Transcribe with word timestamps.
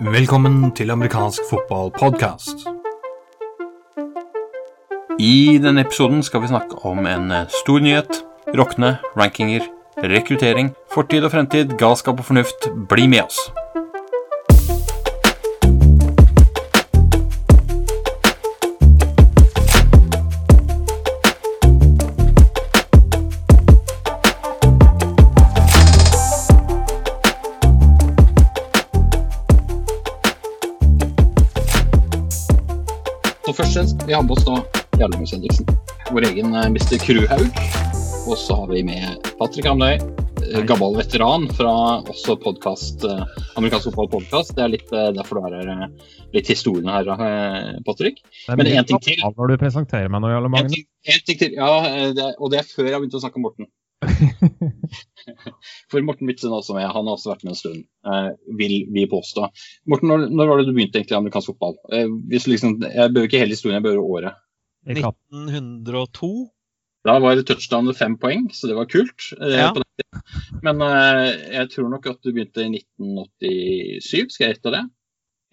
Velkommen 0.00 0.74
til 0.76 0.90
amerikansk 0.92 1.40
fotballpodkast. 1.48 2.66
I 5.18 5.56
denne 5.64 5.80
episoden 5.80 6.20
skal 6.22 6.42
vi 6.44 6.50
snakke 6.52 6.76
om 6.84 7.06
en 7.08 7.32
eh, 7.32 7.48
stor 7.62 7.80
nyhet, 7.80 8.20
rockne, 8.52 8.98
rankinger, 9.16 9.64
rekruttering, 9.96 10.74
fortid 10.92 11.24
og 11.24 11.32
fremtid, 11.32 11.72
galskap 11.80 12.20
og 12.20 12.28
fornuft. 12.28 12.68
Bli 12.92 13.08
med 13.08 13.24
oss! 13.24 13.67
Vi 34.08 34.14
har 34.14 34.22
med 34.22 34.30
oss 34.30 34.44
da 34.44 34.64
Jarlemus 34.98 35.32
Henriksen, 35.32 35.66
vår 36.10 36.24
egen 36.30 36.54
eh, 36.54 36.66
Mr. 36.66 36.98
Kruhaug. 36.98 37.58
Og 38.28 38.38
så 38.38 38.54
har 38.56 38.70
vi 38.70 38.80
med 38.82 39.26
Patrick 39.38 39.66
Hamnøy, 39.68 39.98
eh, 39.98 40.62
gammel 40.64 40.96
veteran 40.96 41.44
fra 41.58 41.74
også 42.00 42.38
podcast, 42.40 43.04
eh, 43.04 43.20
amerikansk 43.60 43.90
fotballpodkast. 43.90 44.54
Det 44.56 44.64
er 44.64 44.72
litt 44.72 44.88
derfor 45.18 45.42
du 45.42 45.50
er 45.50 45.58
her, 45.60 45.92
litt 46.32 46.48
historien 46.48 46.88
her, 46.88 47.12
Patrick. 47.84 48.22
Men 48.48 48.64
én 48.64 48.80
en 48.80 48.88
ting 48.88 49.04
til. 49.04 49.20
Når 49.20 49.52
du 49.52 49.56
presenterer 49.60 50.08
meg 50.08 50.24
nå, 50.24 50.32
Jarle 50.32 50.48
En 50.48 50.56
Magne. 50.56 50.72
ting, 50.72 50.88
en 51.04 51.26
ting 51.28 51.42
til, 51.44 51.58
ja, 51.60 51.70
det, 52.16 52.30
og 52.38 52.54
det 52.54 52.62
er 52.62 52.72
før 52.72 52.88
jeg 52.88 52.96
har 52.96 53.04
begynt 53.04 53.20
å 53.20 53.24
snakke 53.26 53.42
om 53.42 53.44
Morten. 53.50 53.68
For 55.90 56.04
Morten 56.04 56.26
Midtsen 56.28 56.52
også 56.52 56.74
med, 56.76 56.84
han 56.84 57.06
har 57.08 57.14
også 57.16 57.30
vært 57.32 57.44
med 57.46 57.54
en 57.54 57.58
stund, 57.60 57.84
eh, 58.06 58.30
vil 58.60 58.74
vi 58.92 59.06
påstå. 59.08 59.46
Morten, 59.88 60.10
når, 60.12 60.26
når 60.30 60.50
var 60.50 60.60
det 60.60 60.66
du 60.68 60.74
begynte 60.76 60.98
egentlig 61.00 61.16
i 61.16 61.20
amerikansk 61.22 61.52
fotball? 61.54 61.78
Eh, 61.92 62.06
hvis 62.28 62.46
liksom, 62.50 62.76
jeg 62.84 63.14
bør 63.14 63.28
ikke 63.28 63.40
hele 63.40 63.56
historien, 63.56 63.78
jeg 63.80 63.86
bør 63.88 64.02
året. 64.04 64.36
1902. 64.88 66.30
Da 67.06 67.14
var 67.22 67.36
det 67.38 67.46
touchdown 67.48 67.86
med 67.88 67.96
fem 67.96 68.16
poeng, 68.20 68.48
så 68.52 68.68
det 68.68 68.76
var 68.76 68.88
kult. 68.90 69.30
eh, 69.40 69.56
Ja. 69.56 69.70
på 69.72 69.80
den 69.80 69.92
tiden. 69.96 70.60
Men 70.62 70.82
eh, 70.82 71.54
jeg 71.54 71.70
tror 71.70 71.88
nok 71.90 72.06
at 72.06 72.18
du 72.22 72.32
begynte 72.32 72.64
i 72.66 72.70
1987, 72.82 74.30
skal 74.34 74.46
jeg 74.48 74.56
gjette 74.56 74.72
det? 74.74 74.84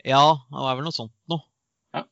Ja, 0.06 0.26
det 0.52 0.62
var 0.68 0.76
vel 0.76 0.84
noe 0.90 0.94
sånt 0.96 1.14
noe. 1.30 1.42
Ja. 1.96 2.04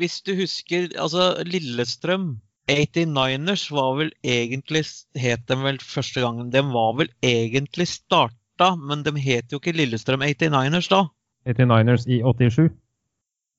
Hvis 0.00 0.20
du 0.26 0.34
husker, 0.34 0.88
altså 0.98 1.30
Lillestrøm 1.46 2.40
89ers 2.70 3.66
var 3.74 3.96
vel 3.98 4.10
egentlig 4.22 4.84
Het 5.18 5.42
dem 5.50 5.64
vel 5.66 5.78
første 5.82 6.22
gangen. 6.22 6.50
De 6.52 6.62
var 6.72 6.94
vel 6.98 7.10
egentlig 7.24 7.88
starta, 7.90 8.74
men 8.76 9.02
de 9.02 9.14
het 9.20 9.52
jo 9.52 9.58
ikke 9.60 9.74
Lillestrøm 9.76 10.22
89ers 10.22 10.90
da. 10.92 11.04
89ers 11.48 12.06
i 12.06 12.20
87. 12.22 12.70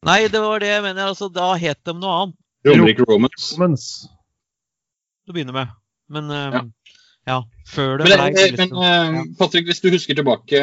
Nei, 0.05 0.21
det 0.33 0.41
var 0.41 0.61
det 0.61 0.71
jeg 0.71 0.83
mener. 0.85 1.11
altså 1.11 1.29
Da 1.33 1.53
het 1.61 1.81
de 1.85 1.93
noe 1.93 2.15
annet 2.21 2.37
Romerike 2.65 3.05
Romans. 3.09 3.51
Romans. 3.55 3.85
Du 5.25 5.33
begynner 5.33 5.53
med. 5.53 5.67
Men 6.11 6.29
um, 6.29 6.53
Ja. 6.53 6.63
ja. 7.27 7.37
før 7.67 7.97
det 7.97 8.09
Men, 8.09 8.17
ble 8.33 8.43
eh, 8.45 8.57
men 8.57 8.73
eh, 8.85 9.21
Patrick, 9.39 9.65
hvis 9.69 9.81
du 9.81 9.89
husker 9.93 10.17
tilbake 10.17 10.61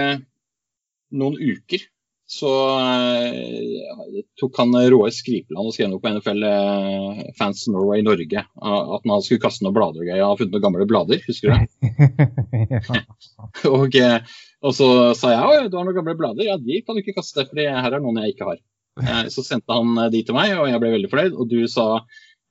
noen 1.10 1.38
uker, 1.38 1.86
så 2.28 2.48
eh, 2.76 4.18
tok 4.36 4.58
han 4.60 4.74
eh, 4.76 4.90
Roar 4.92 5.08
Skripeland 5.16 5.70
og 5.70 5.72
skrev 5.72 5.88
noe 5.88 6.00
på 6.02 6.10
NFL 6.12 6.42
eh, 6.44 7.20
Fans 7.38 7.62
Norway 7.72 8.02
Norge. 8.04 8.42
At 8.44 9.06
han 9.08 9.22
skulle 9.24 9.40
kaste 9.40 9.64
noen 9.64 9.76
blader 9.78 10.02
og 10.02 10.04
greier. 10.10 10.20
Han 10.26 10.34
har 10.34 10.40
funnet 10.42 10.52
noen 10.58 10.64
gamle 10.66 10.86
blader, 10.90 11.22
husker 11.24 11.48
du 11.48 11.54
det? 11.56 13.00
Og, 13.72 13.96
eh, 13.96 14.18
og 14.60 14.74
så 14.76 14.88
sa 15.16 15.30
jeg 15.32 15.62
at 15.64 15.70
du 15.72 15.78
har 15.78 15.86
noen 15.88 15.96
gamle 15.96 16.16
blader. 16.18 16.44
Ja, 16.50 16.58
de 16.60 16.82
kan 16.84 16.98
du 16.98 17.00
ikke 17.00 17.16
kaste, 17.16 17.46
for 17.48 17.62
her 17.64 17.96
er 17.96 18.04
noen 18.04 18.20
jeg 18.20 18.34
ikke 18.34 18.50
har. 18.50 18.60
Eh, 19.00 19.24
Så 19.32 19.46
sendte 19.46 19.72
han 19.78 19.96
eh, 20.04 20.10
de 20.12 20.20
til 20.28 20.36
meg, 20.36 20.52
og 20.58 20.68
jeg 20.68 20.82
ble 20.84 20.92
veldig 20.98 21.10
fornøyd. 21.14 21.38
Og 21.38 21.48
du 21.48 21.62
sa 21.70 21.86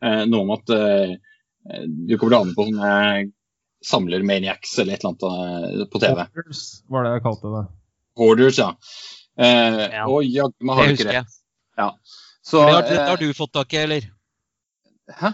noe 0.02 0.42
om 0.44 0.52
at 0.54 0.70
du 0.70 2.14
kommer 2.18 2.30
til 2.32 2.36
å 2.38 2.42
ane 2.42 2.54
på 2.58 2.66
sånne 2.68 2.92
Samler 3.84 4.26
Maniacs 4.26 4.76
eller 4.82 4.96
et 4.98 5.04
eller 5.06 5.14
annet 5.30 5.90
på 5.94 6.02
TV. 6.02 6.22
Hoarders 6.34 6.62
var 6.94 7.06
det 7.06 7.14
jeg 7.16 7.24
kalte 7.26 7.54
det. 7.54 7.64
Hoarders, 8.22 8.60
ja. 8.62 8.70
Eh, 9.38 9.84
Ja. 9.94 10.06
Og 10.10 10.26
jaggu 10.26 10.66
meg 10.66 10.76
har 10.80 10.88
du 10.88 10.94
ikke 10.94 11.04
husker 11.04 11.14
rett. 11.14 11.38
jeg. 11.78 11.92
Så, 12.48 12.64
Det 12.64 12.74
har, 12.74 12.82
det 12.88 12.98
har 12.98 13.22
eh, 13.22 13.28
du 13.28 13.34
fått 13.38 13.54
tak 13.54 13.74
i, 13.74 13.78
eller? 13.84 14.10
Hæ? 15.20 15.34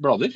Blader? 0.00 0.34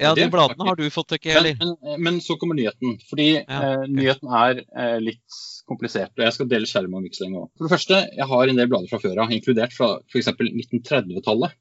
Ja, 0.00 0.14
de 0.16 0.24
bladene 0.32 0.64
har 0.66 0.76
du 0.76 0.86
fått 0.90 1.10
tak 1.12 1.26
i, 1.28 1.34
eller? 1.36 1.56
men, 1.60 2.00
men 2.02 2.20
så 2.24 2.34
kommer 2.40 2.56
nyheten. 2.58 2.96
Fordi 3.10 3.26
Ja, 3.36 3.58
eh, 3.58 3.84
nyheten 3.88 4.32
er 4.32 4.62
eh, 4.64 4.96
litt 5.04 5.36
komplisert. 5.68 6.14
Og 6.16 6.24
jeg 6.24 6.34
skal 6.38 6.48
dele 6.50 6.66
skjerm 6.66 6.96
og 6.98 7.06
ikke 7.06 7.20
så 7.20 7.26
lenge 7.26 7.42
også. 7.44 7.52
For 7.58 7.68
det 7.68 7.74
første, 7.74 8.00
jeg 8.16 8.28
har 8.32 8.48
en 8.48 8.58
del 8.62 8.70
blader 8.72 8.90
fra 8.90 9.02
før 9.04 9.22
av, 9.24 9.34
inkludert 9.36 9.76
fra 9.76 9.92
f.eks. 10.08 10.32
1930-tallet. 10.40 11.54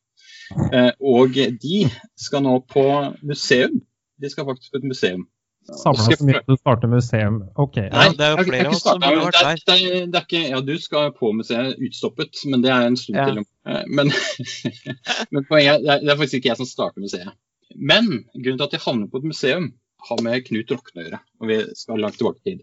Eh, 0.71 0.91
og 0.99 1.35
de 1.35 1.83
skal 2.19 2.43
nå 2.47 2.57
på 2.71 2.85
museum. 3.27 3.77
De 4.21 4.31
skal 4.31 4.47
faktisk 4.47 4.73
på 4.73 4.81
et 4.81 4.89
museum. 4.89 5.27
Samla 5.69 6.03
så 6.17 6.25
mye 6.25 6.39
at 6.41 6.47
du 6.49 6.55
starter 6.57 6.89
museum. 6.89 7.35
OK. 7.55 7.77
Ja, 7.77 8.07
det 8.11 8.19
er 8.25 8.31
jo 8.31 8.37
jeg- 8.37 8.37
jeg 8.37 8.47
flere 8.47 8.67
av 8.67 8.73
oss 8.73 8.81
som 8.83 9.01
har 9.01 9.15
vært 9.15 9.31
det 9.31 9.41
er- 9.45 9.61
Det 9.67 9.75
er, 10.01 10.05
det 10.07 10.15
er 10.15 10.25
ikke, 10.25 10.49
ja, 10.49 10.61
du 10.61 10.77
skal 10.79 11.11
på 11.11 11.31
museet 11.33 11.77
utstoppet, 11.79 12.45
men 12.49 12.61
det 12.61 12.71
er 12.71 12.87
en 12.87 12.97
stund 12.97 13.15
Ja. 13.17 13.25
til. 13.25 13.45
Eh, 13.67 13.83
Men, 13.87 14.07
men 15.31 15.45
poenget 15.45 15.75
er, 15.75 15.77
det 15.79 15.89
er- 15.89 15.99
det 16.01 16.09
er 16.09 16.15
faktisk 16.17 16.39
ikke 16.41 16.49
jeg 16.51 16.57
som 16.57 16.65
starter 16.65 17.01
museet. 17.01 17.31
Men 17.75 18.25
grunnen 18.35 18.57
til 18.57 18.63
at 18.67 18.71
jeg 18.71 18.81
havner 18.81 19.07
på 19.07 19.17
et 19.21 19.23
museum, 19.23 19.73
har 20.09 20.21
med 20.23 20.43
Knut 20.45 20.71
Rokne 20.71 20.97
å 20.97 21.05
gjøre. 21.05 21.19
Og 21.41 21.47
vi 21.47 21.57
skal 21.75 21.99
langt 22.01 22.17
tilbake 22.17 22.39
i 22.41 22.49
tid. 22.49 22.61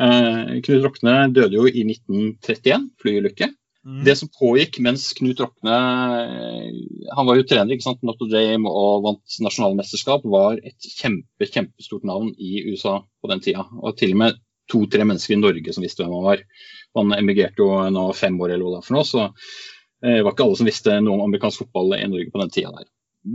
Eh, 0.00 0.60
Knut 0.66 0.82
Rokne 0.84 1.32
døde 1.32 1.52
jo 1.54 1.64
i 1.70 1.84
1931, 1.86 2.90
flyulykke. 3.00 3.48
Mm. 3.82 4.04
Det 4.06 4.14
som 4.14 4.30
pågikk 4.30 4.78
mens 4.84 5.08
Knut 5.18 5.40
Rokne 5.42 5.74
eh, 5.74 6.68
Han 7.16 7.26
var 7.26 7.34
jo 7.40 7.46
trener 7.50 7.74
ikke 7.74 7.88
sant, 7.88 8.04
Notre 8.06 8.28
Dame 8.30 8.70
og 8.70 9.02
vant 9.08 9.38
nasjonalmesterskap, 9.42 10.22
var 10.30 10.60
et 10.62 10.86
kjempe, 11.00 11.48
kjempestort 11.48 12.06
navn 12.06 12.30
i 12.38 12.62
USA 12.70 13.00
på 13.02 13.30
den 13.32 13.42
tida. 13.42 13.66
Og 13.82 13.96
til 13.98 14.14
og 14.14 14.20
med 14.22 14.38
to-tre 14.70 15.06
mennesker 15.08 15.34
i 15.34 15.40
Norge 15.40 15.74
som 15.74 15.82
visste 15.82 16.04
hvem 16.04 16.14
han 16.14 16.28
var. 16.28 16.44
Han 16.98 17.16
emigrerte 17.16 17.64
jo 17.64 17.82
nå 17.90 18.04
fem 18.14 18.38
år 18.38 18.54
eller 18.54 18.68
hva 18.68 18.76
det 18.76 18.82
er 18.84 18.86
for 18.86 18.98
noe, 18.98 19.08
så 19.08 19.24
eh, 19.26 20.20
det 20.20 20.22
var 20.22 20.36
ikke 20.36 20.46
alle 20.46 20.60
som 20.60 20.70
visste 20.70 21.00
noe 21.00 21.18
om 21.18 21.26
amerikansk 21.26 21.64
fotball 21.64 21.96
i 21.98 22.06
Norge 22.06 22.30
på 22.30 22.42
den 22.44 22.54
tida 22.54 22.70
der. 22.76 22.86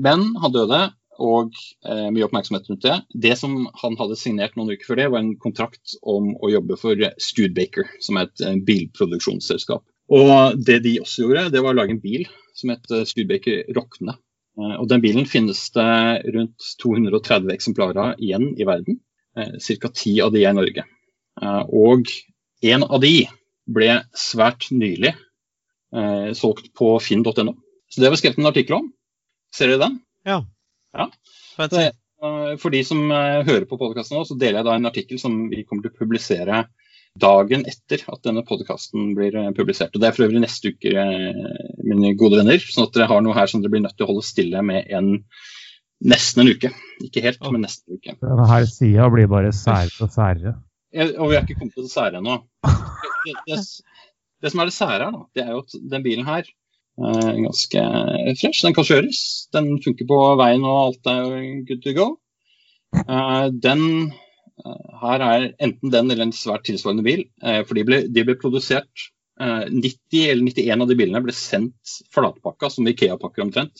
Men 0.07 0.29
han 0.39 0.55
døde, 0.55 0.81
og 1.17 1.55
eh, 1.87 2.07
mye 2.13 2.27
oppmerksomhet 2.27 2.67
rundt 2.69 2.85
det. 2.85 2.97
Det 3.27 3.33
som 3.39 3.65
han 3.81 3.97
hadde 3.99 4.19
signert 4.19 4.57
noen 4.57 4.75
uker 4.75 4.91
før 4.91 5.01
det, 5.01 5.11
var 5.13 5.23
en 5.23 5.35
kontrakt 5.41 5.97
om 6.05 6.33
å 6.37 6.51
jobbe 6.53 6.77
for 6.79 7.07
Studebaker, 7.21 7.89
som 8.05 8.19
er 8.19 8.29
et 8.29 8.43
eh, 8.45 8.59
bilproduksjonsselskap. 8.67 9.83
Og 10.13 10.59
det 10.63 10.79
de 10.85 10.95
også 11.03 11.25
gjorde, 11.25 11.49
det 11.51 11.61
var 11.63 11.73
å 11.75 11.77
lage 11.81 11.95
en 11.95 12.01
bil 12.03 12.23
som 12.55 12.71
het 12.73 12.87
eh, 12.95 13.03
Studebaker 13.07 13.67
Rockne. 13.75 14.15
Eh, 14.59 14.75
Og 14.79 14.87
den 14.91 15.03
bilen 15.03 15.27
finnes 15.29 15.65
det 15.75 15.87
rundt 16.35 16.69
230 16.83 17.51
eksemplarer 17.53 17.99
av 18.03 18.23
igjen 18.23 18.53
i 18.57 18.67
verden. 18.67 19.01
Ca. 19.37 19.89
ti 19.93 20.15
av 20.23 20.31
de 20.33 20.41
er 20.41 20.49
i 20.49 20.57
Norge. 20.57 20.85
Eh, 21.41 21.63
Og 21.69 22.07
en 22.65 22.83
av 22.87 23.01
de 23.03 23.27
ble 23.67 23.99
svært 24.17 24.69
nylig 24.71 25.11
eh, 25.93 26.31
solgt 26.33 26.71
på 26.77 26.95
finn.no. 27.03 27.53
Så 27.91 28.01
det 28.01 28.09
vi 28.11 28.19
skrevet 28.19 28.39
en 28.41 28.49
artikkel 28.49 28.79
om. 28.79 28.87
Ser 29.53 29.69
dere 29.71 29.83
den? 29.85 29.99
Ja. 30.97 31.09
eh, 31.83 32.55
For 32.63 32.73
de 32.73 32.81
som 32.87 33.03
eh, 33.11 33.43
hører 33.47 33.67
på 33.69 33.77
podkasten 33.79 34.17
nå, 34.17 34.23
så 34.27 34.39
deler 34.39 34.61
jeg 34.63 34.69
da 34.71 34.75
en 34.79 34.89
artikkel 34.89 35.19
som 35.21 35.37
vi 35.51 35.61
kommer 35.67 35.85
til 35.85 35.93
å 35.93 35.99
publisere 36.01 36.63
dagen 37.19 37.65
etter 37.69 38.03
at 38.11 38.23
denne 38.25 38.43
podkasten 38.47 39.13
blir 39.17 39.35
eh, 39.37 39.51
publisert. 39.57 39.95
Og 39.95 40.01
Det 40.01 40.09
er 40.09 40.15
for 40.15 40.27
øvrig 40.27 40.43
neste 40.43 40.73
uke, 40.73 40.93
eh, 40.93 41.71
mine 41.83 42.13
gode 42.19 42.41
venner. 42.41 42.61
Sånn 42.63 42.87
at 42.87 42.95
dere 42.95 43.09
har 43.11 43.23
noe 43.25 43.37
her 43.37 43.49
som 43.51 43.63
dere 43.63 43.73
blir 43.73 43.85
nødt 43.85 43.97
til 43.97 44.07
å 44.07 44.11
holde 44.11 44.25
stille 44.27 44.63
med 44.65 44.91
en 44.93 45.15
nesten 46.07 46.43
en 46.43 46.53
uke. 46.53 46.71
Ikke 47.05 47.23
helt, 47.25 47.41
men 47.51 47.65
nesten 47.65 47.95
en 47.95 48.01
uke. 48.01 48.17
Denne 48.21 48.61
sida 48.69 49.09
blir 49.13 49.29
bare 49.31 49.53
særere 49.55 50.05
og 50.05 50.13
særere. 50.13 50.57
Og 50.97 51.29
vi 51.29 51.35
har 51.35 51.43
ikke 51.43 51.57
kommet 51.59 51.75
til 51.75 51.87
det 51.87 51.93
sære 51.93 52.21
ennå. 52.21 52.37
Det, 53.25 53.33
det, 53.49 53.57
det 54.41 54.51
som 54.53 54.61
er 54.61 54.69
det 54.69 54.75
sære 54.77 55.09
her, 55.09 55.17
da, 55.17 55.25
det 55.35 55.43
er 55.43 55.51
jo 55.51 55.63
at 55.65 55.75
den 55.91 56.05
bilen 56.05 56.29
her 56.29 56.45
eh, 56.45 57.25
er 57.33 57.41
ganske 57.43 57.83
fresh. 58.39 58.63
Den 58.65 58.77
kan 58.77 58.87
kjøres. 58.87 59.19
Den 59.53 59.73
funker 59.83 60.07
på 60.09 60.21
veien 60.39 60.65
og 60.65 60.79
alt 60.85 61.11
er 61.11 61.35
good 61.67 61.83
to 61.83 61.97
go. 61.97 62.07
Eh, 62.95 63.49
Den 63.65 64.13
her 65.01 65.19
er 65.21 65.53
enten 65.63 65.89
den 65.93 66.11
eller 66.11 66.23
en 66.27 66.33
svært 66.35 66.63
tilsvarende 66.67 67.03
bil. 67.05 67.21
eh, 67.43 67.61
For 67.67 67.73
de 67.77 67.83
ble, 67.87 67.97
de 68.09 68.23
ble 68.25 68.35
produsert 68.41 68.95
eh, 69.39 69.65
90 69.69 70.31
eller 70.31 70.43
91 70.49 70.81
av 70.81 70.87
de 70.89 70.95
bilene 70.97 71.25
ble 71.25 71.33
sendt 71.35 71.85
flatpakka, 72.13 72.69
som 72.73 72.87
Ikea-pakker 72.89 73.41
omtrent, 73.45 73.75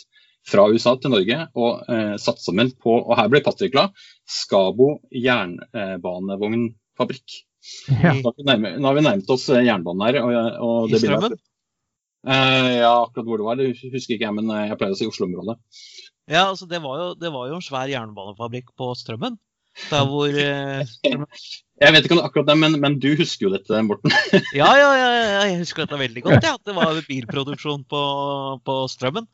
fra 0.48 0.64
USA 0.72 0.92
til 0.96 1.12
Norge 1.12 1.38
og 1.60 1.72
eh, 1.92 2.16
satt 2.22 2.40
sammen 2.40 2.72
på, 2.80 2.92
og 3.02 3.18
her 3.20 3.28
ble 3.34 3.42
Patrick 3.44 3.74
glad, 3.74 3.90
Skabo 4.28 4.90
jernbanevognfabrikk. 5.12 7.30
Ja. 7.92 8.14
Nå 8.16 8.24
har 8.30 8.36
vi 8.38 8.44
nærmet, 8.48 8.80
nå 8.80 8.86
har 8.88 8.96
vi 8.96 9.08
nærmet 9.10 9.30
oss 9.34 9.50
eh, 9.52 9.66
jernbanen 9.68 10.06
her. 10.08 10.16
Og, 10.24 10.32
og 10.64 10.90
I 10.94 10.96
Strømmen? 11.02 11.34
Eh, 12.28 12.74
ja, 12.80 12.92
akkurat 13.02 13.28
hvor 13.28 13.38
det 13.40 13.48
var, 13.48 13.56
det 13.60 13.74
husker 13.76 14.14
ikke 14.16 14.28
jeg, 14.28 14.36
men 14.38 14.48
eh, 14.54 14.68
jeg 14.70 14.78
pleier 14.80 14.96
å 14.96 15.00
si 15.00 15.10
Oslo-området. 15.10 15.56
Ja, 16.28 16.44
altså 16.52 16.66
det 16.68 16.80
var, 16.84 16.96
jo, 17.00 17.08
det 17.20 17.30
var 17.32 17.48
jo 17.50 17.56
en 17.58 17.64
svær 17.64 17.88
jernbanefabrikk 17.92 18.68
på 18.80 18.86
Strømmen. 19.00 19.36
Der 19.92 20.06
hvor 20.10 20.28
eh, 20.28 20.86
Jeg 21.78 21.94
vet 21.94 22.06
ikke 22.08 22.16
om 22.16 22.20
det 22.20 22.24
er 22.24 22.30
akkurat 22.32 22.48
det, 22.50 22.56
men, 22.58 22.78
men 22.82 22.96
du 23.00 23.12
husker 23.20 23.46
jo 23.48 23.52
dette, 23.54 23.82
Morten. 23.86 24.10
Ja, 24.58 24.70
ja, 24.80 24.88
ja, 24.98 25.10
ja, 25.14 25.42
jeg 25.52 25.60
husker 25.62 25.86
dette 25.86 26.00
veldig 26.02 26.24
godt. 26.26 26.44
Ja, 26.48 26.56
det 26.66 26.74
var 26.76 26.98
bilproduksjon 27.08 27.84
på, 27.90 28.02
på 28.66 28.78
Strømmen. 28.90 29.28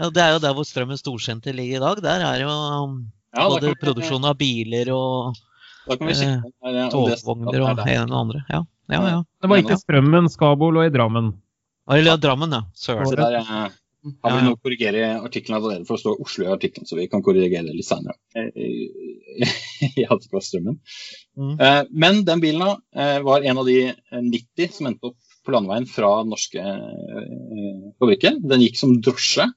Ja, 0.00 0.10
det 0.12 0.22
er 0.24 0.34
jo 0.36 0.42
der 0.44 0.52
hvor 0.58 0.68
Strømmen 0.68 1.00
storsenter 1.00 1.56
ligger 1.56 1.80
i 1.80 1.84
dag. 1.86 2.02
Der 2.04 2.26
er 2.28 2.42
jo 2.44 2.50
um, 2.52 2.98
Ja, 3.36 3.46
både 3.48 3.70
vi- 3.72 3.78
produksjon 3.80 4.24
av 4.28 4.36
biler 4.40 4.90
og 4.92 5.36
det- 5.88 6.34
togvogner 6.92 7.62
og 7.64 7.76
det 7.80 7.88
ene 7.96 8.12
og 8.12 8.20
andre. 8.26 8.44
Ja, 8.52 8.60
ja. 8.92 9.00
ja. 9.16 9.22
Det 9.40 9.48
var 9.50 9.62
ikke 9.64 9.78
Strømmen, 9.80 10.28
Skabo 10.30 10.68
lå 10.76 10.84
i 10.86 10.92
Drammen. 10.92 11.32
Eller 11.90 12.20
Drammen, 12.20 12.52
ja. 12.52 12.62
Så 12.74 12.94
Søren. 13.08 13.72
Der 14.00 14.12
vil 14.12 14.16
har 14.24 14.32
vi 14.32 14.40
ja. 14.40 14.44
noe 14.48 14.56
å 14.56 14.60
korrigere 14.64 15.08
artikkelen 15.20 15.58
allerede, 15.58 15.86
for 15.88 15.98
å 15.98 16.00
stå 16.00 16.14
Oslo 16.24 16.46
i 16.46 16.52
artikkelen, 16.54 16.88
så 16.88 16.96
vi 16.96 17.08
kan 17.12 17.24
korrigere 17.24 17.66
det 17.66 17.76
litt 17.76 17.88
senere. 17.88 18.16
Jeg 18.40 20.06
hadde 20.08 20.24
ikke 20.24 20.42
strømmen. 20.44 20.78
Mm. 21.36 21.54
Eh, 21.56 21.82
Men 22.04 22.22
den 22.28 22.42
bilen 22.42 22.64
eh, 22.96 23.18
var 23.26 23.44
en 23.44 23.60
av 23.60 23.68
de 23.68 23.78
eh, 23.92 24.22
90 24.24 24.76
som 24.76 24.88
endte 24.90 25.12
opp 25.12 25.18
på 25.44 25.54
landeveien 25.54 25.88
fra 25.88 26.20
norske 26.28 26.64
eh, 26.64 27.86
fabrikker. 28.00 28.40
Den 28.40 28.64
gikk 28.64 28.80
som 28.80 28.96
drosje 29.04 29.50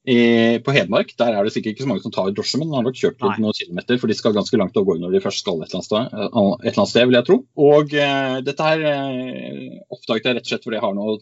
på 0.00 0.72
Hedmark. 0.72 1.10
Der 1.20 1.34
er 1.36 1.44
det 1.44 1.52
sikkert 1.52 1.74
ikke 1.74 1.84
så 1.84 1.88
mange 1.90 2.02
som 2.02 2.12
tar 2.14 2.30
drosje, 2.32 2.56
men 2.56 2.70
den 2.70 2.78
har 2.78 2.86
nok 2.86 2.96
kjørt 2.96 3.20
litt 3.20 3.42
noen 3.42 3.56
kilometer, 3.56 3.98
for 4.00 4.08
de 4.08 4.16
skal 4.16 4.32
ganske 4.32 4.56
langt 4.56 4.78
av 4.80 4.86
gårde 4.88 5.04
når 5.04 5.12
de 5.12 5.20
først 5.26 5.42
skal 5.44 5.60
et 5.60 5.74
eller 5.74 5.84
sted, 5.84 6.08
eh, 6.08 6.24
et 6.24 6.38
eller 6.40 6.80
annet 6.80 6.92
sted 6.92 7.10
vil 7.10 7.18
jeg 7.18 7.28
tro. 7.28 7.36
Og 7.68 7.92
eh, 7.92 8.38
dette 8.46 8.70
her 8.70 8.86
eh, 8.90 9.76
oppdaget 9.92 10.30
jeg 10.30 10.38
rett 10.38 10.48
og 10.48 10.54
slett 10.54 10.64
fordi 10.66 10.80
jeg 10.80 10.86
har 10.86 10.96
noe 10.96 11.18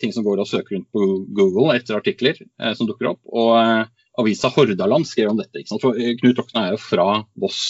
ting 0.00 0.14
som 0.14 0.24
går 0.26 0.42
og 0.42 0.48
søker 0.48 0.76
rundt 0.76 0.90
på 0.94 1.06
Google 1.36 1.76
etter 1.76 1.98
artikler 1.98 2.38
eh, 2.40 2.72
som 2.76 2.88
dukker 2.88 3.12
opp. 3.12 3.20
Og 3.28 3.54
eh, 3.60 3.84
avisa 4.20 4.50
Hordaland 4.52 5.08
skrev 5.08 5.32
om 5.32 5.38
dette. 5.40 5.64
For 5.70 5.96
eh, 5.96 6.16
Knut 6.20 6.40
Rokne 6.40 6.66
er 6.66 6.74
jo 6.76 6.82
fra 6.82 7.06
Voss. 7.40 7.62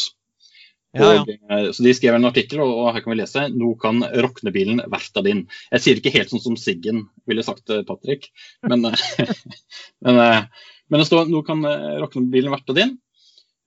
Ja, 0.97 1.13
ja. 1.21 1.25
Eh, 1.27 1.69
så 1.75 1.85
De 1.87 1.93
skrev 1.95 2.17
en 2.17 2.27
artikkel, 2.27 2.63
og, 2.65 2.89
her 2.95 3.05
kan 3.05 3.15
vi 3.15 3.21
lese 3.21 3.47
nå 3.55 3.75
kan 3.83 4.03
Roknebilen 4.03 4.83
verfta 4.91 5.23
din. 5.27 5.45
Jeg 5.71 5.85
sier 5.85 6.01
ikke 6.01 6.15
helt 6.17 6.33
sånn 6.33 6.43
som 6.43 6.59
Siggen 6.59 7.05
ville 7.31 7.47
sagt, 7.47 7.71
eh, 7.71 7.85
Patrick, 7.87 8.33
men, 8.67 8.91
eh, 8.91 9.37
men, 10.07 10.19
men 10.91 11.03
det 11.03 11.07
står 11.07 11.31
nå 11.31 11.45
kan 11.47 11.63
Roknebilen 12.03 12.55
verfta 12.55 12.77
din. 12.77 12.99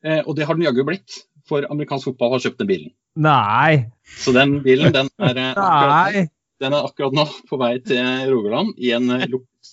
Eh, 0.03 0.19
og 0.25 0.35
det 0.35 0.47
har 0.47 0.57
den 0.57 0.67
jaggu 0.67 0.83
blitt, 0.87 1.23
for 1.47 1.65
amerikansk 1.71 2.11
fotball 2.11 2.35
har 2.35 2.43
kjøpt 2.43 2.59
den 2.63 2.69
bilen. 2.69 2.93
Nei! 3.23 3.93
Så 4.19 4.33
den 4.35 4.57
bilen 4.65 4.91
den 4.95 5.11
er, 5.23 5.39
Nei! 5.59 6.27
Den 6.63 6.73
er 6.77 6.85
akkurat 6.87 7.15
nå 7.17 7.25
på 7.49 7.59
vei 7.61 7.73
til 7.83 8.31
Rogaland 8.31 8.73
i 8.79 8.93
en 8.95 9.11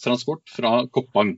transport 0.03 0.43
fra 0.51 0.81
Koppang. 0.93 1.37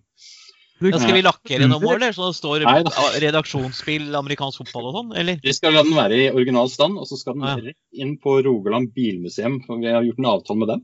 Da 0.82 0.90
Ja, 0.90 0.98
skal 0.98 1.14
vi 1.14 1.22
lakkere 1.22 1.68
noe 1.70 1.78
mål, 1.78 2.00
eller? 2.00 2.10
Så 2.16 2.26
det 2.32 2.36
står 2.40 2.64
Nei 2.66 2.80
da. 2.82 2.90
ah, 2.98 3.12
redaksjonsspill, 3.22 4.08
amerikansk 4.18 4.64
fotball 4.64 4.88
og 4.90 4.96
sånn? 4.96 5.12
Eller? 5.20 5.36
Vi 5.44 5.52
skal 5.54 5.76
la 5.76 5.84
den 5.86 5.94
være 5.94 6.16
i 6.18 6.30
original 6.34 6.66
stand, 6.72 6.98
og 6.98 7.06
så 7.06 7.18
skal 7.20 7.36
den 7.38 7.44
Ja. 7.46 7.54
rett 7.68 7.78
inn 8.02 8.16
på 8.18 8.40
Rogaland 8.42 8.90
bilmuseum. 8.96 9.60
for 9.66 9.78
Vi 9.78 9.86
har 9.92 10.02
gjort 10.02 10.18
en 10.18 10.26
avtale 10.32 10.58
med 10.58 10.68
dem. 10.72 10.82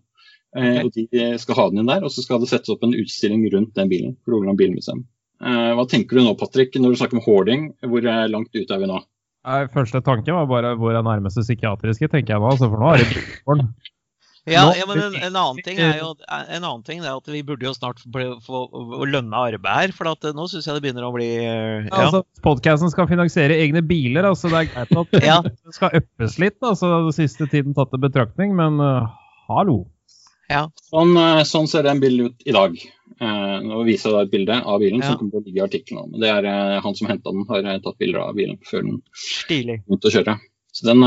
Okay. 0.55 0.85
Og 0.85 0.93
De 0.95 1.39
skal 1.43 1.55
ha 1.59 1.69
den 1.71 1.81
inn 1.83 1.91
der, 1.91 2.05
og 2.07 2.11
så 2.15 2.23
skal 2.23 2.39
det 2.41 2.49
settes 2.49 2.71
opp 2.71 2.85
en 2.87 2.95
utstilling 2.95 3.43
rundt 3.53 3.75
den 3.75 3.89
bilen. 3.91 4.17
på 4.25 4.33
Rogaland 4.37 4.57
bilmuseum. 4.63 5.03
Eh, 5.43 5.75
hva 5.75 5.85
tenker 5.91 6.15
du 6.17 6.23
nå, 6.23 6.39
Patrick, 6.39 6.75
når 6.79 6.95
du 6.95 6.97
snakker 7.03 7.19
om 7.19 7.25
hoarding? 7.27 7.75
Hvor 7.83 7.99
eh, 8.07 8.29
langt 8.31 8.55
ute 8.55 8.71
er 8.71 8.79
vi 8.79 8.87
nå? 8.87 9.03
Nei, 9.49 9.67
Første 9.75 10.01
tanke 10.05 10.31
var 10.35 10.47
bare 10.47 10.77
hvor 10.79 10.95
er 10.95 11.03
nærmeste 11.03 11.43
psykiatriske, 11.43 12.09
tenker 12.11 12.35
jeg 12.37 12.41
nå. 12.43 12.51
Altså, 12.55 12.71
for 12.71 12.79
nå 12.79 12.95
er 12.95 13.03
det 13.03 13.11
bilbarn. 13.19 13.75
Ja, 14.53 14.65
ja 14.77 14.87
men 14.89 15.01
en, 15.03 15.17
en 15.29 15.37
annen 15.37 15.63
ting 15.65 15.79
er 15.83 15.99
jo 16.01 16.13
en 16.29 16.65
annen 16.65 16.85
ting 16.87 17.03
er 17.03 17.13
at 17.17 17.29
vi 17.31 17.43
burde 17.47 17.67
jo 17.69 17.75
snart 17.77 18.01
få 18.03 18.63
lønne 19.09 19.43
arbeid 19.51 19.69
her. 19.69 19.95
For 19.97 20.11
at 20.11 20.25
eh, 20.29 20.35
nå 20.37 20.49
syns 20.51 20.69
jeg 20.69 20.79
det 20.79 20.85
begynner 20.87 21.09
å 21.09 21.13
bli 21.15 21.29
eh, 21.43 21.87
ja. 21.89 22.03
Altså, 22.05 22.25
Podkasten 22.45 22.93
skal 22.93 23.09
finansiere 23.11 23.59
egne 23.59 23.83
biler, 23.87 24.29
altså 24.31 24.51
det 24.53 24.65
er 24.65 24.73
greit 24.73 24.97
at 25.03 25.21
Ja. 25.31 25.39
det 25.45 25.77
skal 25.77 26.01
uppes 26.01 26.39
litt. 26.43 26.59
altså 26.63 26.91
den 27.09 27.15
siste 27.17 27.49
tiden 27.51 27.77
tatt 27.77 27.95
i 27.95 28.03
betraktning, 28.03 28.55
men 28.59 28.81
uh, 28.83 29.09
hallo. 29.49 29.85
Sånn, 30.49 31.13
eh, 31.21 31.43
sånn 31.45 31.67
ser 31.69 31.85
den 31.85 32.01
bilen 32.01 32.31
ut 32.31 32.47
i 32.49 32.55
dag. 32.57 32.77
Eh, 33.19 33.57
nå 33.65 33.83
viser 33.85 34.09
jeg 34.11 34.15
deg 34.17 34.29
et 34.29 34.33
bilde 34.33 34.61
av 34.63 34.79
bilen 34.81 35.03
Ja. 35.03 35.11
som 35.11 35.19
kommer 35.21 35.35
til 35.35 35.43
å 35.43 35.47
ligge 35.49 35.61
i 35.61 35.67
artikkelen. 35.67 36.15
Det 36.23 36.31
er 36.31 36.81
han 36.85 36.97
som 36.97 37.11
henta 37.11 37.35
den, 37.35 37.45
har 37.51 37.83
tatt 37.85 37.99
bilder 38.01 38.23
av 38.25 38.39
bilen 38.39 38.57
før 38.65 38.87
den 38.87 39.03
Stilig. 39.13 39.83
begynte 39.85 40.09
å 40.09 40.15
kjøre. 40.15 40.39
Så 40.73 40.87
den, 40.89 41.05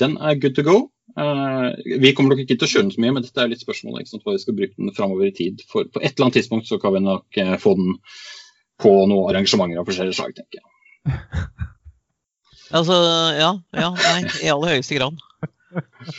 den 0.00 0.16
er 0.18 0.40
good 0.40 0.56
to 0.56 0.64
go. 0.66 0.91
Eh, 1.12 1.98
vi 2.00 2.12
kommer 2.16 2.32
nok 2.32 2.44
ikke 2.44 2.56
til 2.56 2.68
å 2.68 2.70
kjøre 2.72 2.86
den 2.86 2.94
så 2.94 3.02
mye, 3.04 3.14
men 3.16 3.24
dette 3.24 3.42
er 3.42 3.50
litt 3.50 3.64
spørsmålet. 3.64 4.04
ikke 4.04 4.14
sant, 4.14 4.24
hva 4.24 4.36
vi 4.36 4.44
skal 4.44 4.56
bruke 4.58 4.78
den 4.78 4.94
framover 4.96 5.28
i 5.28 5.34
tid. 5.36 5.64
For 5.68 5.88
på 5.88 6.00
et 6.00 6.14
eller 6.14 6.28
annet 6.28 6.38
tidspunkt 6.40 6.70
så 6.70 6.78
kan 6.82 6.96
vi 6.96 7.04
nok 7.04 7.42
eh, 7.42 7.56
få 7.60 7.74
den 7.78 7.98
på 8.82 8.94
noen 9.10 9.28
arrangementer 9.30 9.82
av 9.82 9.88
forskjellige 9.88 10.18
slag, 10.18 10.34
tenker 10.38 10.62
jeg. 10.62 11.12
Altså, 12.72 12.94
ja. 13.36 13.48
Ja, 13.76 13.90
nei, 13.92 14.20
i 14.40 14.48
aller 14.48 14.70
høyeste 14.72 14.96
grad. 14.96 15.18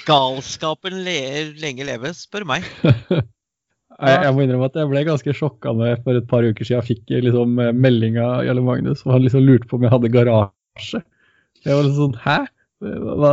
Galskapen 0.05 0.99
ler 1.01 1.47
lenge 1.57 1.87
leve, 1.87 2.11
spør 2.13 2.45
meg. 2.45 2.67
Jeg, 4.03 4.19
jeg 4.25 4.33
må 4.35 4.41
innrømme 4.43 4.67
at 4.67 4.75
jeg 4.75 4.89
ble 4.89 5.03
ganske 5.05 5.33
sjokka 5.37 5.71
når 5.77 5.91
jeg 5.91 5.97
for 6.03 6.17
et 6.17 6.25
par 6.27 6.43
uker 6.43 6.67
siden 6.67 6.83
fikk 6.83 7.11
liksom, 7.23 7.59
melding 7.77 8.17
av 8.19 8.41
Jarle 8.43 8.63
Magnus, 8.65 9.03
og 9.05 9.13
han 9.13 9.23
liksom 9.23 9.45
lurte 9.45 9.69
på 9.69 9.77
om 9.77 9.85
jeg 9.85 9.93
hadde 9.93 10.09
garasje. 10.11 11.03
Jeg 11.63 11.77
var 11.77 11.85
litt 11.85 11.99
sånn 11.99 12.17
Hæ? 12.19 12.37
Hva, 12.83 13.31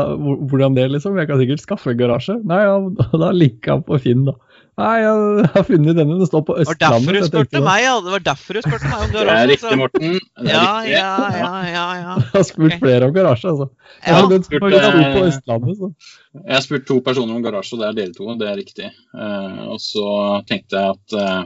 hvordan 0.50 0.76
det, 0.76 0.86
liksom? 0.94 1.18
Jeg 1.18 1.30
kan 1.30 1.40
sikkert 1.40 1.64
skaffe 1.64 1.92
en 1.92 1.98
garasje. 1.98 2.38
Nei, 2.46 2.62
ja, 2.62 2.76
da 3.24 3.32
linka 3.34 3.76
han 3.76 3.84
på 3.86 3.98
Finn, 4.02 4.28
da. 4.28 4.36
Nei, 4.80 4.94
jeg 5.02 5.48
har 5.52 5.64
funnet 5.66 5.98
denne. 5.98 6.16
Den 6.20 6.28
står 6.28 6.44
på 6.46 6.56
Det 6.56 6.68
var 6.70 6.78
derfor 6.80 7.18
Østlandet. 7.18 7.20
du 7.20 7.28
spurte 7.28 7.62
meg, 7.66 7.82
ja. 7.84 7.94
Det 8.04 8.14
var 8.14 8.22
derfor 8.28 8.56
du 8.56 8.60
spurte 8.64 8.92
meg 8.92 9.02
om 9.02 9.12
Det 9.12 9.34
er 9.34 9.50
riktig, 9.50 9.72
Morten. 9.80 10.14
Det 10.14 10.46
er 10.46 10.54
Ja, 10.54 10.62
riktig. 10.78 10.94
ja, 10.94 11.12
ja, 11.36 11.50
ja, 11.66 11.84
ja. 11.98 12.14
Jeg 12.20 12.38
har 12.38 12.46
spurt 12.48 12.70
okay. 12.70 12.80
flere 12.84 13.08
om 13.10 13.14
garasje, 13.16 13.52
altså. 13.52 13.68
Ja, 14.06 14.14
ja. 14.14 14.24
den 14.32 14.46
spurt, 14.46 14.64
på 14.64 14.72
eh, 14.72 15.20
Østlandet, 15.26 15.82
så. 15.82 15.92
Jeg 16.38 16.56
har 16.56 16.64
spurt 16.64 16.88
to 16.88 16.98
personer 17.10 17.36
om 17.36 17.44
garasje, 17.44 17.76
og 17.76 17.82
det 17.82 17.88
er 17.90 17.98
dere 18.00 18.16
to. 18.16 18.30
Det 18.40 18.48
er 18.48 18.58
riktig. 18.62 18.90
Uh, 19.12 19.60
og 19.74 19.84
så 19.84 20.08
tenkte 20.48 20.80
jeg 20.80 20.96
at 20.96 21.18
eh, 21.20 21.38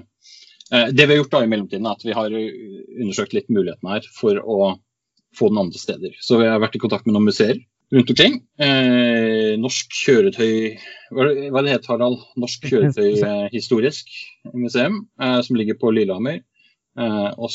eh, 0.71 0.89
Det 0.95 1.09
vi 1.09 1.17
har 1.17 1.23
gjort 1.25 1.35
da 1.35 1.45
i 1.45 1.51
mellomtiden, 1.51 1.91
er 1.91 1.99
at 1.99 2.07
vi 2.07 2.19
har 2.21 2.39
undersøkt 2.39 3.35
litt 3.35 3.51
mulighetene 3.51 3.97
her 3.97 4.11
for 4.15 4.39
å 4.39 4.75
få 5.35 5.51
den 5.51 5.65
andre 5.65 5.81
steder. 5.81 6.15
Så 6.23 6.39
vi 6.39 6.47
har 6.47 6.63
vært 6.63 6.77
i 6.79 6.83
kontakt 6.83 7.09
med 7.09 7.17
noen 7.17 7.33
museer 7.33 7.59
rundt 7.95 8.11
omkring. 8.15 8.35
Eh, 8.61 9.55
norsk 9.61 9.95
kjøretøy 10.05 10.77
Hva 11.15 11.29
hva 11.55 11.63
det 11.65 11.77
het, 11.77 11.87
Harald? 11.91 12.19
Norsk 12.41 12.67
kjøretøyhistorisk 12.71 14.11
museum, 14.55 15.05
eh, 15.23 15.41
som 15.47 15.59
ligger 15.59 15.79
på 15.81 15.93
Lillehammer. 15.95 16.43
Eh, 16.99 17.31
og 17.39 17.51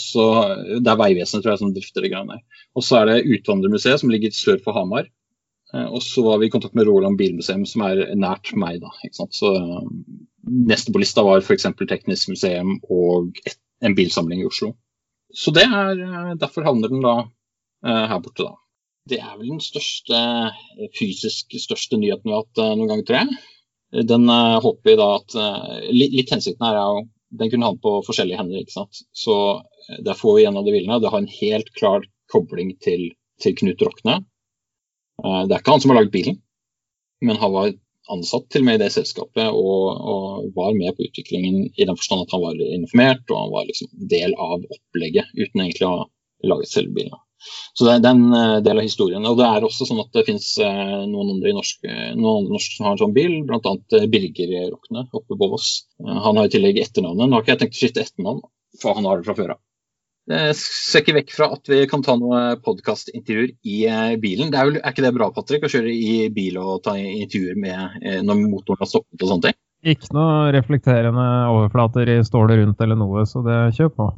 Det 0.83 0.91
er 0.91 0.99
Vegvesenet 0.99 1.43
tror 1.45 1.53
jeg, 1.53 1.61
som 1.63 1.73
drifter 1.75 2.03
det 2.05 2.11
greiene 2.13 2.37
der. 2.37 2.65
Og 2.75 2.85
så 2.85 3.01
er 3.01 3.11
det 3.11 3.39
Utvandrermuseet, 3.39 4.01
som 4.01 4.11
ligger 4.13 4.35
sør 4.35 4.59
for 4.63 4.77
Hamar. 4.79 5.07
Eh, 5.73 5.85
Og 5.85 6.01
så 6.03 6.23
var 6.25 6.39
vi 6.39 6.47
i 6.49 6.53
kontakt 6.53 6.75
med 6.75 6.87
Roland 6.87 7.17
bilmuseum, 7.19 7.65
som 7.65 7.83
er 7.87 8.05
nært 8.15 8.53
meg. 8.55 8.81
da? 8.81 8.91
Så 9.11 9.53
eh, 9.55 9.81
Neste 10.49 10.91
på 10.95 11.01
lista 11.01 11.21
var 11.21 11.43
f.eks. 11.43 11.67
Teknisk 11.77 12.29
museum 12.31 12.79
og 12.89 13.35
et, 13.45 13.59
en 13.83 13.95
bilsamling 13.95 14.41
i 14.41 14.47
Oslo. 14.47 14.73
Så 15.35 15.51
det 15.53 15.67
er 15.67 15.99
eh, 15.99 16.33
Derfor 16.41 16.65
havner 16.65 16.89
den 16.89 17.03
da 17.05 17.17
eh, 17.85 18.05
her 18.09 18.19
borte, 18.23 18.47
da. 18.47 18.55
Det 19.09 19.19
er 19.21 19.37
vel 19.37 19.53
den 19.55 19.63
største 19.63 20.17
eh, 20.17 20.89
fysisk 20.97 21.55
største 21.61 21.97
nyheten 21.99 22.29
vi 22.29 22.35
har 22.35 22.43
hatt 22.43 22.61
eh, 22.61 22.75
noen 22.75 22.91
gang, 22.91 23.05
tror 23.07 23.21
jeg. 23.21 23.39
Den 24.09 24.29
eh, 24.29 24.57
håper 24.61 24.91
vi 24.91 24.97
da 24.99 25.07
at 25.17 25.37
litt, 25.89 26.13
litt 26.17 26.33
hensikten 26.35 26.67
her 26.67 26.77
er 26.77 26.91
jo 26.97 27.07
Den 27.39 27.51
kunne 27.51 27.67
havne 27.67 27.81
på 27.83 27.91
forskjellige 28.07 28.39
hender, 28.39 28.61
ikke 28.63 28.73
sant. 28.73 29.03
Så 29.13 29.33
der 30.05 30.17
får 30.17 30.37
vi 30.37 30.45
en 30.49 30.55
av 30.57 30.63
de 30.65 30.71
bilene. 30.73 30.97
Det 31.01 31.11
har 31.13 31.21
en 31.21 31.29
helt 31.29 31.67
klar 31.77 32.05
kobling 32.33 32.71
til, 32.81 33.03
til 33.37 33.53
Knut 33.59 33.83
Rokne. 33.85 34.15
Det 35.21 35.53
er 35.53 35.59
ikke 35.59 35.75
han 35.75 35.83
som 35.83 35.93
har 35.93 35.99
lagd 35.99 36.09
bilen, 36.15 36.39
men 37.21 37.37
han 37.37 37.53
var 37.53 37.69
ansatt 38.09 38.47
til 38.49 38.63
og 38.63 38.67
med 38.71 38.79
i 38.79 38.81
det 38.81 38.89
selskapet 38.95 39.53
og, 39.53 39.83
og 40.13 40.49
var 40.57 40.73
med 40.73 40.97
på 40.97 41.05
utviklingen 41.05 41.67
i 41.69 41.85
den 41.85 41.97
forstand 41.99 42.25
at 42.25 42.33
han 42.33 42.41
var 42.47 42.63
informert 42.65 43.29
og 43.29 43.43
han 43.43 43.53
var 43.53 43.69
liksom 43.69 43.91
del 44.15 44.33
av 44.41 44.65
opplegget 44.65 45.29
uten 45.37 45.67
egentlig 45.67 45.85
å 45.85 46.07
laget 46.47 46.71
selve 46.71 46.95
bilen. 46.95 47.19
Så 47.73 47.85
det, 47.85 47.93
er 47.93 48.03
den 48.03 48.33
eh, 48.35 48.57
del 48.65 48.81
av 48.81 48.85
historien. 48.85 49.25
Og 49.27 49.37
det 49.39 49.47
er 49.47 49.65
også 49.65 49.87
sånn 49.87 50.01
at 50.03 50.11
det 50.15 50.25
finnes 50.27 50.49
eh, 50.63 51.05
noen 51.07 51.35
andre 51.35 51.53
i 51.53 51.55
norsk, 51.55 51.87
eh, 51.87 52.11
noen 52.17 52.43
andre 52.43 52.57
norske 52.57 52.75
som 52.75 52.89
har 52.89 52.97
en 52.97 53.01
sånn 53.05 53.15
bil, 53.15 53.39
bl.a. 53.47 53.73
Birger 54.11 54.53
Rokne 54.73 55.05
oppe 55.07 55.39
på 55.39 55.49
Voss. 55.53 55.71
Han 56.03 56.39
har 56.39 56.49
i 56.49 56.53
tillegg 56.53 56.81
etternavnet. 56.83 57.25
Nå 57.25 57.37
har 57.37 57.45
ikke 57.45 57.55
jeg 57.55 57.63
tenkt 57.63 57.79
å 57.79 57.81
skifte 57.81 58.05
etternavn, 58.05 58.45
for 58.81 58.99
han 58.99 59.09
har 59.09 59.19
det 59.19 59.29
fra 59.29 59.37
før 59.39 59.55
av. 59.55 59.63
Jeg 60.29 60.57
ser 60.59 61.01
ikke 61.01 61.15
vekk 61.15 61.31
fra 61.33 61.45
at 61.55 61.69
vi 61.71 61.79
kan 61.89 62.03
ta 62.05 62.13
noen 62.19 62.59
podkastintervjuer 62.61 63.55
i 63.65 63.77
bilen. 64.21 64.51
Det 64.53 64.59
er, 64.59 64.67
vel, 64.67 64.77
er 64.77 64.93
ikke 64.93 65.05
det 65.07 65.15
bra, 65.15 65.31
Patrick, 65.33 65.65
å 65.65 65.71
kjøre 65.73 65.89
i 65.89 66.27
bil 66.35 66.59
og 66.61 66.83
ta 66.85 66.93
intervjuer 66.99 67.57
med 67.57 68.05
når 68.27 68.43
motoren 68.43 68.83
har 68.83 68.91
stoppet 68.91 69.23
og 69.25 69.31
sånne 69.31 69.47
ting? 69.47 69.57
Ikke 69.89 70.11
noe 70.13 70.51
reflekterende 70.53 71.25
overflater 71.49 72.11
i 72.13 72.19
stålet 72.27 72.59
rundt 72.61 72.83
eller 72.83 72.99
noe, 72.99 73.23
så 73.25 73.41
det 73.47 73.57
kjør 73.79 73.95
på. 73.95 74.11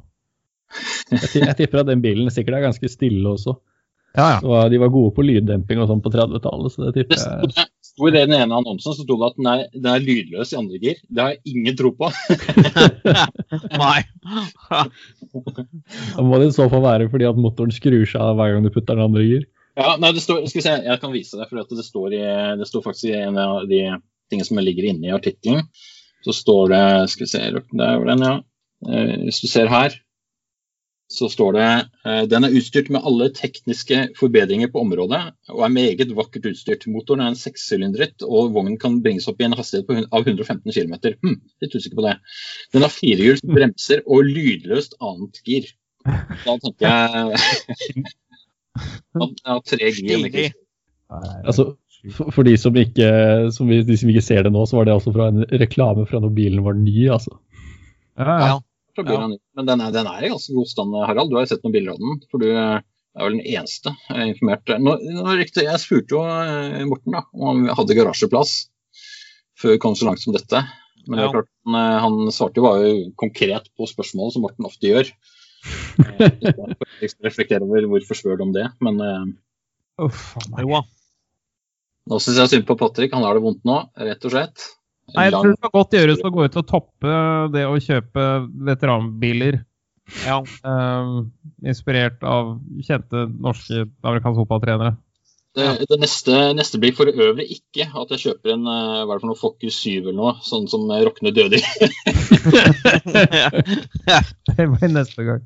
Jeg, 1.11 1.57
tipper 1.59 1.83
at 1.83 1.89
den 1.91 2.01
bilen 2.03 2.31
sikkert 2.33 2.59
er 2.59 2.67
ganske 2.69 2.89
stille 2.91 3.35
også. 3.35 3.57
Ja, 4.15 4.25
ja. 4.33 4.39
Så 4.43 4.69
de 4.73 4.79
var 4.81 4.91
gode 4.91 5.13
på 5.15 5.23
lyddemping 5.23 5.79
og 5.79 5.87
sånn 5.87 6.01
på 6.03 6.11
30-tallet, 6.11 6.73
så 6.73 6.81
det 6.83 6.89
Det 6.91 7.05
tipper 7.05 7.21
jeg 7.21 7.53
jeg. 7.55 7.69
sto 7.91 8.09
i 8.09 8.13
den 8.15 8.33
ene 8.35 8.57
annonsen 8.57 8.95
så 8.95 9.05
sto 9.05 9.15
det 9.19 9.29
at 9.29 9.37
den 9.39 9.47
er, 9.47 9.61
den 9.71 9.87
er 9.93 10.03
lydløs 10.03 10.51
i 10.51 10.57
andre 10.59 10.81
gir. 10.83 10.99
Det 11.07 11.23
har 11.23 11.31
jeg 11.37 11.55
ingen 11.55 11.77
tro 11.79 11.93
på. 11.95 12.11
Nei. 13.83 14.01
Da 15.31 16.23
må 16.27 16.39
det 16.41 16.49
i 16.49 16.55
så 16.55 16.67
fall 16.71 16.83
være 16.83 17.07
fordi 17.11 17.27
at 17.29 17.39
motoren 17.39 17.71
skrur 17.73 18.03
seg 18.07 18.19
av 18.19 18.35
hver 18.39 18.53
gang 18.53 18.65
du 18.65 18.71
putter 18.73 18.97
den 18.97 19.05
andre 19.05 19.23
gir. 19.23 19.47
Ja, 19.79 19.95
nei, 20.01 20.11
det 20.11 20.23
står, 20.23 20.43
skal 20.51 20.59
vi 20.59 20.65
se, 20.65 20.73
Jeg 20.83 20.99
kan 20.99 21.13
vise 21.13 21.39
deg, 21.39 21.47
for 21.47 21.77
det 21.79 21.85
står, 21.87 22.15
i, 22.17 22.23
det 22.59 22.67
står 22.67 22.83
faktisk 22.83 23.07
i 23.07 23.15
en 23.21 23.39
av 23.39 23.63
de 23.69 23.81
tingene 24.31 24.47
som 24.47 24.59
ligger 24.59 24.89
inne 24.91 25.07
i 25.07 25.15
artikkelen. 25.15 25.63
Så 26.25 26.35
står 26.35 26.73
det 26.73 26.83
Skal 27.13 27.25
vi 27.25 27.31
se, 27.31 27.43
der 27.55 28.01
var 28.01 28.09
den, 28.11 28.25
ja. 28.27 28.35
Eh, 28.91 29.13
hvis 29.27 29.39
du 29.43 29.47
ser 29.47 29.71
her, 29.71 29.95
så 31.11 31.27
står 31.31 31.55
det 31.57 31.67
eh, 32.07 32.21
den 32.31 32.47
er 32.47 32.55
utstyrt 32.55 32.89
med 32.93 33.03
alle 33.07 33.27
tekniske 33.35 33.99
forbedringer 34.19 34.71
på 34.71 34.81
området 34.85 35.21
og 35.51 35.65
er 35.65 35.73
meget 35.73 36.13
vakkert 36.17 36.47
utstyrt. 36.53 36.87
Motoren 36.91 37.25
er 37.25 37.33
en 37.33 37.39
sekssylindret 37.39 38.25
og 38.27 38.53
vognen 38.55 38.79
kan 38.81 39.01
bringes 39.03 39.27
opp 39.31 39.41
i 39.41 39.47
en 39.47 39.57
hastighet 39.57 39.89
på, 39.89 39.99
av 40.07 40.25
115 40.25 40.71
km. 40.71 40.95
Hm, 41.21 41.37
litt 41.63 41.75
usikker 41.75 41.99
på 41.99 42.07
det. 42.07 42.15
Den 42.75 42.85
har 42.85 42.93
firehjuls 42.95 43.43
bremser 43.45 44.03
og 44.07 44.25
lydløst 44.29 44.97
annet 45.03 45.43
gir. 45.47 45.69
Da 46.01 46.57
tenker 46.63 46.87
jeg 46.87 46.95
at 49.21 49.43
jeg 49.43 49.51
har 49.51 49.63
tre 49.67 49.93
gir. 49.99 50.51
Altså, 51.11 51.73
for, 52.15 52.31
for 52.33 52.47
de, 52.47 52.55
som 52.57 52.77
ikke, 52.79 53.07
som 53.53 53.69
vi, 53.69 53.81
de 53.85 53.97
som 53.99 54.09
ikke 54.09 54.23
ser 54.25 54.45
det 54.47 54.53
nå, 54.55 54.63
så 54.65 54.79
var 54.79 54.87
det 54.87 54.95
altså 54.95 55.13
fra 55.13 55.29
en 55.29 55.43
reklame 55.61 56.07
fra 56.09 56.21
når 56.23 56.33
bilen 56.37 56.63
var 56.65 56.77
ny, 56.79 57.09
altså. 57.13 57.35
Ja, 58.17 58.37
ja. 58.39 58.59
Ja. 58.91 58.95
fra 58.99 59.05
Bjørn. 59.07 59.35
Men 59.57 59.67
den 59.69 59.81
er, 59.85 59.91
den 59.95 60.07
er 60.11 60.25
i 60.25 60.31
ganske 60.33 60.53
god 60.55 60.67
stand, 60.71 60.95
Harald. 61.07 61.31
Du 61.31 61.37
har 61.39 61.45
jo 61.45 61.51
sett 61.53 61.63
noen 61.65 61.75
bilder 61.75 61.95
av 61.95 62.01
den. 62.03 62.19
For 62.31 62.43
du 62.43 62.47
er 62.51 62.81
vel 63.25 63.37
den 63.39 63.45
eneste 63.47 63.91
jeg 64.09 64.17
er 64.19 64.29
informert. 64.31 64.71
Nå, 64.79 64.93
nå 65.17 65.35
riktig, 65.39 65.65
jeg 65.67 65.81
spurte 65.83 66.15
jo 66.15 66.21
eh, 66.27 66.83
Morten 66.87 67.15
da, 67.17 67.25
om 67.35 67.49
han 67.65 67.75
hadde 67.79 67.97
garasjeplass 67.97 68.53
før 69.61 69.75
vi 69.75 69.81
kom 69.83 69.95
så 69.99 70.07
langt 70.07 70.21
som 70.23 70.33
dette. 70.35 70.61
Men 71.07 71.17
det 71.19 71.25
er 71.25 71.33
klart, 71.35 71.49
han, 71.67 71.75
eh, 71.81 71.97
han 72.05 72.31
svarte 72.33 72.61
jo 72.61 72.65
bare 72.67 72.91
konkret 73.19 73.67
på 73.77 73.87
spørsmålet, 73.89 74.35
som 74.37 74.45
Morten 74.47 74.67
ofte 74.69 74.91
gjør. 74.91 75.11
Eh, 76.01 76.31
Jeg 77.03 77.11
skal 77.11 77.27
reflektere 77.27 77.65
over 77.65 77.85
hvorfor 77.91 78.17
spør 78.17 78.39
du 78.39 78.43
om 78.47 78.53
det, 78.55 78.63
men 78.81 78.97
Uff 80.01 80.31
a. 80.39 80.41
Jo 80.63 80.71
da. 80.73 80.79
nå 82.09 82.17
syns 82.23 82.39
jeg 82.41 82.49
synd 82.55 82.65
på 82.69 82.77
Patrick. 82.79 83.13
Han 83.13 83.25
har 83.27 83.37
det 83.37 83.43
vondt 83.43 83.61
nå, 83.67 83.75
rett 84.01 84.25
og 84.25 84.33
slett. 84.33 84.63
Nei, 85.15 85.27
jeg 85.27 85.33
tror 85.35 85.51
det 85.51 85.61
kan 85.61 85.73
godt 85.75 85.95
gjøres 85.97 86.23
å 86.23 86.31
gå 86.33 86.47
ut 86.47 86.57
og 86.61 86.67
toppe 86.69 87.19
det 87.53 87.65
å 87.67 87.75
kjøpe 87.81 88.25
veteranbiler. 88.69 89.61
Ja. 90.25 90.41
eh, 90.41 91.11
inspirert 91.71 92.23
av 92.27 92.57
kjente 92.83 93.27
norske 93.31 93.85
amerikanske 94.03 94.41
fotballtrenere. 94.41 94.95
Det, 95.55 95.65
det 95.89 95.97
neste, 95.99 96.35
neste 96.55 96.79
blir 96.79 96.93
for 96.95 97.11
øvrig 97.11 97.45
ikke 97.51 97.89
at 97.99 98.11
jeg 98.13 98.23
kjøper 98.25 98.53
en 98.53 98.67
eh, 98.71 99.01
hva 99.03 99.09
er 99.09 99.17
det 99.17 99.23
for 99.23 99.31
noe 99.31 99.39
Focus 99.39 99.81
7 99.83 99.89
eller 99.97 100.15
noe, 100.15 100.33
sånn 100.47 100.69
som 100.71 100.87
Rokne 100.87 101.33
døde 101.35 101.59
i. 101.59 101.63
Det 104.51 104.67
blir 104.75 104.93
neste 104.95 105.27
gang. 105.27 105.43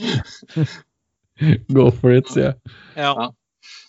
Go 1.76 1.90
for 1.92 2.16
it, 2.16 2.32
sier 2.32 2.52
jeg. 2.52 2.74
ja. 2.96 3.30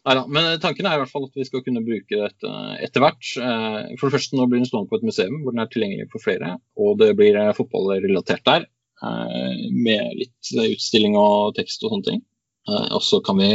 Neida, 0.04 0.26
men 0.28 0.60
tanken 0.64 0.88
er 0.88 0.98
i 0.98 1.02
hvert 1.02 1.12
fall 1.12 1.26
at 1.30 1.38
vi 1.40 1.46
skal 1.48 1.64
kunne 1.66 1.84
bruke 1.86 2.20
dette 2.20 2.54
etter 2.84 3.04
hvert. 3.04 3.30
Eh, 3.40 3.94
For 4.00 4.08
det 4.10 4.18
første 4.18 4.38
nå 4.38 4.48
blir 4.52 4.62
den 4.62 4.68
stående 4.70 4.92
på 4.92 5.00
et 5.00 5.08
museum 5.08 5.40
hvor 5.44 5.56
den 5.56 5.64
er 5.64 5.72
tilgjengelig 5.72 6.10
for 6.12 6.24
flere. 6.24 6.58
Og 6.80 6.98
det 7.00 7.14
blir 7.20 7.40
eh, 7.40 7.54
fotballrelatert 7.56 8.44
der, 8.50 8.68
eh, 9.00 9.64
med 9.74 10.20
litt 10.20 10.54
utstilling 10.66 11.18
og 11.20 11.56
tekst 11.60 11.86
og 11.86 11.96
sånne 11.96 12.10
ting. 12.12 12.24
Og 12.64 13.02
så 13.04 13.18
kan 13.20 13.36
vi, 13.36 13.48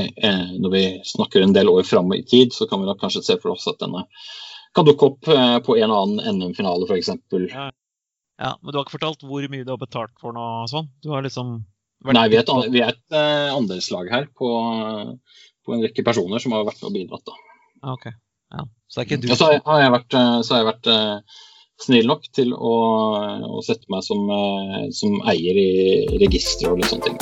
når 0.61 0.73
vi 0.75 0.81
snakker 1.09 1.41
en 1.41 1.55
del 1.57 1.71
år 1.73 1.87
fram 1.89 2.11
i 2.13 2.19
tid, 2.29 2.51
så 2.53 2.67
kan 2.69 2.83
vi 2.83 2.91
da 2.91 2.93
kanskje 3.01 3.23
se 3.25 3.39
for 3.41 3.55
oss 3.55 3.65
at 3.71 3.79
denne 3.81 4.03
kan 4.77 4.85
dukke 4.85 5.07
opp 5.07 5.31
på 5.65 5.77
en 5.81 5.95
og 5.95 6.03
annen 6.03 6.37
NM-finale 6.37 6.85
f.eks. 6.85 7.09
ja. 7.49 7.71
Men 8.61 8.69
du 8.69 8.77
har 8.77 8.85
ikke 8.85 8.99
fortalt 8.99 9.25
hvor 9.25 9.47
mye 9.49 9.65
du 9.65 9.73
har 9.73 9.81
betalt 9.81 10.13
for 10.21 10.37
noe 10.37 10.69
sånn? 10.69 10.91
Du 11.01 11.09
har 11.15 11.25
liksom 11.25 11.55
vært 12.05 12.19
Nei, 12.19 12.27
vi 12.29 12.37
er 12.37 12.45
et, 12.45 12.53
vi 12.75 12.85
er 12.85 12.93
et 12.93 13.17
andelslag 13.57 14.13
her 14.13 14.29
på, 14.37 14.53
på 15.69 15.77
en 15.77 15.85
rekke 15.85 16.05
personer 16.07 16.41
som 16.43 16.57
har 16.57 16.65
vært 16.65 16.81
med 16.81 16.89
og 16.89 16.97
bidratt. 16.97 17.29
da. 17.29 17.37
Ah, 17.85 17.93
Ok. 17.99 18.09
Ja. 18.49 18.65
Så 18.89 19.01
er 19.03 19.05
ikke 19.05 19.21
du 19.21 19.29
Ja, 19.29 19.37
så 19.37 19.51
har 19.53 19.81
jeg, 19.83 19.93
vært, 19.93 20.15
eh, 20.17 20.41
så 20.41 20.55
har 20.55 20.63
jeg 20.63 20.69
vært 20.73 20.87
eh, 20.89 21.41
snill 21.85 22.07
nok 22.09 22.23
til 22.33 22.55
å, 22.57 22.75
å 23.45 23.61
sette 23.67 23.85
meg 23.93 24.03
som, 24.07 24.25
eh, 24.33 24.87
som 24.97 25.19
eier 25.29 25.61
i 25.61 25.69
registeret 26.25 26.73
og 26.73 26.81
litt 26.81 26.89
sånne 26.89 27.05
ting. 27.05 27.19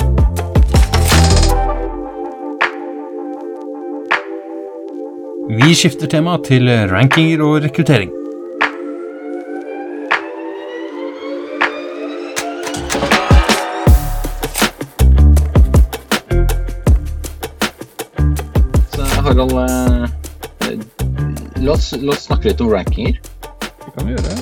Vi 5.57 5.75
skifter 5.75 6.09
tema 6.11 6.37
til 6.43 6.67
rankinger 6.91 7.43
og 7.43 7.61
rekruttering. 7.67 8.11
La 21.95 22.13
oss, 22.13 22.27
snakke 22.27 22.51
litt 22.51 22.63
om 22.63 22.71
rankinger. 22.73 23.19
Det 23.85 23.93
kan 23.95 24.07
vi 24.07 24.15
gjøre. 24.15 24.37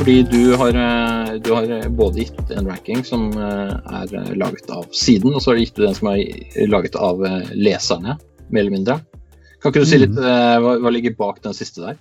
Fordi 0.00 0.16
du 0.30 0.56
har, 0.56 0.76
eh, 0.80 1.32
du 1.44 1.50
har 1.52 1.88
både 1.92 2.22
gitt 2.24 2.52
en 2.56 2.68
ranking 2.70 3.02
som 3.04 3.26
eh, 3.36 3.72
er 4.00 4.14
eh, 4.16 4.30
laget 4.40 4.70
av 4.72 4.86
siden, 4.96 5.34
og 5.34 5.42
så 5.42 5.50
har 5.50 5.58
du 5.58 5.64
gitt 5.66 5.80
den 5.80 5.96
som 5.96 6.08
er 6.14 6.68
laget 6.70 6.96
av 6.96 7.20
eh, 7.26 7.50
leserne, 7.52 8.16
mer 8.48 8.64
eller 8.64 8.76
mindre. 8.78 9.00
Kan 9.60 9.74
ikke 9.74 9.84
du 9.84 9.90
si 9.90 10.00
litt 10.00 10.16
mm. 10.16 10.62
hva, 10.64 10.78
hva 10.80 10.92
ligger 10.94 11.18
bak 11.18 11.42
den 11.44 11.56
siste 11.56 11.84
der? 11.84 11.98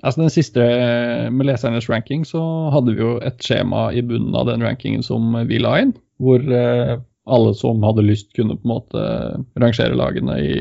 Altså 0.00 0.22
Den 0.22 0.32
siste 0.32 0.64
eh, 0.64 1.28
med 1.28 1.50
lesernes 1.50 1.90
ranking, 1.92 2.24
så 2.24 2.40
hadde 2.72 2.94
vi 2.96 3.04
jo 3.04 3.18
et 3.20 3.40
skjema 3.44 3.90
i 3.92 4.00
bunnen 4.00 4.36
av 4.38 4.48
den 4.48 4.64
rankingen 4.64 5.04
som 5.04 5.34
vi 5.48 5.60
la 5.60 5.76
inn, 5.82 5.92
hvor 6.22 6.40
eh, 6.40 6.96
alle 7.30 7.54
som 7.58 7.84
hadde 7.84 8.06
lyst, 8.06 8.30
kunne 8.36 8.56
på 8.56 8.64
en 8.64 8.72
måte 8.72 9.02
rangere 9.60 9.98
lagene 9.98 10.38
i 10.40 10.54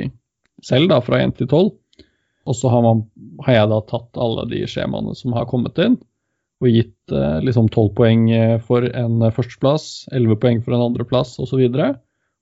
selv, 0.66 0.90
da, 0.92 1.00
fra 1.00 1.22
1 1.24 1.38
til 1.40 1.48
12. 1.48 1.72
Og 2.50 2.58
så 2.58 2.72
har, 2.74 2.82
man, 2.82 3.04
har 3.46 3.60
jeg 3.60 3.70
da 3.72 3.80
tatt 3.86 4.18
alle 4.18 4.48
de 4.50 4.64
skjemaene 4.70 5.14
som 5.18 5.36
har 5.38 5.48
kommet 5.50 5.78
inn, 5.84 6.00
og 6.60 6.74
gitt 6.74 7.14
eh, 7.14 7.38
liksom 7.46 7.70
12 7.70 7.92
poeng 7.96 8.26
eh, 8.36 8.56
for 8.66 8.88
en 8.90 9.22
eh, 9.24 9.34
førsteplass, 9.36 10.10
11 10.12 10.40
poeng 10.42 10.64
for 10.66 10.76
en 10.76 10.88
andreplass 10.90 11.38
osv. 11.40 11.62
Og, 11.62 11.78
så 11.78 11.92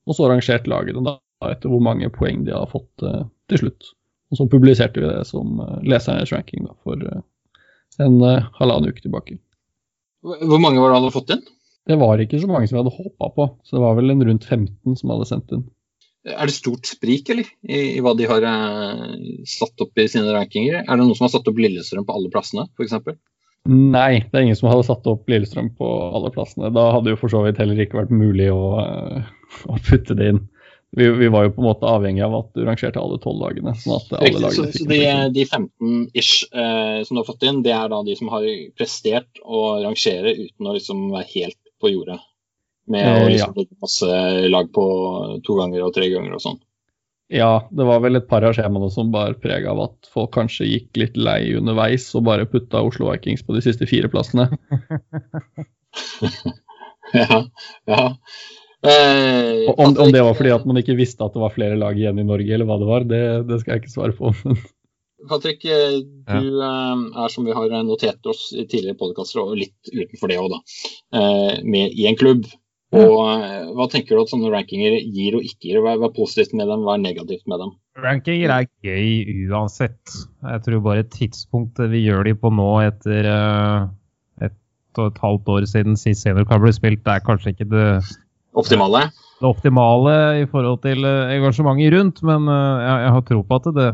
og 0.07 0.17
så 0.17 0.29
rangert 0.31 0.69
lagene 0.71 1.03
da 1.05 1.17
etter 1.51 1.69
hvor 1.69 1.83
mange 1.83 2.09
poeng 2.13 2.45
de 2.47 2.55
har 2.55 2.71
fått 2.71 3.05
eh, 3.05 3.27
til 3.51 3.65
slutt. 3.65 3.91
Og 4.31 4.39
så 4.39 4.47
publiserte 4.51 5.01
vi 5.01 5.09
det 5.09 5.25
som 5.29 5.59
eh, 5.63 5.75
lesernes 5.87 6.31
ranking 6.33 6.65
da, 6.67 6.73
for 6.83 7.03
eh, 7.03 7.21
en 8.03 8.17
eh, 8.25 8.49
halvannen 8.59 8.91
uke 8.91 9.03
tilbake. 9.05 9.37
Hvor 10.23 10.59
mange 10.59 10.81
var 10.81 10.89
det 10.89 10.97
han 10.97 11.05
hadde 11.05 11.15
fått 11.15 11.35
inn? 11.35 11.45
Det 11.87 11.95
var 12.01 12.19
ikke 12.19 12.39
så 12.41 12.49
mange 12.49 12.67
som 12.67 12.75
vi 12.75 12.81
hadde 12.81 12.97
håpa 12.97 13.29
på, 13.35 13.47
så 13.63 13.77
det 13.77 13.83
var 13.85 13.95
vel 13.99 14.11
en 14.11 14.25
rundt 14.27 14.47
15 14.47 14.97
som 14.99 15.13
hadde 15.13 15.27
sendt 15.29 15.53
inn. 15.55 15.67
Er 16.27 16.49
det 16.49 16.55
stort 16.57 16.89
sprik 16.89 17.29
eller, 17.31 17.47
i, 17.63 17.79
i 17.95 18.03
hva 18.03 18.13
de 18.17 18.27
har 18.27 18.43
eh, 18.43 19.15
satt 19.47 19.85
opp 19.85 19.99
i 19.99 20.07
sine 20.11 20.33
rankinger? 20.35 20.81
Er 20.83 20.91
det 20.91 21.03
noen 21.03 21.15
som 21.15 21.27
har 21.27 21.33
satt 21.37 21.47
opp 21.47 21.61
Lillestrøm 21.61 22.07
på 22.07 22.15
alle 22.17 22.31
plassene, 22.33 22.67
f.eks.? 22.75 23.17
Nei, 23.67 24.23
det 24.23 24.37
er 24.37 24.45
ingen 24.45 24.55
som 24.55 24.69
hadde 24.71 24.85
satt 24.87 25.07
opp 25.11 25.27
Lillestrøm 25.31 25.73
på 25.75 25.87
alle 26.15 26.31
plassene. 26.35 26.71
Da 26.75 26.89
hadde 26.95 27.11
jo 27.11 27.19
for 27.19 27.31
så 27.31 27.41
vidt 27.43 27.59
heller 27.59 27.79
ikke 27.83 27.99
vært 27.99 28.13
mulig 28.15 28.47
å, 28.53 28.61
eh, 28.83 29.33
å 29.71 29.79
putte 29.87 30.17
det 30.17 30.31
inn. 30.33 30.45
Vi, 30.95 31.09
vi 31.19 31.27
var 31.27 31.43
jo 31.43 31.51
på 31.51 31.59
en 31.61 31.67
måte 31.67 31.89
avhengig 31.89 32.23
av 32.23 32.35
at 32.37 32.53
du 32.55 32.63
rangerte 32.63 33.01
alle 33.01 33.19
tolv 33.19 33.41
lagene. 33.43 33.73
sånn 33.75 33.97
at 33.97 34.13
alle 34.15 34.29
Riktig, 34.29 34.53
så, 34.55 34.67
så 34.71 34.87
de, 34.87 35.01
de 35.35 35.43
15-ish 35.43 36.47
eh, 36.47 37.01
som 37.03 37.17
du 37.17 37.21
har 37.21 37.27
fått 37.27 37.43
inn, 37.43 37.59
det 37.65 37.75
er 37.75 37.91
da 37.91 37.99
de 38.07 38.15
som 38.19 38.31
har 38.31 38.47
prestert 38.79 39.43
å 39.43 39.81
rangere 39.83 40.31
uten 40.37 40.69
å 40.69 40.77
liksom 40.77 41.09
være 41.11 41.27
helt 41.33 41.59
på 41.83 41.91
jordet? 41.91 42.21
Med 42.87 43.03
Eh, 43.03 43.25
å 43.25 43.31
liksom 43.31 43.57
ja. 43.57 43.65
masse 43.83 44.09
lag 44.47 44.69
på 44.73 44.83
to 45.43 45.57
ganger 45.59 45.87
og 45.87 45.93
tre 45.95 46.09
ganger 46.13 46.37
og 46.37 46.43
sånn. 46.43 46.59
Ja, 47.27 47.67
det 47.75 47.83
var 47.83 47.99
vel 47.99 48.15
et 48.15 48.29
par 48.29 48.45
av 48.47 48.53
skjemaene 48.55 48.87
som 48.93 49.09
bar 49.11 49.33
preg 49.43 49.65
av 49.67 49.81
at 49.83 50.07
folk 50.13 50.31
kanskje 50.37 50.69
gikk 50.69 51.01
litt 51.01 51.17
lei 51.19 51.57
underveis 51.59 52.05
og 52.15 52.23
bare 52.29 52.47
putta 52.47 52.85
Oslo 52.87 53.09
Vikings 53.11 53.43
på 53.43 53.57
de 53.57 53.65
siste 53.65 53.89
fire 53.89 54.07
plassene. 54.11 54.47
ja, 57.17 57.41
ja. 57.91 58.05
Eh, 58.87 59.67
Om, 59.73 59.97
om 59.97 60.11
det 60.13 60.21
var 60.23 60.35
fordi 60.37 60.53
at 60.53 60.65
man 60.69 60.79
ikke 60.79 60.95
visste 60.95 61.25
at 61.25 61.35
det 61.35 61.41
var 61.41 61.55
flere 61.55 61.75
lag 61.79 61.97
igjen 61.99 62.21
i 62.21 62.27
Norge, 62.27 62.53
eller 62.53 62.67
hva 62.69 62.77
det 62.79 62.87
var, 62.87 63.07
det, 63.09 63.23
det 63.49 63.59
skal 63.59 63.75
jeg 63.75 63.83
ikke 63.83 63.95
svare 63.95 64.15
på. 64.15 64.31
Patrick, 65.27 65.65
eh, 65.65 65.97
du 66.05 66.59
ja. 66.61 66.71
er 67.25 67.33
som 67.33 67.47
vi 67.47 67.55
har 67.57 67.73
notert 67.83 68.29
oss 68.29 68.51
i 68.53 68.67
tidligere 68.69 68.99
podkaster, 68.99 69.41
og 69.43 69.57
litt 69.59 69.91
utenfor 69.91 70.31
det 70.31 70.37
òg, 70.39 70.53
da, 70.53 70.61
eh, 71.17 71.57
med 71.65 71.97
i 71.97 72.07
en 72.07 72.19
klubb. 72.19 72.45
Og 72.95 73.17
eh, 73.19 73.67
Hva 73.75 73.87
tenker 73.91 74.15
du 74.15 74.21
at 74.21 74.31
sånne 74.31 74.51
rankinger 74.53 74.95
gir 75.01 75.35
og 75.35 75.43
ikke 75.45 75.69
gir? 75.69 75.79
Hva 75.83 75.97
er, 75.97 76.13
positivt 76.15 76.55
med 76.55 76.69
dem, 76.71 76.85
hva 76.87 76.95
er 76.95 77.03
negativt 77.03 77.43
med 77.51 77.59
dem? 77.63 77.73
Rankinger 77.99 78.53
er 78.53 78.67
gøy 78.85 79.49
uansett. 79.49 80.15
Jeg 80.45 80.63
tror 80.63 80.83
bare 80.85 81.07
tidspunktet 81.11 81.91
vi 81.91 82.05
gjør 82.05 82.29
de 82.29 82.35
på 82.39 82.51
nå 82.53 82.69
etter 82.85 83.27
eh, 83.33 83.89
ett 84.47 85.01
og 85.01 85.11
et 85.11 85.19
halvt 85.25 85.51
år 85.57 85.67
siden 85.69 85.99
sist 85.99 86.23
seniorkamp 86.23 86.63
ble 86.63 86.71
spilt, 86.75 87.03
det 87.03 87.17
er 87.17 87.25
kanskje 87.25 87.53
ikke 87.53 87.67
det, 87.73 87.89
Optimale? 88.57 89.09
det 89.37 89.45
optimale 89.45 90.15
i 90.41 90.47
forhold 90.49 90.79
til 90.85 91.03
eh, 91.05 91.35
engasjementet 91.35 91.93
rundt, 91.93 92.23
men 92.25 92.47
jeg, 92.47 92.95
jeg 93.03 93.13
har 93.17 93.27
tro 93.27 93.43
på 93.43 93.59
at 93.59 93.69
det 93.75 93.91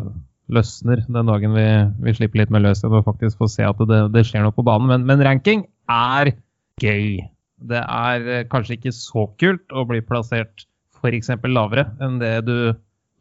løsner 0.53 1.01
den 1.07 1.29
dagen 1.29 1.55
vi, 1.55 1.67
vi 2.05 2.13
slipper 2.13 2.43
litt 2.43 2.53
mer 2.53 2.61
løs 2.63 2.83
igjen 2.83 2.93
og 2.99 3.07
faktisk 3.07 3.41
får 3.41 3.53
se 3.55 3.67
at 3.67 3.85
det, 3.89 4.01
det 4.13 4.25
skjer 4.27 4.45
noe 4.45 4.55
på 4.55 4.65
banen. 4.67 4.89
Men, 4.91 5.07
men 5.09 5.23
ranking 5.25 5.65
er 5.89 6.35
gøy. 6.83 7.23
Det 7.69 7.81
er 7.81 8.29
eh, 8.29 8.45
kanskje 8.51 8.77
ikke 8.77 8.95
så 8.95 9.27
kult 9.41 9.75
å 9.75 9.85
bli 9.89 10.01
plassert 10.05 10.65
f.eks. 10.99 11.31
lavere 11.49 11.87
enn 12.03 12.19
det 12.21 12.35
du 12.47 12.57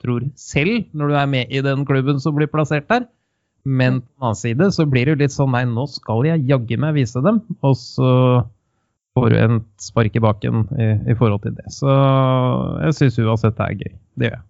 tror 0.02 0.24
selv, 0.38 0.86
når 0.98 1.12
du 1.12 1.18
er 1.18 1.28
med 1.30 1.52
i 1.54 1.62
den 1.62 1.84
klubben 1.86 2.18
som 2.22 2.34
blir 2.34 2.50
plassert 2.50 2.88
der. 2.90 3.06
Men 3.62 4.00
på 4.02 4.08
den 4.08 4.26
annen 4.26 4.40
side 4.40 4.70
så 4.74 4.86
blir 4.90 5.06
det 5.06 5.14
jo 5.14 5.20
litt 5.20 5.34
sånn 5.34 5.52
nei, 5.54 5.62
nå 5.70 5.86
skal 5.90 6.26
jeg 6.26 6.42
jaggu 6.48 6.78
meg 6.82 6.96
vise 6.98 7.22
dem. 7.22 7.38
Og 7.62 7.76
så 7.78 8.10
får 9.14 9.28
du 9.30 9.38
en 9.38 9.60
spark 9.82 10.16
i 10.18 10.22
baken 10.24 10.64
i, 10.74 10.88
i 11.12 11.18
forhold 11.18 11.44
til 11.44 11.54
det. 11.58 11.68
Så 11.74 11.90
jeg 12.88 12.96
syns 12.98 13.20
uansett 13.22 13.58
det 13.60 13.68
er 13.68 13.84
gøy. 13.84 13.94
Det 14.18 14.30
gjør 14.30 14.38
jeg. 14.38 14.46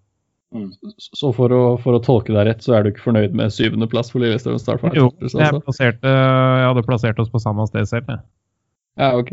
Så 1.01 1.31
for 1.33 1.53
å, 1.57 1.61
for 1.81 1.97
å 1.97 2.03
tolke 2.05 2.35
deg 2.35 2.45
rett, 2.51 2.65
så 2.65 2.77
er 2.77 2.85
du 2.85 2.91
ikke 2.91 3.07
fornøyd 3.07 3.37
med 3.37 3.53
syvendeplass 3.55 4.13
for 4.13 4.21
Lillestrøm 4.21 4.59
Starfire? 4.61 4.93
Jo, 4.99 5.09
jeg, 5.25 5.63
plasserte, 5.65 6.13
jeg 6.13 6.67
hadde 6.69 6.85
plassert 6.85 7.23
oss 7.23 7.33
på 7.33 7.41
samme 7.41 7.65
sted 7.71 7.89
selv. 7.89 8.11
Jeg. 8.13 8.25
Ja, 9.01 9.15
ok. 9.17 9.33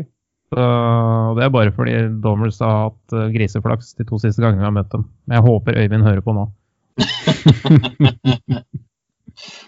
Så 0.50 0.62
det 1.36 1.44
er 1.46 1.52
bare 1.54 1.70
fordi 1.74 1.92
Dommers 2.24 2.58
har 2.62 2.88
hatt 2.88 3.14
eh, 3.14 3.28
griseflaks 3.36 3.92
de 4.00 4.06
to 4.08 4.18
siste 4.18 4.42
gangene 4.42 4.64
vi 4.64 4.66
har 4.66 4.74
møtt 4.74 4.90
dem. 4.94 5.04
Men 5.28 5.38
Jeg 5.38 5.46
håper 5.46 5.78
Øyvind 5.78 6.06
hører 6.08 6.24
på 6.26 6.34
nå. 6.34 6.44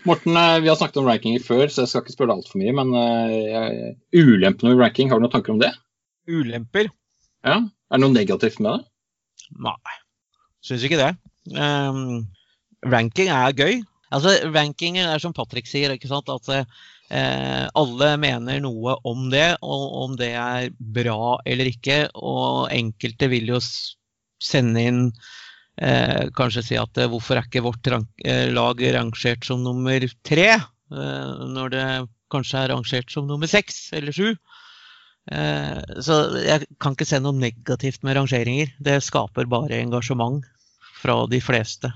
Morten, 0.09 0.37
eh, 0.37 0.61
vi 0.65 0.69
har 0.69 0.77
snakket 0.81 0.99
om 1.01 1.07
rankinger 1.07 1.45
før, 1.45 1.69
så 1.71 1.85
jeg 1.85 1.93
skal 1.93 2.03
ikke 2.03 2.17
spørre 2.17 2.33
deg 2.33 2.43
altfor 2.43 2.59
mye. 2.61 2.75
Men 2.81 2.89
uh, 2.99 3.95
ulempene 4.19 4.73
med 4.73 4.83
ranking, 4.83 5.13
har 5.13 5.21
du 5.21 5.27
noen 5.27 5.35
tanker 5.37 5.55
om 5.55 5.63
det? 5.63 5.71
Ulemper? 6.27 6.91
Ja, 7.47 7.61
Er 7.63 7.99
det 7.99 8.03
noe 8.03 8.15
negativt 8.15 8.59
med 8.63 8.75
det? 8.75 8.83
Nei, 9.63 9.97
syns 10.67 10.85
ikke 10.87 10.99
det. 10.99 11.13
Um, 11.55 12.27
ranking 12.91 13.31
er 13.31 13.55
gøy. 13.55 13.83
Altså, 14.13 14.35
Rankinger 14.53 15.09
er 15.09 15.23
som 15.23 15.33
Patrick 15.37 15.71
sier, 15.71 15.95
ikke 15.95 16.11
sant? 16.11 16.29
at 16.29 16.67
eh, 17.13 17.67
alle 17.79 18.11
mener 18.21 18.63
noe 18.65 18.97
om 19.09 19.29
det, 19.33 19.59
og 19.63 19.85
om 20.03 20.17
det 20.19 20.33
er 20.39 20.71
bra 20.79 21.37
eller 21.47 21.71
ikke. 21.71 22.07
Og 22.17 22.73
enkelte 22.73 23.29
vil 23.33 23.53
jo 23.55 23.61
sende 24.43 24.87
inn 24.89 25.03
eh, 25.77 26.31
Kanskje 26.37 26.65
si 26.67 26.81
at 26.81 26.99
eh, 26.99 27.11
hvorfor 27.11 27.39
er 27.39 27.49
ikke 27.49 27.65
vårt 27.65 27.93
rank, 27.93 28.11
eh, 28.25 28.49
lag 28.53 28.81
rangert 28.97 29.47
som 29.47 29.63
nummer 29.65 30.09
tre, 30.27 30.49
eh, 30.57 31.47
når 31.57 31.75
det 31.77 31.87
kanskje 32.33 32.65
er 32.65 32.73
rangert 32.73 33.13
som 33.13 33.29
nummer 33.29 33.51
seks 33.51 33.91
eller 33.97 34.17
sju. 34.17 34.33
Eh, 35.31 35.81
så 36.03 36.19
jeg 36.43 36.67
kan 36.83 36.97
ikke 36.97 37.07
se 37.07 37.21
noe 37.23 37.37
negativt 37.37 38.03
med 38.07 38.17
rangeringer. 38.19 38.73
Det 38.83 38.99
skaper 39.05 39.51
bare 39.51 39.83
engasjement 39.83 40.43
fra 41.03 41.23
de 41.31 41.41
fleste. 41.43 41.93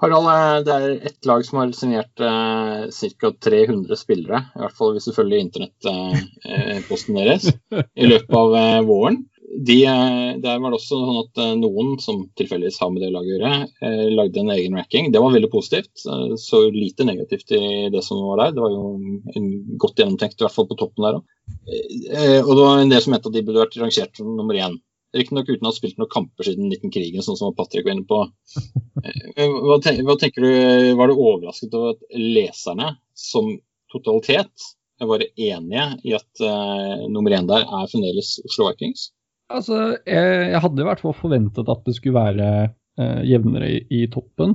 Harald, 0.00 0.28
eh, 0.32 0.60
det 0.64 0.76
er 0.76 1.08
ett 1.10 1.26
lag 1.28 1.42
som 1.44 1.58
har 1.60 1.72
signert 1.76 2.20
eh, 2.24 2.86
ca. 3.20 3.32
300 3.44 3.96
spillere, 4.00 4.46
i 4.56 4.62
hvert 4.62 4.78
fall 4.78 4.94
hvis 4.96 5.10
du 5.10 5.16
følger 5.16 5.42
internettposten 5.42 7.18
eh, 7.18 7.26
deres, 7.26 7.50
i 8.00 8.08
løpet 8.08 8.38
av 8.40 8.56
eh, 8.56 8.80
våren. 8.88 9.20
De, 9.66 9.76
eh, 9.84 10.38
der 10.40 10.60
var 10.62 10.72
det 10.72 10.78
også 10.78 11.02
sånn 11.02 11.20
at 11.20 11.42
eh, 11.44 11.52
noen 11.60 11.98
som 12.00 12.22
tilfeldigvis 12.38 12.80
har 12.80 12.94
med 12.94 13.04
det 13.04 13.12
laget 13.12 13.28
å 13.28 13.36
gjøre, 13.36 14.10
lagde 14.16 14.40
en 14.40 14.52
egen 14.56 14.80
ranking. 14.80 15.10
Det 15.12 15.20
var 15.20 15.36
veldig 15.36 15.52
positivt. 15.52 15.92
Så 16.40 16.62
lite 16.72 17.04
negativt 17.04 17.52
i 17.58 17.64
det 17.92 18.04
som 18.06 18.22
var 18.24 18.46
der. 18.46 18.54
Det 18.56 18.64
var 18.64 18.72
jo 18.72 19.42
godt 19.84 20.00
gjennomtenkt, 20.00 20.38
i 20.40 20.46
hvert 20.46 20.56
fall 20.56 20.70
på 20.70 20.80
toppen 20.80 21.10
der 21.10 21.20
òg. 21.20 21.26
Og 22.46 22.54
det 22.54 22.62
var 22.62 22.78
en 22.80 22.94
del 22.94 23.04
som 23.04 23.12
mente 23.12 23.28
at 23.28 23.36
de 23.36 23.44
burde 23.44 23.66
vært 23.66 23.76
rangert 23.82 24.16
som 24.16 24.32
nummer 24.38 24.56
én. 24.56 24.80
Riktignok 25.16 25.48
uten 25.50 25.66
å 25.66 25.70
ha 25.72 25.74
spilt 25.74 25.96
noen 25.98 26.10
kamper 26.12 26.46
siden 26.46 26.68
19-krigen, 26.70 27.22
sånn 27.26 27.38
som 27.38 27.54
Patrick 27.56 27.86
var 27.86 27.96
inne 27.96 28.06
på. 28.06 28.20
Eh, 29.00 29.48
hva, 29.48 29.78
tenker, 29.82 30.04
hva 30.04 30.14
tenker 30.20 30.44
du, 30.44 30.50
Var 30.98 31.08
du 31.08 31.14
overrasket 31.14 31.74
over 31.74 31.94
at 31.94 32.18
leserne 32.18 32.90
som 33.16 33.54
totalitet 33.90 34.66
var 35.08 35.22
enige 35.24 35.86
i 36.04 36.12
at 36.16 36.42
uh, 36.44 37.06
nummer 37.08 37.32
én 37.32 37.48
der 37.48 37.64
er 37.64 37.88
fremdeles 37.88 38.34
Oslo 38.44 38.68
Vikings? 38.68 39.08
Altså, 39.50 39.96
jeg, 40.06 40.50
jeg 40.52 40.62
hadde 40.62 40.84
i 40.84 40.86
hvert 40.86 41.02
fall 41.02 41.16
forventet 41.16 41.70
at 41.72 41.86
det 41.86 41.96
skulle 41.96 42.20
være 42.20 42.50
uh, 43.00 43.22
jevnere 43.26 43.70
i, 43.72 43.80
i, 44.02 44.02
toppen. 44.12 44.54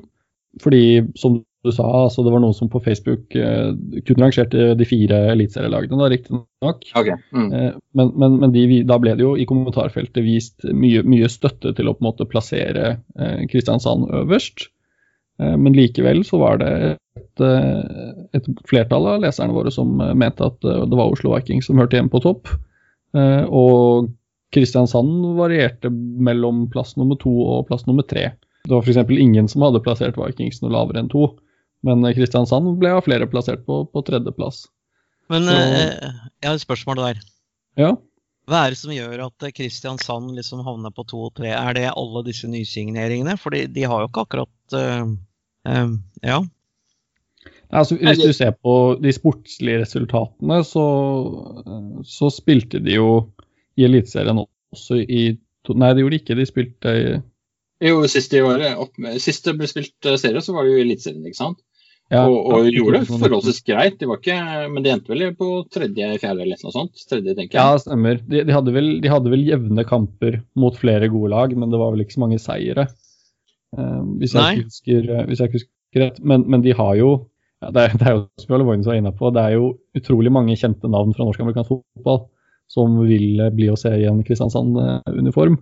Fordi, 0.61 1.03
som 1.19 1.41
du 1.65 1.71
sa, 1.73 1.85
altså 2.05 2.23
det 2.25 2.31
var 2.33 2.41
noen 2.43 2.55
som 2.55 2.69
på 2.71 2.79
Facebook 2.83 3.35
eh, 3.37 3.71
kun 4.05 4.21
rangerte 4.21 4.73
de 4.77 4.87
fire 4.87 5.17
eliteserielagene, 5.33 6.09
riktignok. 6.13 6.85
Okay. 6.91 7.17
Mm. 7.35 7.49
Eh, 7.49 7.71
men, 7.97 8.11
men, 8.21 8.37
men 8.43 8.53
de, 8.53 8.81
da 8.87 8.99
ble 9.01 9.15
det 9.17 9.25
jo 9.25 9.33
i 9.37 9.47
kommentarfeltet 9.49 10.23
vist 10.25 10.67
mye, 10.69 11.03
mye 11.07 11.29
støtte 11.31 11.73
til 11.77 11.89
å 11.89 11.95
på 11.95 12.03
en 12.03 12.09
måte 12.09 12.29
plassere 12.29 12.97
uh, 13.19 13.41
Kristiansand 13.51 14.09
øverst. 14.23 14.67
Uh, 15.41 15.55
men 15.57 15.75
likevel 15.75 16.23
så 16.27 16.39
var 16.41 16.61
det 16.61 16.71
et, 17.15 17.45
et, 18.35 18.51
flertall 18.69 19.09
av 19.15 19.23
leserne 19.25 19.55
våre 19.55 19.73
som 19.73 19.97
mente 19.97 20.45
at 20.45 20.59
det 20.61 20.95
var 20.95 21.11
Oslo 21.11 21.33
Viking 21.33 21.63
som 21.65 21.79
hørte 21.81 21.97
hjemme 21.97 22.11
på 22.13 22.23
topp. 22.23 22.51
og 23.15 24.09
Kristiansand 24.55 25.23
varierte 25.37 25.89
mellom 25.89 26.65
plass 26.71 26.93
nummer 26.99 27.17
to 27.19 27.31
og 27.31 27.69
plass 27.69 27.87
nummer 27.87 28.03
tre. 28.07 28.33
Det 28.65 28.73
var 28.73 28.81
f.eks. 28.81 29.09
ingen 29.09 29.47
som 29.47 29.63
hadde 29.65 29.81
plassert 29.85 30.17
Vikings 30.17 30.61
noe 30.63 30.73
lavere 30.73 31.03
enn 31.03 31.11
to. 31.11 31.27
Men 31.85 32.05
Kristiansand 32.17 32.75
ble 32.81 32.95
av 32.97 33.05
flere 33.05 33.27
plassert 33.29 33.65
på, 33.67 33.83
på 33.91 34.03
tredjeplass. 34.07 34.65
Men 35.29 35.47
Så, 35.49 35.55
eh, 35.55 36.19
jeg 36.41 36.49
har 36.49 36.57
et 36.57 36.63
spørsmål 36.63 37.01
der. 37.01 37.21
Ja? 37.79 37.93
Hva 38.45 38.65
er 38.65 38.73
det 38.73 38.79
som 38.79 38.93
gjør 38.93 39.23
at 39.25 39.45
Kristiansand 39.57 40.35
liksom 40.37 40.61
havner 40.65 40.93
på 40.93 41.05
to 41.09 41.23
og 41.27 41.33
tre? 41.37 41.49
Er 41.57 41.77
det 41.77 41.87
alle 41.89 42.21
disse 42.27 42.49
nysigneringene? 42.49 43.37
For 43.41 43.53
de 43.53 43.87
har 43.89 44.03
jo 44.03 44.09
ikke 44.11 44.25
akkurat 44.27 44.77
uh, 44.77 45.15
uh, 45.69 45.95
Ja. 46.21 46.43
Altså, 47.73 47.97
hvis 47.97 48.21
du 48.21 48.31
ser 48.33 48.53
på 48.61 48.95
de 49.01 49.11
sportslige 49.11 49.81
resultatene, 49.81 50.59
så, 50.63 50.83
så 52.05 52.29
spilte 52.31 52.79
de 52.79 52.99
jo 52.99 53.09
i 53.75 53.87
Eliteserien 53.87 54.37
også 54.37 54.99
i 55.01 55.23
to, 55.65 55.73
Nei, 55.73 55.89
det 55.97 56.05
gjorde 56.05 56.13
de 56.15 56.21
ikke. 56.21 56.37
De 56.37 56.45
spilte 56.45 56.93
i 56.93 57.07
Jo, 57.89 58.05
sist 58.07 58.31
de 58.31 58.43
var 58.45 58.61
opp, 58.77 58.93
sist 59.19 59.49
det 59.49 59.57
ble 59.57 59.67
spilt 59.67 60.11
serie, 60.21 60.45
så 60.45 60.53
var 60.55 60.63
det 60.63 60.75
jo 60.75 60.85
Eliteserien, 60.85 61.25
ikke 61.25 61.41
sant? 61.41 61.65
Ja, 62.13 62.21
og, 62.29 62.51
og 62.53 62.67
gjorde 62.69 62.99
det 63.01 63.07
forholdsvis 63.09 63.63
greit. 63.65 63.95
De 63.97 64.07
var 64.09 64.19
ikke, 64.21 64.37
men 64.69 64.83
de 64.85 64.91
endte 64.93 65.09
vel 65.09 65.23
på 65.37 65.47
tredje, 65.73 66.09
fjerde 66.21 66.43
eller 66.43 66.59
noe 66.61 66.73
sånt? 66.73 66.99
Tredje, 67.09 67.33
tenker 67.33 67.57
jeg. 67.57 67.61
Ja, 67.61 67.79
stemmer. 67.81 68.19
De, 68.21 68.43
de, 68.45 68.53
hadde 68.53 68.73
vel, 68.75 68.89
de, 69.01 69.09
hadde 69.09 69.31
vel, 69.33 69.45
jevne 69.47 69.85
kamper 69.89 70.37
mot 70.61 70.77
flere 70.77 71.09
gode 71.09 71.31
lag, 71.33 71.55
men 71.57 71.73
det 71.73 71.79
var 71.81 71.95
vel 71.95 72.05
ikke 72.05 72.17
så 72.17 72.21
mange 72.21 72.37
seire. 72.43 72.87
Uh, 73.75 74.03
hvis, 74.21 74.35
jeg 74.37 74.61
husker, 74.67 75.09
uh, 75.09 75.23
hvis, 75.25 75.41
jeg 75.41 75.49
ikke 75.49 75.59
husker, 75.61 76.03
rett. 76.03 76.21
Men, 76.21 76.45
men 76.51 76.61
de 76.65 76.75
har 76.77 76.93
jo 76.99 77.09
ja, 77.63 77.71
det, 77.73 77.81
er, 77.87 77.97
det, 77.97 78.05
er, 78.05 78.17
jo 78.19 78.43
som 78.43 78.53
Jarle 78.53 78.67
Voines 78.67 78.87
var 78.89 78.99
inne 78.99 79.13
på, 79.15 79.31
det 79.33 79.41
er 79.41 79.57
jo 79.57 79.69
utrolig 79.97 80.33
mange 80.33 80.57
kjente 80.59 80.91
navn 80.91 81.15
fra 81.15 81.25
norsk-amerikansk 81.25 81.71
fotball 81.71 82.25
som 82.71 82.99
vil 83.05 83.41
bli 83.55 83.69
å 83.71 83.77
se 83.79 83.91
i 83.97 84.05
en 84.09 84.21
Kristiansand-uniform. 84.25 85.57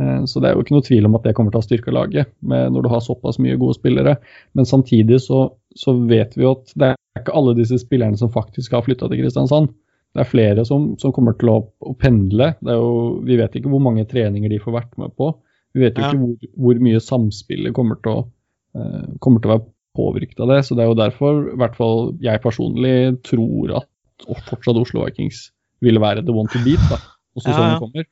Eh, 0.00 0.24
så 0.26 0.42
det 0.42 0.50
er 0.50 0.56
jo 0.56 0.64
ikke 0.64 0.74
noe 0.76 0.86
tvil 0.86 1.08
om 1.08 1.16
at 1.18 1.26
det 1.26 1.34
kommer 1.38 1.54
til 1.54 1.62
å 1.62 1.66
styrke 1.66 1.94
laget 1.94 2.32
når 2.42 2.82
du 2.82 2.90
har 2.90 3.02
såpass 3.04 3.38
mye 3.42 3.58
gode 3.60 3.78
spillere. 3.78 4.16
Men 4.58 4.68
samtidig 4.68 5.20
så, 5.26 5.46
så, 5.78 5.94
vet 6.10 6.36
vi 6.38 6.46
jo 6.46 6.56
at 6.56 6.74
det 6.74 6.92
er 6.92 7.22
ikke 7.22 7.36
alle 7.38 7.56
disse 7.58 7.78
spillerne 7.82 8.18
som 8.20 8.32
faktisk 8.34 8.74
har 8.74 8.84
flytta 8.86 9.10
til 9.10 9.22
Kristiansand. 9.22 9.72
Det 10.14 10.22
er 10.22 10.30
flere 10.30 10.64
som, 10.66 10.92
som 11.02 11.10
kommer 11.14 11.34
til 11.38 11.50
å, 11.50 11.58
å 11.82 11.94
pendle. 11.98 12.52
Jo, 12.62 12.90
vi 13.26 13.38
vet 13.40 13.56
ikke 13.58 13.72
hvor 13.72 13.82
mange 13.82 14.06
treninger 14.10 14.52
de 14.52 14.62
får 14.62 14.76
vært 14.76 14.98
med 15.02 15.14
på. 15.18 15.32
Vi 15.74 15.82
vet 15.82 15.98
jo 15.98 16.04
ja. 16.04 16.10
ikke 16.12 16.20
hvor, 16.22 16.50
hvor, 16.66 16.82
mye 16.86 17.00
samspillet 17.02 17.74
kommer 17.74 17.98
til, 18.02 18.20
å, 18.20 18.78
uh, 18.78 19.08
kommer 19.24 19.42
til 19.42 19.50
å 19.50 19.56
være 19.56 19.66
påvirket 19.98 20.44
av 20.44 20.52
det. 20.52 20.60
Så 20.66 20.78
det 20.78 20.84
er 20.84 20.92
jo 20.92 21.00
derfor 21.00 21.40
i 21.50 21.58
hvert 21.58 21.74
fall 21.78 22.12
jeg 22.22 22.42
personlig 22.44 22.94
tror 23.26 23.74
at 23.80 23.90
fortsatt 24.46 24.78
Oslo 24.78 25.02
Vikings 25.02 25.48
vil 25.82 25.98
være 26.02 26.22
the 26.22 26.34
one 26.34 26.50
to 26.52 26.62
beat 26.62 26.82
da, 26.88 27.00
også 27.34 27.50
ja, 27.50 27.56
ja, 27.58 27.72
det 27.74 27.82
kommer. 27.82 28.06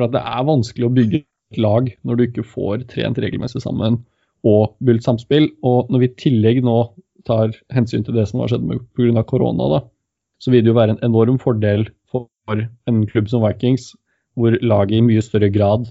For 0.00 0.12
det 0.16 0.22
er 0.24 0.48
vanskelig 0.48 0.88
å 0.88 0.94
bygge 0.96 1.20
et 1.20 1.60
lag 1.60 1.90
når 2.06 2.16
du 2.16 2.24
ikke 2.24 2.46
får 2.46 2.86
trent 2.88 3.20
regelmessig 3.20 3.60
sammen 3.64 4.00
og 4.48 4.74
bygd 4.86 5.04
samspill. 5.04 5.50
Og 5.66 5.90
når 5.92 6.04
vi 6.04 6.08
i 6.08 6.18
tillegg 6.24 6.62
nå 6.64 6.78
tar 7.28 7.52
hensyn 7.74 8.06
til 8.06 8.16
det 8.16 8.26
som 8.30 8.40
har 8.40 8.52
skjedd 8.52 8.64
pga. 8.96 9.24
korona, 9.28 9.68
da, 9.74 9.80
så 10.40 10.52
vil 10.54 10.64
det 10.64 10.72
jo 10.72 10.78
være 10.78 10.96
en 10.96 11.04
enorm 11.10 11.36
fordel 11.42 11.90
for 12.08 12.64
en 12.88 13.02
klubb 13.10 13.28
som 13.28 13.44
Vikings, 13.44 13.92
hvor 14.38 14.56
laget 14.64 14.96
i 14.96 15.04
mye 15.04 15.22
større 15.24 15.50
grad 15.52 15.90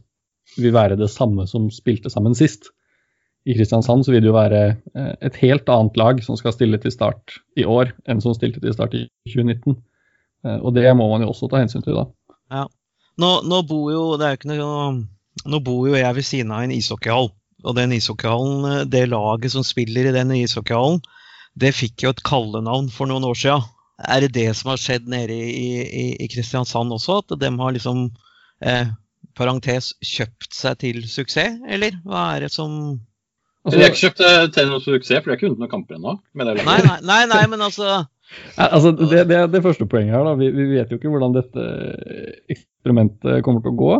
vil 0.57 0.73
være 0.73 0.97
det 0.97 1.11
samme 1.13 1.45
som 1.47 1.69
spilte 1.69 2.09
sammen 2.09 2.33
sist. 2.33 2.71
I 3.45 3.53
Kristiansand 3.53 4.03
så 4.05 4.13
vil 4.13 4.23
det 4.25 4.31
jo 4.31 4.35
være 4.35 4.63
eh, 4.73 5.13
et 5.29 5.37
helt 5.43 5.69
annet 5.69 5.95
lag 5.99 6.23
som 6.25 6.37
skal 6.39 6.53
stille 6.55 6.79
til 6.81 6.91
start 6.91 7.37
i 7.59 7.63
år, 7.63 7.93
enn 8.09 8.21
som 8.23 8.33
stilte 8.35 8.61
til 8.63 8.73
start 8.73 8.97
i 8.97 9.05
2019. 9.29 9.77
Eh, 10.45 10.57
og 10.57 10.73
det 10.75 10.89
må 10.97 11.07
man 11.13 11.23
jo 11.23 11.29
også 11.31 11.47
ta 11.51 11.61
hensyn 11.61 11.85
til, 11.85 12.01
da. 12.01 12.09
Ja. 12.51 12.65
Nå, 13.19 13.31
nå, 13.43 13.63
bor 13.67 13.89
jo, 13.91 14.03
det 14.19 14.25
er 14.25 14.35
jo 14.35 14.39
ikke 14.39 14.51
noe, 14.53 14.83
nå 15.49 15.59
bor 15.65 15.89
jo 15.89 15.97
jeg 15.97 16.15
ved 16.15 16.27
siden 16.27 16.53
av 16.55 16.65
en 16.65 16.75
ishockeyhall. 16.75 17.31
Og 17.67 17.75
den 17.75 17.91
ishockeyhallen, 17.97 18.67
eh, 18.69 18.85
det 18.87 19.09
laget 19.11 19.55
som 19.55 19.65
spiller 19.67 20.07
i 20.07 20.15
den 20.15 20.31
ishockeyhallen, 20.37 21.01
det 21.59 21.75
fikk 21.75 22.05
jo 22.05 22.13
et 22.13 22.23
kallenavn 22.23 22.87
for 22.93 23.09
noen 23.09 23.27
år 23.27 23.35
siden. 23.35 23.67
Er 23.99 24.23
det 24.23 24.31
det 24.37 24.47
som 24.55 24.71
har 24.71 24.79
skjedd 24.79 25.09
nede 25.11 25.35
i, 25.35 25.83
i, 25.83 26.05
i 26.23 26.29
Kristiansand 26.31 26.93
også? 26.95 27.19
At 27.25 27.35
de 27.41 27.49
har 27.59 27.75
liksom 27.75 28.05
eh, 28.63 28.93
parentes 29.35 29.91
kjøpt 30.05 30.55
seg 30.55 30.79
til 30.85 31.03
suksess, 31.11 31.59
eller 31.67 31.99
hva 32.07 32.29
er 32.35 32.47
det 32.47 32.53
som 32.55 32.99
Altså, 33.67 33.75
de 33.75 33.83
har 33.83 33.91
ikke 33.91 34.05
kjøpt 34.05 34.21
seg 34.23 34.53
til 34.55 34.69
noen 34.69 34.83
suksess, 34.85 35.19
for 35.19 35.27
de 35.27 35.33
har 35.33 35.37
ikke 35.37 35.49
vunnet 35.49 35.61
noen 35.65 35.71
kamper 35.73 35.97
ennå. 35.97 36.13
Nei, 36.63 36.77
nei, 36.87 36.95
nei, 37.03 37.19
nei, 37.27 37.41
men 37.51 37.65
altså 37.65 37.89
Altså, 38.55 38.91
det, 38.93 39.25
det, 39.27 39.39
det 39.51 39.61
første 39.65 39.87
poenget 39.89 40.15
her, 40.15 40.23
da. 40.23 40.35
Vi, 40.39 40.47
vi, 40.53 40.67
vet 40.75 40.91
jo 40.91 40.99
ikke 40.99 41.11
hvordan 41.11 41.35
dette 41.35 41.65
eksperimentet 42.79 43.43
kommer 43.45 43.63
til 43.63 43.73
å 43.73 43.79
gå. 43.79 43.93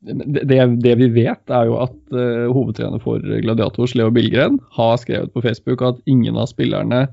det, 0.00 0.58
det, 0.80 0.94
vi 0.96 1.08
vet, 1.12 1.42
er 1.50 1.66
jo 1.68 1.76
at 1.82 1.96
uh, 2.14 2.48
hovedtrener 2.54 3.02
for 3.02 3.20
Gladiators, 3.20 3.94
Leo 3.98 4.10
Billgren, 4.10 4.58
har 4.72 4.96
skrevet 5.02 5.32
på 5.34 5.42
Facebook 5.44 5.82
at 5.82 6.00
ingen 6.06 6.38
av 6.40 6.48
spillerne 6.48 7.08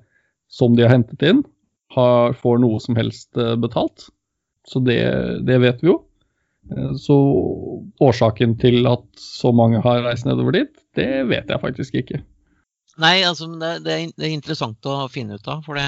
som 0.47 0.77
de 0.77 0.85
har 0.85 0.93
hentet 0.93 1.23
inn, 1.25 1.43
har, 1.95 2.35
får 2.37 2.61
noe 2.63 2.79
som 2.83 2.95
helst 2.95 3.29
uh, 3.35 3.55
betalt. 3.59 4.07
Så 4.67 4.79
det, 4.83 5.01
det, 5.47 5.59
vet 5.63 5.83
vi 5.83 5.91
jo. 5.91 5.99
Uh, 6.71 6.93
så 6.95 7.17
årsaken 8.03 8.55
til 8.61 8.87
at 8.87 9.05
så 9.19 9.51
mange 9.51 9.81
har 9.83 10.05
reist 10.05 10.27
nedover 10.27 10.55
dit, 10.55 10.73
det 10.95 11.25
vet 11.27 11.49
jeg 11.49 11.63
faktisk 11.63 11.99
ikke. 12.03 12.21
Nei, 12.97 13.19
altså 13.27 13.49
det, 13.59 13.81
det 13.85 13.97
er 13.99 14.31
interessant 14.31 14.87
å 14.89 15.05
finne 15.11 15.37
ut 15.37 15.51
av. 15.51 15.65
for 15.65 15.77
det 15.77 15.85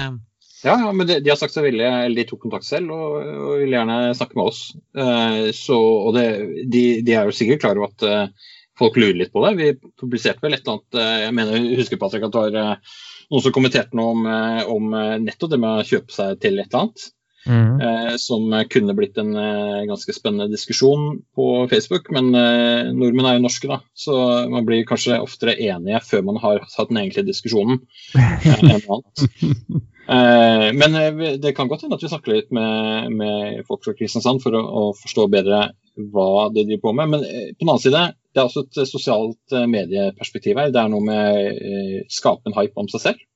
ja, 0.64 0.74
ja, 0.74 0.92
men 0.92 1.06
de, 1.08 1.18
de, 1.24 1.30
har 1.32 1.38
sagt 1.40 1.54
seg 1.54 1.66
villige, 1.68 1.90
eller 2.04 2.20
de 2.20 2.26
tok 2.28 2.42
kontakt 2.44 2.66
selv 2.68 2.92
og, 2.94 3.18
og 3.20 3.52
ville 3.62 3.78
gjerne 3.78 3.98
snakke 4.16 4.38
med 4.38 4.50
oss. 4.50 4.62
Eh, 4.96 5.44
så, 5.56 5.78
og 5.78 6.16
det, 6.16 6.26
de, 6.72 6.82
de, 7.06 7.14
er 7.16 7.28
jo 7.28 7.36
sikkert 7.36 7.62
klar 7.64 7.80
over 7.80 7.92
at 7.92 8.06
eh, 8.08 8.50
folk 8.80 8.98
lurer 9.00 9.22
litt 9.22 9.32
på 9.32 9.44
det. 9.46 9.54
Vi 9.60 9.70
publiserte 10.02 10.44
vel 10.44 10.58
et 10.58 10.64
eller 10.64 10.78
annet 10.78 11.00
eh, 11.00 11.22
Jeg 11.26 11.38
mener, 11.38 11.70
husker 11.80 12.00
Patrick, 12.02 12.26
at 12.28 12.36
det 12.36 12.44
var 12.44 12.82
noen 13.30 13.46
som 13.46 13.54
kommenterte 13.54 13.96
noe 13.96 14.12
om, 14.16 14.28
om 14.74 14.92
nettopp 15.22 15.54
det 15.54 15.62
med 15.62 15.80
å 15.80 15.86
kjøpe 15.86 16.14
seg 16.14 16.40
til 16.42 16.58
et 16.58 16.68
eller 16.68 16.84
annet. 16.84 17.10
Mm. 17.46 17.80
Eh, 17.80 18.16
som 18.20 18.64
kunne 18.68 18.94
blitt 18.94 19.18
en 19.18 19.32
eh, 19.36 19.84
ganske 19.88 20.12
spennende 20.12 20.50
diskusjon 20.52 21.22
på 21.36 21.46
Facebook. 21.70 22.10
Men 22.12 22.34
eh, 22.34 22.90
nordmenn 22.92 23.30
er 23.30 23.38
jo 23.38 23.44
norske, 23.46 23.70
da, 23.70 23.80
så 23.96 24.16
man 24.52 24.66
blir 24.68 24.84
kanskje 24.88 25.20
oftere 25.22 25.56
enige 25.56 26.02
før 26.04 26.26
man 26.28 26.40
har 26.42 26.60
hatt 26.66 26.92
den 26.92 27.00
egentlige 27.00 27.30
diskusjonen. 27.32 27.80
Eh, 30.10 30.66
men 30.74 30.96
eh, 30.98 31.38
det 31.42 31.54
kan 31.56 31.70
godt 31.70 31.84
hende 31.84 31.98
at 31.98 32.04
vi 32.04 32.10
snakker 32.10 32.34
litt 32.34 32.50
med, 32.54 33.12
med 33.14 33.62
folk 33.68 33.84
fra 33.86 33.94
Kristiansand 33.98 34.42
for 34.42 34.56
å, 34.58 34.62
å, 34.62 34.84
forstå 34.98 35.26
bedre 35.30 35.62
hva 36.10 36.48
de 36.54 36.64
driver 36.64 36.84
på 36.88 36.94
med. 36.98 37.12
Men 37.14 37.26
eh, 37.26 37.50
på 37.54 37.62
den 37.62 37.72
annen 37.72 37.84
side, 37.84 38.04
det 38.34 38.42
er 38.42 38.48
også 38.48 38.66
et 38.66 38.80
sosialt 38.90 39.58
medieperspektiv 39.70 40.58
her. 40.60 40.72
Det 40.74 40.82
er 40.82 40.92
noe 40.92 41.04
med 41.04 41.60
å 42.06 42.06
skape 42.10 42.50
en 42.50 42.58
hype 42.58 42.78
om 42.78 42.90
seg 42.92 43.06
selv. 43.08 43.26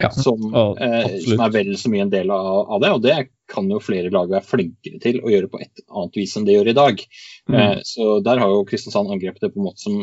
Ja, 0.00 0.10
som, 0.10 0.54
eh, 0.80 1.18
som, 1.20 1.40
er 1.44 1.52
vel 1.52 1.74
så 1.76 1.90
mye 1.92 2.06
en 2.06 2.12
del 2.12 2.30
av, 2.32 2.46
av, 2.72 2.78
det. 2.80 2.90
Og 2.96 3.02
det 3.04 3.16
kan 3.50 3.68
jo 3.68 3.82
flere 3.84 4.12
lag 4.12 4.30
være 4.30 4.46
flinkere 4.48 5.00
til 5.02 5.20
å 5.20 5.32
gjøre 5.32 5.50
på 5.52 5.60
et 5.60 5.82
annet 5.88 6.16
vis 6.16 6.36
enn 6.38 6.46
det 6.48 6.56
gjør 6.56 6.70
i 6.72 6.76
dag. 6.78 7.02
Mm. 7.50 7.58
Eh, 7.58 7.76
så 7.84 8.14
der 8.24 8.40
har 8.40 8.54
jo 8.54 8.64
Kristiansand 8.68 9.12
angrepet 9.12 9.44
det 9.44 9.52
på 9.52 9.60
en 9.60 9.68
måte 9.68 9.84
som 9.84 10.00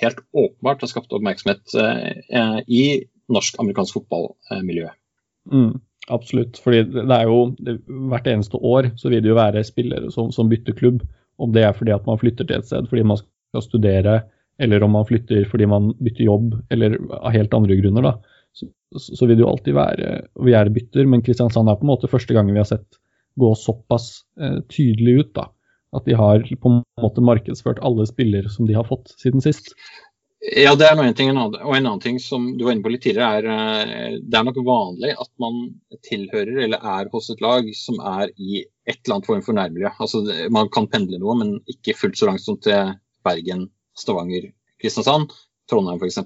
helt 0.00 0.22
åpenbart 0.32 0.86
har 0.86 0.90
skapt 0.90 1.12
oppmerksomhet 1.12 1.76
eh, 1.76 2.60
i 2.64 2.84
norsk-amerikansk 3.34 3.98
fotballmiljø. 3.98 4.88
Mm, 5.52 5.80
absolutt. 6.08 6.58
fordi 6.64 6.82
det 6.94 7.16
er 7.16 7.28
jo 7.28 7.54
Hvert 8.10 8.28
eneste 8.30 8.56
år 8.56 8.88
så 8.96 9.10
vil 9.12 9.20
det 9.22 9.28
jo 9.28 9.36
være 9.36 9.64
spillere 9.64 10.10
som, 10.14 10.30
som 10.32 10.48
bytter 10.48 10.76
klubb. 10.76 11.02
Om 11.38 11.52
det 11.52 11.64
er 11.66 11.74
fordi 11.76 11.92
at 11.92 12.06
man 12.06 12.20
flytter 12.20 12.46
til 12.46 12.60
et 12.60 12.68
sted 12.68 12.88
fordi 12.88 13.04
man 13.04 13.18
skal 13.18 13.64
studere, 13.64 14.20
eller 14.62 14.84
om 14.86 14.94
man 14.94 15.06
flytter 15.06 15.48
fordi 15.50 15.66
man 15.66 15.92
bytter 15.98 16.24
jobb, 16.24 16.54
eller 16.70 16.96
av 17.20 17.34
helt 17.34 17.54
andre 17.54 17.76
grunner. 17.80 18.02
da 18.02 18.14
så, 18.54 18.68
så, 19.16 19.26
vil 19.26 19.36
det 19.36 19.42
jo 19.42 19.50
alltid 19.50 19.74
være 19.76 20.10
vi 20.46 20.54
er 20.54 20.70
bytter, 20.70 21.08
men 21.10 21.22
Kristiansand 21.26 21.70
er 21.70 21.78
på 21.80 21.86
en 21.86 21.92
måte 21.92 22.10
første 22.10 22.36
gangen 22.36 22.54
vi 22.54 22.62
har 22.62 22.70
sett 22.70 23.00
gå 23.40 23.50
såpass 23.58 24.22
eh, 24.40 24.60
tydelig 24.70 25.18
ut. 25.20 25.32
da, 25.34 25.48
At 25.96 26.06
de 26.06 26.14
har 26.18 26.44
på 26.46 26.70
en 26.70 26.82
måte 27.02 27.24
markedsført 27.24 27.82
alle 27.82 28.06
spillere 28.06 28.50
som 28.52 28.68
de 28.68 28.76
har 28.78 28.86
fått 28.86 29.10
siden 29.18 29.42
sist. 29.42 29.74
Ja, 30.44 30.74
det 30.76 30.84
er 30.84 30.96
noe 30.98 31.06
en 31.08 31.16
ting. 31.16 31.30
Og 31.38 31.54
en 31.56 31.86
annen 31.86 32.02
ting 32.02 32.18
som 32.20 32.50
du 32.58 32.66
var 32.66 32.74
inne 32.74 32.84
på 32.84 32.92
litt 32.92 33.04
tidligere, 33.06 33.38
er 33.38 33.46
eh, 33.48 34.16
det 34.20 34.38
er 34.38 34.44
nok 34.44 34.60
vanlig 34.66 35.14
at 35.16 35.30
man 35.40 35.62
tilhører 36.04 36.66
eller 36.66 36.84
er 36.98 37.08
hos 37.14 37.30
et 37.32 37.40
lag 37.44 37.70
som 37.78 38.00
er 38.00 38.28
i 38.36 38.60
et 38.84 38.98
eller 38.98 39.16
annet 39.16 39.30
form 39.30 39.44
for 39.46 39.56
nærmiljø. 39.56 39.94
Altså, 40.04 40.20
man 40.52 40.68
kan 40.74 40.90
pendle 40.92 41.20
noe, 41.22 41.38
men 41.40 41.56
ikke 41.70 41.96
fullt 41.96 42.20
så 42.20 42.28
langt 42.28 42.44
som 42.44 42.60
til 42.60 42.92
Bergen, 43.24 43.70
Stavanger, 43.96 44.50
Kristiansand, 44.82 45.32
Trondheim 45.70 46.02
f.eks 46.02 46.20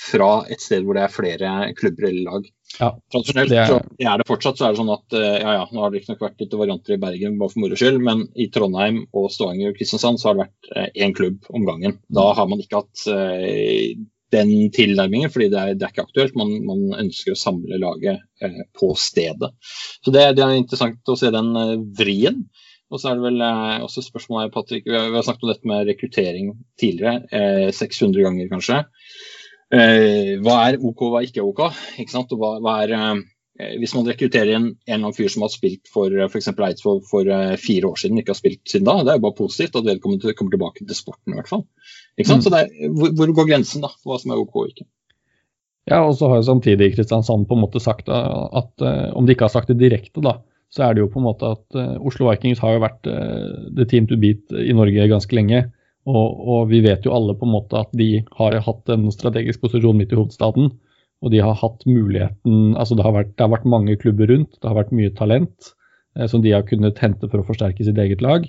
fra 0.00 0.30
et 0.50 0.62
sted 0.62 0.84
hvor 0.84 0.96
det 0.98 1.04
er 1.04 1.14
flere 1.14 1.50
klubber 1.78 2.08
eller 2.08 2.30
lag. 2.30 2.48
Ja, 2.80 2.90
Tradisjonelt 3.12 3.52
det 3.52 3.60
er... 3.62 3.70
så 3.70 3.80
er 3.82 4.18
det 4.18 4.26
fortsatt 4.28 4.58
så 4.58 4.66
er 4.66 4.74
det 4.74 4.80
sånn 4.80 4.94
at 4.94 5.16
eh, 5.18 5.36
ja, 5.42 5.52
ja, 5.60 5.66
nå 5.70 5.84
har 5.84 5.92
det 5.92 6.02
ikke 6.02 6.18
vært 6.22 6.42
litt 6.42 6.56
varianter 6.58 6.96
i 6.96 7.02
Bergen 7.02 7.38
bare 7.38 7.52
for 7.52 7.62
moro 7.62 7.78
skyld, 7.78 8.00
men 8.02 8.26
i 8.34 8.48
Trondheim 8.54 9.04
og 9.14 9.30
Stavanger 9.34 9.70
og 9.70 9.78
Kristiansand 9.78 10.18
så 10.20 10.30
har 10.30 10.38
det 10.38 10.46
vært 10.48 10.90
én 10.94 11.12
eh, 11.12 11.14
klubb 11.14 11.52
om 11.54 11.68
gangen. 11.68 12.00
Da 12.10 12.32
har 12.38 12.50
man 12.50 12.64
ikke 12.64 12.82
hatt 12.82 13.06
eh, 13.14 13.94
den 14.34 14.52
tilnærmingen, 14.74 15.30
fordi 15.32 15.48
det 15.52 15.60
er, 15.60 15.74
det 15.78 15.86
er 15.86 15.94
ikke 15.94 16.06
aktuelt. 16.08 16.36
Man, 16.38 16.52
man, 16.66 16.84
ønsker 17.04 17.34
å 17.34 17.38
samle 17.38 17.78
laget 17.80 18.22
eh, 18.42 18.62
på 18.76 18.92
stedet. 18.98 19.52
Så 20.02 20.14
det, 20.14 20.26
det, 20.38 20.44
er 20.44 20.58
interessant 20.58 21.12
å 21.12 21.18
se 21.18 21.32
den 21.34 21.52
eh, 21.60 21.76
vrien. 21.98 22.44
Og 22.92 23.00
så 23.00 23.10
er 23.10 23.18
det 23.18 23.26
vel 23.28 23.44
eh, 23.44 23.84
også 23.84 24.04
spørsmålet, 24.06 24.54
Patrick, 24.54 24.88
vi 24.88 24.96
har, 24.96 25.10
vi 25.10 25.18
har, 25.18 25.26
snakket 25.26 25.46
om 25.46 25.52
dette 25.52 25.70
med 25.70 25.88
rekruttering 25.90 26.52
tidligere, 26.80 27.70
600 27.74 28.26
ganger 28.26 28.50
kanskje. 28.52 28.82
Eh, 29.74 30.34
hva 30.44 30.58
er 30.68 30.78
OK, 30.78 31.06
hva 31.10 31.20
er 31.20 31.30
ikke 31.30 31.44
OK? 31.44 31.64
Ikke 32.02 32.12
sant? 32.12 32.32
Og 32.34 32.40
hva, 32.40 32.52
hva 32.62 32.76
er, 32.84 32.94
eh, 32.94 33.74
hvis 33.80 33.94
man 33.96 34.06
rekrutterer 34.06 34.54
en, 34.54 34.68
en 34.86 35.06
fyr 35.16 35.30
som 35.32 35.46
har 35.46 35.52
spilt 35.52 35.90
for 35.90 36.14
eh, 36.14 36.28
f.eks. 36.28 36.52
Eidsvoll 36.52 37.00
for 37.08 37.30
uh, 37.30 37.54
fire 37.60 37.90
år 37.90 38.00
siden, 38.02 38.20
ikke 38.20 38.34
har 38.34 38.40
spilt 38.40 38.62
siden 38.70 38.86
da, 38.86 39.00
det 39.02 39.14
er 39.14 39.20
jo 39.20 39.26
bare 39.26 39.40
positivt 39.40 39.78
at 39.80 39.88
vedkommende 39.88 40.36
kommer 40.38 40.54
tilbake 40.54 40.84
til 40.84 40.98
sporten 40.98 41.34
i 41.34 41.40
hvert 41.40 41.50
fall. 41.50 41.64
Ikke 42.18 42.30
sant? 42.30 42.44
Mm. 42.44 42.46
Så 42.46 42.60
er, 42.60 42.90
hvor, 42.94 43.14
hvor, 43.18 43.34
går 43.40 43.50
grensen 43.50 43.86
da, 43.86 43.90
for 43.98 44.14
hva 44.14 44.20
som 44.22 44.34
er 44.34 44.42
OK 44.42 44.60
og 44.62 44.74
ikke? 44.74 44.88
Ja, 45.90 46.00
og 46.00 46.14
så 46.16 46.30
har 46.30 46.40
jo 46.40 46.48
samtidig 46.48 46.94
Kristiansand 46.94 47.48
på 47.48 47.56
en 47.58 47.60
måte 47.60 47.82
sagt 47.82 48.06
at 48.08 48.84
om 49.12 49.26
de 49.26 49.34
ikke 49.34 49.44
har 49.44 49.52
sagt 49.52 49.68
det 49.68 49.76
direkte, 49.82 50.22
da, 50.24 50.38
så 50.72 50.86
er 50.86 50.94
det 50.94 51.02
jo 51.02 51.10
på 51.12 51.20
en 51.20 51.26
måte 51.26 51.50
at 51.52 51.76
Oslo 52.00 52.30
Vikings 52.30 52.62
har 52.64 52.78
jo 52.78 52.80
vært 52.86 53.04
the 53.04 53.84
team 53.90 54.08
to 54.08 54.16
beat 54.16 54.48
i 54.56 54.72
Norge 54.72 55.04
ganske 55.10 55.36
lenge. 55.36 55.66
Og, 56.04 56.40
og, 56.44 56.66
vi 56.68 56.82
vet 56.84 57.06
jo 57.06 57.14
alle 57.16 57.32
på 57.38 57.46
en 57.46 57.54
måte 57.54 57.78
at 57.80 57.92
de 57.96 58.18
har 58.36 58.58
hatt 58.66 58.90
en 58.92 59.06
strategisk 59.12 59.62
posisjon 59.62 59.96
midt 59.96 60.12
i 60.12 60.18
hovedstaden. 60.18 60.68
Og 61.24 61.32
de 61.32 61.40
har 61.40 61.56
hatt 61.56 61.86
muligheten 61.88 62.74
altså 62.76 62.98
det 62.98 63.06
har, 63.06 63.14
vært, 63.16 63.32
det 63.32 63.46
har 63.46 63.54
vært 63.54 63.70
mange 63.70 63.96
klubber 63.96 64.28
rundt, 64.28 64.58
det 64.60 64.68
har 64.68 64.76
vært 64.76 64.92
mye 64.92 65.12
talent 65.16 65.70
eh, 66.18 66.26
som 66.28 66.42
de 66.44 66.52
har 66.52 66.66
kunnet 66.68 67.00
hente 67.00 67.30
for 67.30 67.40
å 67.40 67.46
forsterke 67.48 67.86
sitt 67.86 68.00
eget 68.00 68.24
lag. 68.24 68.44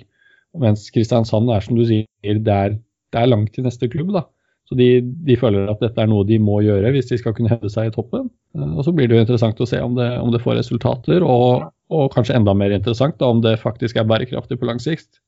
Mens 0.60 0.84
Kristiansand 0.92 1.48
er 1.52 1.64
som 1.64 1.78
du 1.78 1.86
sier, 1.88 2.08
det 2.20 2.52
er, 2.52 2.76
det 3.12 3.22
er 3.22 3.30
langt 3.30 3.54
til 3.56 3.64
neste 3.64 3.88
klubb. 3.92 4.12
da. 4.12 4.26
Så 4.66 4.74
de, 4.74 5.00
de, 5.00 5.36
føler 5.38 5.70
at 5.70 5.82
dette 5.82 6.02
er 6.02 6.08
noe 6.10 6.26
de 6.26 6.40
må 6.42 6.58
gjøre 6.64 6.90
hvis 6.94 7.08
de 7.12 7.20
skal 7.20 7.36
kunne 7.36 7.52
hevde 7.52 7.70
seg 7.72 7.88
i 7.88 7.94
toppen. 7.94 8.28
Eh, 8.58 8.72
og 8.74 8.84
Så 8.84 8.92
blir 8.92 9.08
det 9.08 9.16
jo 9.16 9.24
interessant 9.24 9.62
å 9.62 9.68
se 9.68 9.80
om 9.80 9.96
det, 9.96 10.10
om 10.20 10.32
det 10.34 10.42
får 10.44 10.58
resultater, 10.60 11.24
og, 11.24 11.70
og, 11.92 12.08
kanskje 12.12 12.36
enda 12.36 12.54
mer 12.58 12.74
interessant 12.74 13.16
da, 13.22 13.30
om 13.32 13.40
det 13.44 13.56
faktisk 13.62 13.96
er 13.96 14.08
bærekraftig 14.10 14.60
på 14.60 14.68
lang 14.68 14.82
sikt. 14.82 15.22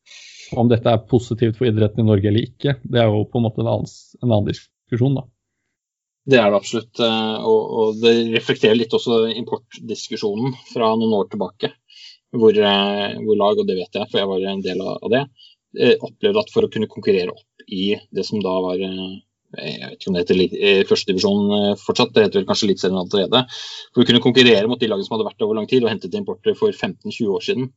Om 0.57 0.71
dette 0.71 0.89
er 0.89 1.09
positivt 1.11 1.59
for 1.59 1.69
idretten 1.69 2.05
i 2.05 2.09
Norge 2.09 2.31
eller 2.31 2.47
ikke, 2.47 2.79
det 2.85 3.03
er 3.03 3.11
jo 3.11 3.27
på 3.29 3.41
en 3.41 3.45
måte 3.49 3.61
en 3.65 3.73
annen, 3.73 3.91
en 4.23 4.31
annen 4.31 4.49
diskusjon. 4.49 5.19
da. 5.19 5.27
Det 6.29 6.37
er 6.37 6.51
det 6.53 6.59
absolutt. 6.59 7.01
Eh, 7.01 7.37
og, 7.49 7.77
og, 7.81 8.01
det 8.03 8.15
reflekterer 8.35 8.77
litt 8.77 8.95
også 8.97 9.23
importdiskusjonen 9.33 10.57
fra 10.75 10.91
noen 10.99 11.15
år 11.23 11.31
tilbake. 11.33 11.73
Hvor, 12.37 12.53
eh, 12.53 13.15
hvor, 13.23 13.39
lag, 13.41 13.61
og 13.61 13.69
det 13.69 13.79
vet 13.79 13.97
jeg, 13.97 14.11
for 14.11 14.21
jeg 14.21 14.29
var 14.29 14.45
en 14.51 14.65
del 14.65 14.83
av 14.85 15.09
det, 15.15 15.23
eh, 15.81 15.95
opplevde 15.97 16.43
at 16.45 16.53
for 16.53 16.67
å 16.67 16.73
kunne 16.73 16.91
konkurrere 16.91 17.33
opp 17.33 17.73
i 17.73 17.95
det 18.13 18.27
som 18.29 18.43
da 18.45 18.59
var 18.65 18.85
jeg 19.49 19.81
vet 19.81 19.95
ikke 19.97 20.11
om 20.11 20.17
det 20.19 20.23
heter 20.29 20.85
førstedivisjon 20.85 21.77
fortsatt, 21.81 22.11
det 22.13 22.27
heter 22.27 22.43
vel 22.43 22.49
kanskje 22.51 22.67
litt 22.69 22.83
senere 22.83 23.07
allerede. 23.07 23.41
For 23.95 24.05
å 24.05 24.09
kunne 24.11 24.21
konkurrere 24.21 24.69
mot 24.69 24.81
de 24.81 24.91
lagene 24.91 25.07
som 25.07 25.15
hadde 25.17 25.25
vært 25.31 25.45
over 25.47 25.57
lang 25.57 25.69
tid 25.71 25.87
og 25.87 25.89
hentet 25.89 26.19
importer 26.21 26.53
for 26.59 26.69
15-20 26.69 27.31
år 27.33 27.47
siden, 27.47 27.71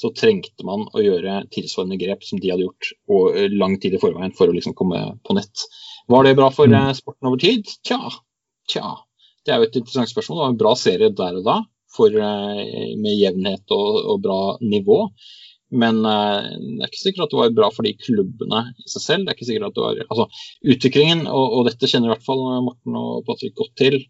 så 0.00 0.10
trengte 0.16 0.64
man 0.64 0.86
å 0.96 1.02
gjøre 1.02 1.42
tilsvarende 1.52 1.98
grep 2.00 2.24
som 2.24 2.40
de 2.40 2.52
hadde 2.52 2.64
gjort 2.64 2.90
og 3.12 3.36
eh, 3.36 3.52
lang 3.52 3.76
tid 3.82 3.96
i 3.96 4.00
forveien 4.00 4.32
for 4.36 4.48
å 4.48 4.56
liksom 4.56 4.76
komme 4.78 5.00
på 5.26 5.36
nett. 5.36 5.66
Var 6.10 6.26
det 6.26 6.36
bra 6.38 6.48
for 6.54 6.70
mm. 6.70 6.76
Eh, 6.78 6.94
sporten 6.96 7.28
over 7.28 7.42
tid? 7.42 7.68
Tja, 7.86 7.98
tja. 8.70 8.94
Det 9.44 9.52
er 9.52 9.60
jo 9.60 9.68
et 9.68 9.76
interessant 9.80 10.10
spørsmål. 10.10 10.38
Det 10.38 10.44
var 10.46 10.54
en 10.54 10.62
bra 10.62 10.72
serie 10.78 11.12
der 11.16 11.36
og 11.42 11.44
da 11.44 11.58
for, 11.92 12.16
eh, 12.16 12.94
med 13.02 13.18
jevnhet 13.18 13.76
og, 13.76 14.00
og, 14.14 14.16
bra 14.24 14.40
nivå. 14.62 15.02
Men 15.70 16.00
det 16.02 16.82
er 16.82 16.88
ikke 16.88 16.98
sikkert 16.98 17.28
at 17.28 17.34
det 17.34 17.38
var 17.38 17.52
bra 17.54 17.66
for 17.70 17.86
de 17.86 17.92
klubbene 17.94 18.62
i 18.72 18.88
seg 18.90 19.04
selv. 19.04 19.26
det 19.26 19.30
er 19.30 19.36
ikke 19.36 19.46
sikkert 19.52 19.68
at 19.68 19.76
det 19.76 19.84
var, 19.84 20.00
altså 20.08 20.24
Utviklingen, 20.72 21.20
og, 21.30 21.44
og 21.60 21.68
dette 21.68 21.86
kjenner 21.86 22.10
i 22.10 22.14
hvert 22.16 22.26
fall 22.26 22.42
Morten 22.66 22.96
og 22.98 23.20
Patrick 23.28 23.54
godt 23.60 23.76
til, 23.78 24.00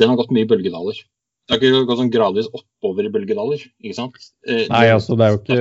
den 0.00 0.08
har 0.08 0.16
gått 0.16 0.32
mye 0.32 0.48
bølgedaler. 0.48 1.02
Det 1.44 1.52
har 1.54 1.60
ikke 1.60 1.84
gått 1.88 2.00
sånn 2.00 2.12
gradvis 2.12 2.48
oppover 2.56 3.04
i 3.04 3.12
bølgedaler, 3.12 3.60
ikke 3.84 3.96
sant? 3.96 4.16
Eh, 4.48 4.64
Nei, 4.70 4.86
altså 4.94 5.16
det 5.18 5.26
er 5.26 5.34
jo 5.34 5.40
ikke 5.42 5.58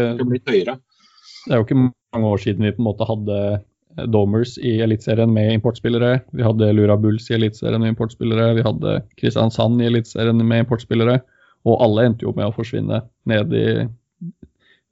Det 1.43 1.51
er 1.51 1.59
jo 1.59 1.65
ikke 1.67 1.79
mange 1.83 2.29
år 2.29 2.43
siden 2.43 2.67
vi 2.67 2.71
på 2.75 2.79
en 2.79 2.87
måte 2.87 3.07
hadde 3.09 3.39
eh, 3.51 4.05
Domers 4.13 4.55
i 4.63 4.77
Eliteserien 4.85 5.33
med 5.35 5.51
importspillere. 5.57 6.21
Vi 6.31 6.45
hadde 6.45 6.71
Lura 6.77 6.95
Bulls 6.99 7.27
i 7.31 7.35
Eliteserien 7.35 7.83
med 7.83 7.95
importspillere. 7.95 8.53
Vi 8.55 8.63
hadde 8.63 8.95
Kristiansand 9.19 9.83
i 9.83 9.89
Eliteserien 9.91 10.39
med 10.39 10.63
importspillere. 10.63 11.19
Og 11.67 11.83
alle 11.83 12.07
endte 12.07 12.27
jo 12.27 12.33
med 12.35 12.47
å 12.47 12.55
forsvinne 12.55 13.03
ned 13.29 13.53
i 13.55 13.67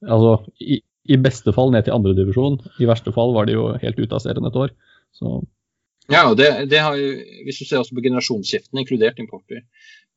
Altså 0.02 0.40
i, 0.66 0.80
i 1.14 1.18
beste 1.22 1.54
fall 1.54 1.70
ned 1.70 1.86
til 1.86 1.94
andredivisjon. 1.94 2.56
I 2.82 2.88
verste 2.90 3.12
fall 3.14 3.36
var 3.36 3.46
de 3.46 3.54
jo 3.54 3.68
helt 3.84 4.00
ute 4.00 4.16
av 4.18 4.24
serien 4.24 4.48
et 4.50 4.58
år. 4.58 4.72
Så 5.14 5.44
ja, 6.10 6.24
det, 6.34 6.48
det 6.72 6.80
har 6.82 6.98
jo, 6.98 7.12
Hvis 7.46 7.62
du 7.62 7.66
ser 7.68 7.82
også 7.82 7.96
på 7.96 8.04
generasjonsskiftene, 8.04 8.82
inkludert 8.82 9.20
importer. 9.22 9.62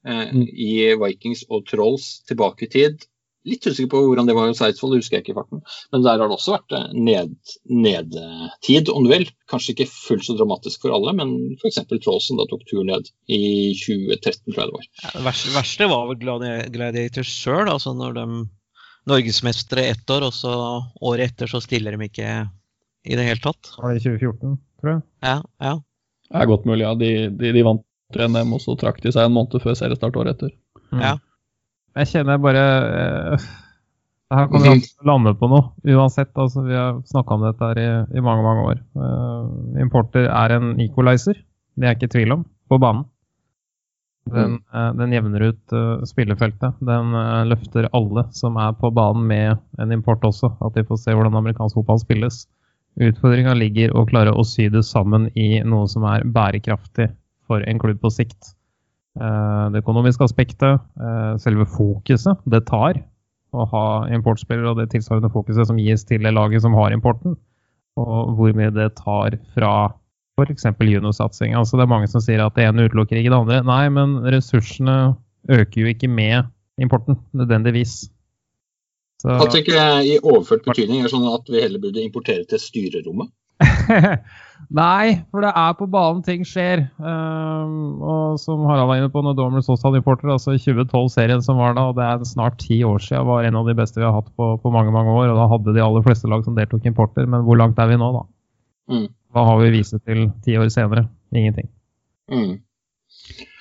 I 0.04 0.94
Vikings 1.00 1.46
og 1.48 1.66
Trolls 1.70 2.22
tilbake 2.28 2.66
i 2.66 2.72
tid. 2.72 3.06
litt 3.48 3.66
usikker 3.66 3.90
på 3.92 4.00
hvordan 4.06 4.28
det 4.28 4.34
var 4.36 4.48
i 4.48 4.54
Eidsvoll, 4.54 4.94
det 4.94 5.02
husker 5.02 5.18
jeg 5.18 5.24
ikke 5.24 5.34
i 5.34 5.36
farten. 5.36 5.62
Men 5.92 6.04
der 6.04 6.20
har 6.20 6.30
det 6.30 6.36
også 6.36 6.54
vært 6.56 6.94
ned, 6.96 7.34
nedtid, 7.68 8.88
om 8.92 9.04
du 9.04 9.12
vil. 9.12 9.26
Kanskje 9.52 9.74
ikke 9.74 9.88
fullt 9.92 10.26
så 10.26 10.36
dramatisk 10.38 10.84
for 10.84 10.96
alle, 10.96 11.12
men 11.18 11.34
f.eks. 11.60 11.82
Tråsen 11.92 12.40
da 12.40 12.48
tok 12.48 12.64
tur 12.68 12.84
ned 12.88 13.10
i 13.28 13.74
2013, 13.80 14.48
tror 14.48 14.62
jeg 14.62 14.70
det 14.70 14.78
var. 14.78 14.90
Ja, 15.02 15.12
det 15.18 15.24
verste, 15.28 15.54
verste, 15.58 15.90
var 15.92 16.10
vel 16.10 16.68
Gladiator 16.74 17.28
sjøl, 17.28 17.68
altså 17.68 17.94
når 17.96 18.16
de 18.18 18.26
norgesmestere 19.10 19.90
ett 19.92 20.08
år, 20.14 20.30
og 20.30 20.36
så 20.36 20.54
året 21.04 21.34
etter 21.34 21.50
så 21.50 21.60
stiller 21.60 21.96
de 21.96 22.08
ikke 22.08 22.28
i 23.04 23.18
det 23.18 23.26
hele 23.28 23.44
tatt. 23.44 23.74
Var 23.76 23.92
det 23.92 24.00
i 24.00 24.06
2014, 24.06 24.56
tror 24.80 24.94
jeg? 24.94 25.04
Ja, 25.26 25.40
ja. 25.60 25.74
Det 26.24 26.40
er 26.40 26.48
godt 26.48 26.64
mulig, 26.64 26.86
ja. 26.86 26.94
De, 26.96 27.10
de, 27.36 27.52
de 27.52 27.64
vant 27.66 27.84
NM, 28.12 28.52
og 28.54 28.62
så 28.62 28.76
trakk 28.78 29.00
de 29.02 29.12
seg 29.14 29.26
en 29.26 29.34
måned 29.34 29.62
før 29.62 29.76
seriestart 29.78 30.16
året 30.20 30.36
etter. 30.36 30.52
Mm. 30.92 31.00
Ja. 31.02 31.14
Jeg 31.94 32.10
kjenner 32.10 32.42
bare 32.42 32.64
eh, 32.90 33.46
Det 34.30 34.36
her 34.40 34.50
kommer 34.50 34.74
vi 34.74 34.88
lande 35.06 35.34
på 35.38 35.48
noe, 35.50 35.70
uansett. 35.94 36.32
Altså, 36.34 36.64
vi 36.66 36.76
har 36.76 37.00
snakka 37.10 37.36
om 37.36 37.46
dette 37.46 37.70
her 37.70 37.80
i, 37.80 37.88
i, 38.18 38.24
mange 38.24 38.44
mange 38.46 38.68
år. 38.72 38.84
Uh, 38.98 39.80
importer 39.82 40.28
er 40.28 40.56
en 40.56 40.74
equalizer, 40.82 41.38
det 41.78 41.88
er 41.88 41.98
ikke 41.98 42.12
tvil 42.14 42.38
om, 42.38 42.46
på 42.70 42.80
banen. 42.82 43.06
Den, 44.32 44.56
uh, 44.72 44.90
den 44.96 45.12
jevner 45.12 45.50
ut 45.50 45.74
uh, 45.76 46.02
spillefeltet. 46.08 46.80
Den 46.82 47.14
løfter 47.50 47.90
alle 47.92 48.26
som 48.34 48.56
er 48.58 48.74
på 48.80 48.90
banen 48.96 49.26
med 49.30 49.82
en 49.82 49.94
import 49.94 50.24
også, 50.24 50.54
at 50.64 50.78
de 50.78 50.86
får 50.88 51.02
se 51.02 51.14
hvordan 51.14 51.36
amerikansk 51.38 51.78
fotball 51.78 52.00
spilles. 52.02 52.44
Utfordringa 52.94 53.56
ligger 53.58 53.94
å 53.94 54.06
klare 54.06 54.32
å 54.34 54.42
sy 54.46 54.68
det 54.70 54.84
sammen 54.86 55.26
i 55.34 55.58
noe 55.66 55.86
som 55.90 56.06
er 56.06 56.26
bærekraftig 56.30 57.10
for 57.48 57.64
en 57.64 57.80
klubb 57.80 58.00
på 58.02 58.12
sikt. 58.12 58.54
Eh, 59.20 59.64
det 59.70 59.82
økonomiske 59.84 60.26
aspektet, 60.26 60.80
eh, 60.98 61.34
selve 61.42 61.66
fokuset 61.70 62.40
det 62.50 62.64
tar 62.66 62.98
å 63.54 63.66
ha 63.70 63.86
importspillere, 64.10 64.72
og 64.72 64.80
det 64.80 64.90
tilsvarende 64.90 65.30
fokuset 65.30 65.68
som 65.68 65.78
gis 65.78 66.02
til 66.08 66.24
det 66.26 66.34
laget 66.34 66.64
som 66.64 66.74
har 66.74 66.94
importen, 66.94 67.36
og 68.00 68.34
hvor 68.34 68.56
mye 68.58 68.72
det 68.74 68.96
tar 68.98 69.36
fra 69.54 69.92
f.eks. 70.34 70.66
juniorsatsing. 70.80 71.54
Altså, 71.54 71.78
det 71.78 71.84
er 71.84 71.92
mange 71.92 72.10
som 72.10 72.22
sier 72.24 72.42
at 72.42 72.56
det 72.58 72.66
ene 72.66 72.88
utelukker 72.88 73.20
ikke 73.20 73.30
det 73.30 73.38
andre. 73.38 73.60
Nei, 73.68 73.84
men 73.94 74.16
ressursene 74.34 75.14
øker 75.46 75.84
jo 75.84 75.92
ikke 75.92 76.10
med 76.10 76.50
importen, 76.82 77.20
nødvendigvis. 77.30 78.08
Så... 79.22 79.38
Patrick, 79.38 79.70
i 79.70 80.18
overført 80.18 80.66
betydning 80.66 81.00
er 81.00 81.06
det 81.06 81.14
sånn 81.14 81.30
at 81.30 81.46
vi 81.48 81.62
heller 81.62 81.80
burde 81.80 82.02
importere 82.02 82.42
til 82.50 82.58
styrerommet? 82.60 83.30
Nei, 84.74 85.20
for 85.30 85.44
det 85.44 85.50
er 85.54 85.74
på 85.78 85.86
banen 85.90 86.22
ting 86.26 86.44
skjer. 86.48 86.86
Um, 86.98 88.00
og 88.02 88.38
som 88.42 88.64
Harald 88.68 88.88
var 88.88 89.00
inne 89.00 89.10
på, 89.12 89.22
når 89.22 89.36
Dormers 89.38 89.68
også 89.68 89.88
hadde 89.88 90.00
importer, 90.00 90.32
altså 90.32 90.56
2012-serien 90.56 91.44
som 91.44 91.60
var 91.60 91.76
da, 91.76 91.88
og 91.90 91.98
det 91.98 92.06
er 92.06 92.24
snart 92.28 92.58
ti 92.62 92.80
år 92.86 93.02
siden, 93.04 93.26
var 93.28 93.46
en 93.46 93.60
av 93.60 93.68
de 93.68 93.76
beste 93.78 94.00
vi 94.00 94.06
har 94.06 94.16
hatt 94.16 94.30
på, 94.34 94.54
på, 94.62 94.74
mange 94.74 94.94
mange 94.94 95.12
år. 95.12 95.30
Og 95.32 95.40
da 95.40 95.48
hadde 95.52 95.76
de 95.76 95.84
aller 95.84 96.06
fleste 96.06 96.30
lag 96.30 96.46
som 96.46 96.56
deltok 96.58 96.88
importer, 96.90 97.28
men 97.30 97.46
hvor 97.46 97.60
langt 97.60 97.78
er 97.78 97.92
vi 97.92 98.00
nå, 98.00 98.10
da? 98.16 98.24
Mm. 98.94 99.08
Hva 99.34 99.48
har 99.50 99.62
vi 99.62 99.72
vist 99.74 99.96
til 100.00 100.28
ti 100.44 100.56
år 100.60 100.70
senere? 100.72 101.08
Ingenting. 101.34 101.70
Mm. 102.32 102.54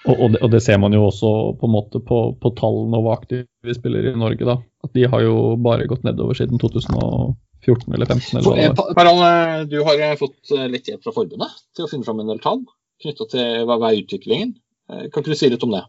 Og, 0.03 0.15
og, 0.17 0.27
det, 0.33 0.39
og, 0.41 0.49
det, 0.51 0.59
ser 0.65 0.79
man 0.81 0.93
jo 0.95 1.05
også 1.07 1.29
på 1.59 1.67
en 1.67 1.73
måte 1.73 2.01
på, 2.03 2.19
på 2.41 2.51
tallene 2.57 2.99
over 2.99 3.15
aktive 3.15 3.75
spillere 3.75 4.11
i 4.11 4.19
Norge. 4.19 4.43
da, 4.47 4.57
at 4.83 4.95
De 4.95 5.07
har 5.07 5.23
jo 5.23 5.55
bare 5.63 5.87
gått 5.87 6.03
nedover 6.07 6.37
siden 6.37 6.59
2000. 6.59 7.37
14 7.65 7.93
eller 7.95 8.09
15. 8.09 8.39
Eller 8.39 8.75
hva 8.75 8.93
Paral, 8.97 9.23
du 9.71 9.79
har 9.87 10.01
eh, 10.01 10.15
fått 10.19 10.53
eh, 10.55 10.67
litt 10.71 10.89
hjelp 10.89 11.03
fra 11.05 11.15
forbundet 11.15 11.57
til 11.75 11.85
å 11.85 11.91
finne 11.91 12.07
fram 12.07 12.21
en 12.23 12.31
del 12.31 12.41
tall 12.43 12.63
knytta 13.03 13.27
til 13.31 13.65
hva 13.67 13.79
er 13.89 13.99
utviklingen. 14.01 14.53
Eh, 14.91 15.07
kan 15.09 15.23
ikke 15.23 15.33
du 15.33 15.39
si 15.39 15.49
litt 15.51 15.65
om 15.65 15.73
det? 15.75 15.83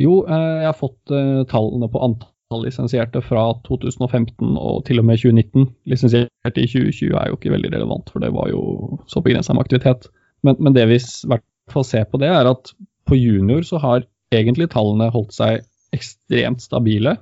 Jo, 0.00 0.22
jeg 0.24 0.64
har 0.64 0.76
fått 0.78 1.12
tallene 1.50 1.88
på 1.92 2.00
antall 2.00 2.62
lisensierte 2.64 3.20
fra 3.20 3.42
2015 3.66 4.54
og 4.56 4.78
til 4.88 5.02
og 5.02 5.04
med 5.04 5.20
2019. 5.20 5.66
Lisensierte 5.92 6.62
i 6.62 6.70
2020 6.70 7.18
er 7.20 7.28
jo 7.28 7.36
ikke 7.36 7.52
veldig 7.52 7.74
relevant, 7.74 8.08
for 8.08 8.24
det 8.24 8.30
var 8.32 8.48
jo 8.48 8.62
så 9.10 9.20
begrensa 9.20 9.52
med 9.52 9.66
aktivitet. 9.66 10.08
Men, 10.40 10.56
men, 10.58 10.72
det 10.72 10.86
vi 10.88 10.96
i 10.96 11.28
hvert 11.28 11.44
fall 11.74 11.84
ser 11.84 12.08
på 12.08 12.22
det, 12.22 12.32
er 12.32 12.48
at 12.48 12.72
på 13.04 13.18
junior 13.20 13.66
så 13.68 13.82
har 13.82 14.06
egentlig 14.32 14.70
tallene 14.72 15.10
holdt 15.12 15.36
seg 15.36 15.60
ekstremt 15.92 16.64
stabile. 16.64 17.18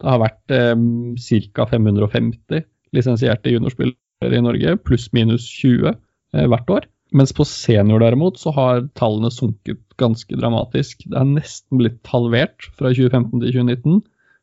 Det 0.00 0.12
har 0.12 0.20
vært 0.20 0.52
eh, 0.52 0.76
ca. 1.56 1.70
550 1.72 2.68
lisensierte 2.96 3.52
juniorspillere 3.52 4.36
i 4.36 4.42
Norge, 4.44 4.76
pluss-minus 4.86 5.46
20 5.60 5.92
eh, 5.92 6.46
hvert 6.50 6.72
år. 6.72 6.88
Mens 7.16 7.32
på 7.34 7.44
senior 7.48 8.02
derimot 8.04 8.38
så 8.38 8.52
har 8.54 8.84
tallene 8.98 9.32
sunket 9.34 9.80
ganske 9.98 10.36
dramatisk. 10.38 11.02
Det 11.10 11.18
er 11.18 11.26
nesten 11.26 11.80
blitt 11.80 12.06
halvert 12.10 12.68
fra 12.78 12.92
2015 12.94 13.40
til 13.40 13.56
2019. 13.58 14.00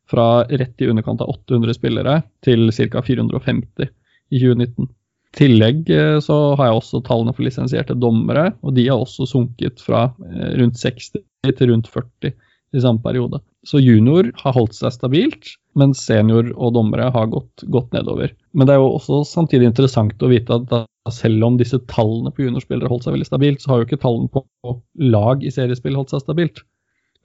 Fra 0.08 0.26
rett 0.48 0.80
i 0.80 0.88
underkant 0.88 1.20
av 1.24 1.32
800 1.32 1.76
spillere 1.76 2.20
til 2.44 2.68
ca. 2.72 3.02
450 3.04 3.88
i 3.88 4.40
2019. 4.40 4.88
I 4.88 5.36
tillegg 5.38 5.90
eh, 5.92 6.18
så 6.24 6.36
har 6.56 6.70
jeg 6.70 6.80
også 6.80 7.02
tallene 7.04 7.34
for 7.36 7.44
lisensierte 7.44 7.96
dommere, 8.00 8.52
og 8.64 8.72
de 8.76 8.86
har 8.88 9.00
også 9.00 9.28
sunket 9.28 9.82
fra 9.84 10.08
eh, 10.24 10.54
rundt 10.60 10.80
60 10.80 11.20
til 11.20 11.72
rundt 11.72 11.90
40 11.92 12.32
i 12.76 12.82
samme 12.82 13.02
periode. 13.04 13.40
Så 13.66 13.80
junior 13.80 14.30
har 14.42 14.54
holdt 14.56 14.76
seg 14.76 14.92
stabilt, 14.94 15.54
mens 15.78 16.00
senior 16.04 16.50
og 16.56 16.74
dommere 16.76 17.08
har 17.14 17.28
gått, 17.32 17.64
gått, 17.72 17.90
nedover. 17.96 18.32
Men 18.52 18.68
det 18.68 18.74
er 18.74 18.82
jo 18.82 18.94
også 18.96 19.22
samtidig 19.28 19.70
interessant 19.70 20.22
å 20.22 20.30
vite 20.30 20.58
at 20.58 21.14
selv 21.14 21.46
om 21.46 21.56
disse 21.60 21.80
tallene 21.88 22.32
på 22.34 22.44
juniorspillere 22.44 22.90
holdt 22.90 23.06
seg 23.06 23.16
veldig 23.16 23.28
stabilt, 23.28 23.62
så 23.62 23.72
har 23.72 23.80
jo 23.80 23.88
ikke 23.88 24.02
tallene 24.02 24.32
på 24.32 24.74
lag 25.08 25.44
i 25.44 25.52
seriespill 25.54 25.96
holdt 25.96 26.12
seg 26.12 26.24
stabilt. 26.24 26.64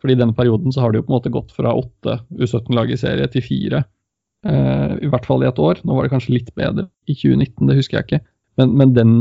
Fordi 0.04 0.18
i 0.18 0.20
denne 0.20 0.36
perioden 0.36 0.76
så 0.76 0.84
har 0.84 0.92
det 0.92 1.00
jo 1.00 1.08
på 1.08 1.14
en 1.14 1.18
måte 1.18 1.32
gått 1.32 1.52
fra 1.56 1.72
åtte 1.80 2.20
U17-lag 2.36 2.92
i 2.92 3.00
serie 3.00 3.28
til 3.32 3.44
fire. 3.44 3.86
Eh, 4.44 4.96
I 5.00 5.10
hvert 5.12 5.28
fall 5.28 5.46
i 5.46 5.48
et 5.48 5.60
år. 5.64 5.80
Nå 5.88 5.96
var 5.96 6.04
det 6.04 6.12
kanskje 6.12 6.36
litt 6.36 6.52
bedre 6.60 6.90
i 7.08 7.16
2019, 7.16 7.70
det 7.70 7.78
husker 7.78 8.00
jeg 8.00 8.08
ikke. 8.10 8.26
Men, 8.60 8.76
men 8.78 8.92
den, 8.94 9.14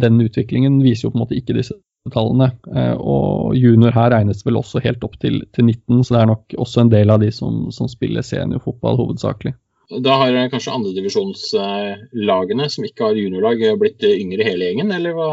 den, 0.00 0.16
utviklingen 0.24 0.80
viser 0.82 1.06
jo 1.06 1.12
på 1.12 1.20
en 1.20 1.24
måte 1.26 1.36
ikke 1.38 1.54
disse 1.54 1.76
tallene. 2.08 2.50
Eh, 2.76 2.94
og 2.96 3.56
junior 3.58 3.94
her 3.96 4.12
regnes 4.14 4.44
vel 4.46 4.60
også 4.60 4.82
helt 4.84 5.04
opp 5.04 5.18
til, 5.20 5.42
til 5.54 5.68
19, 5.68 6.04
så 6.04 6.14
det 6.14 6.22
er 6.22 6.30
nok 6.32 6.56
også 6.64 6.84
en 6.84 6.92
del 6.92 7.12
av 7.12 7.20
de 7.22 7.30
som, 7.34 7.66
som 7.74 7.90
spiller 7.90 8.24
seniorfotball 8.26 8.98
hovedsakelig. 9.00 9.54
Da 9.90 10.16
har 10.20 10.36
kanskje 10.52 10.74
andredivisjonslagene 10.76 12.68
som 12.70 12.84
ikke 12.86 13.08
har 13.08 13.18
juniorlag, 13.18 13.64
blitt 13.80 14.04
yngre 14.06 14.46
hele 14.46 14.68
gjengen, 14.68 14.92
eller 14.94 15.16
hva? 15.16 15.30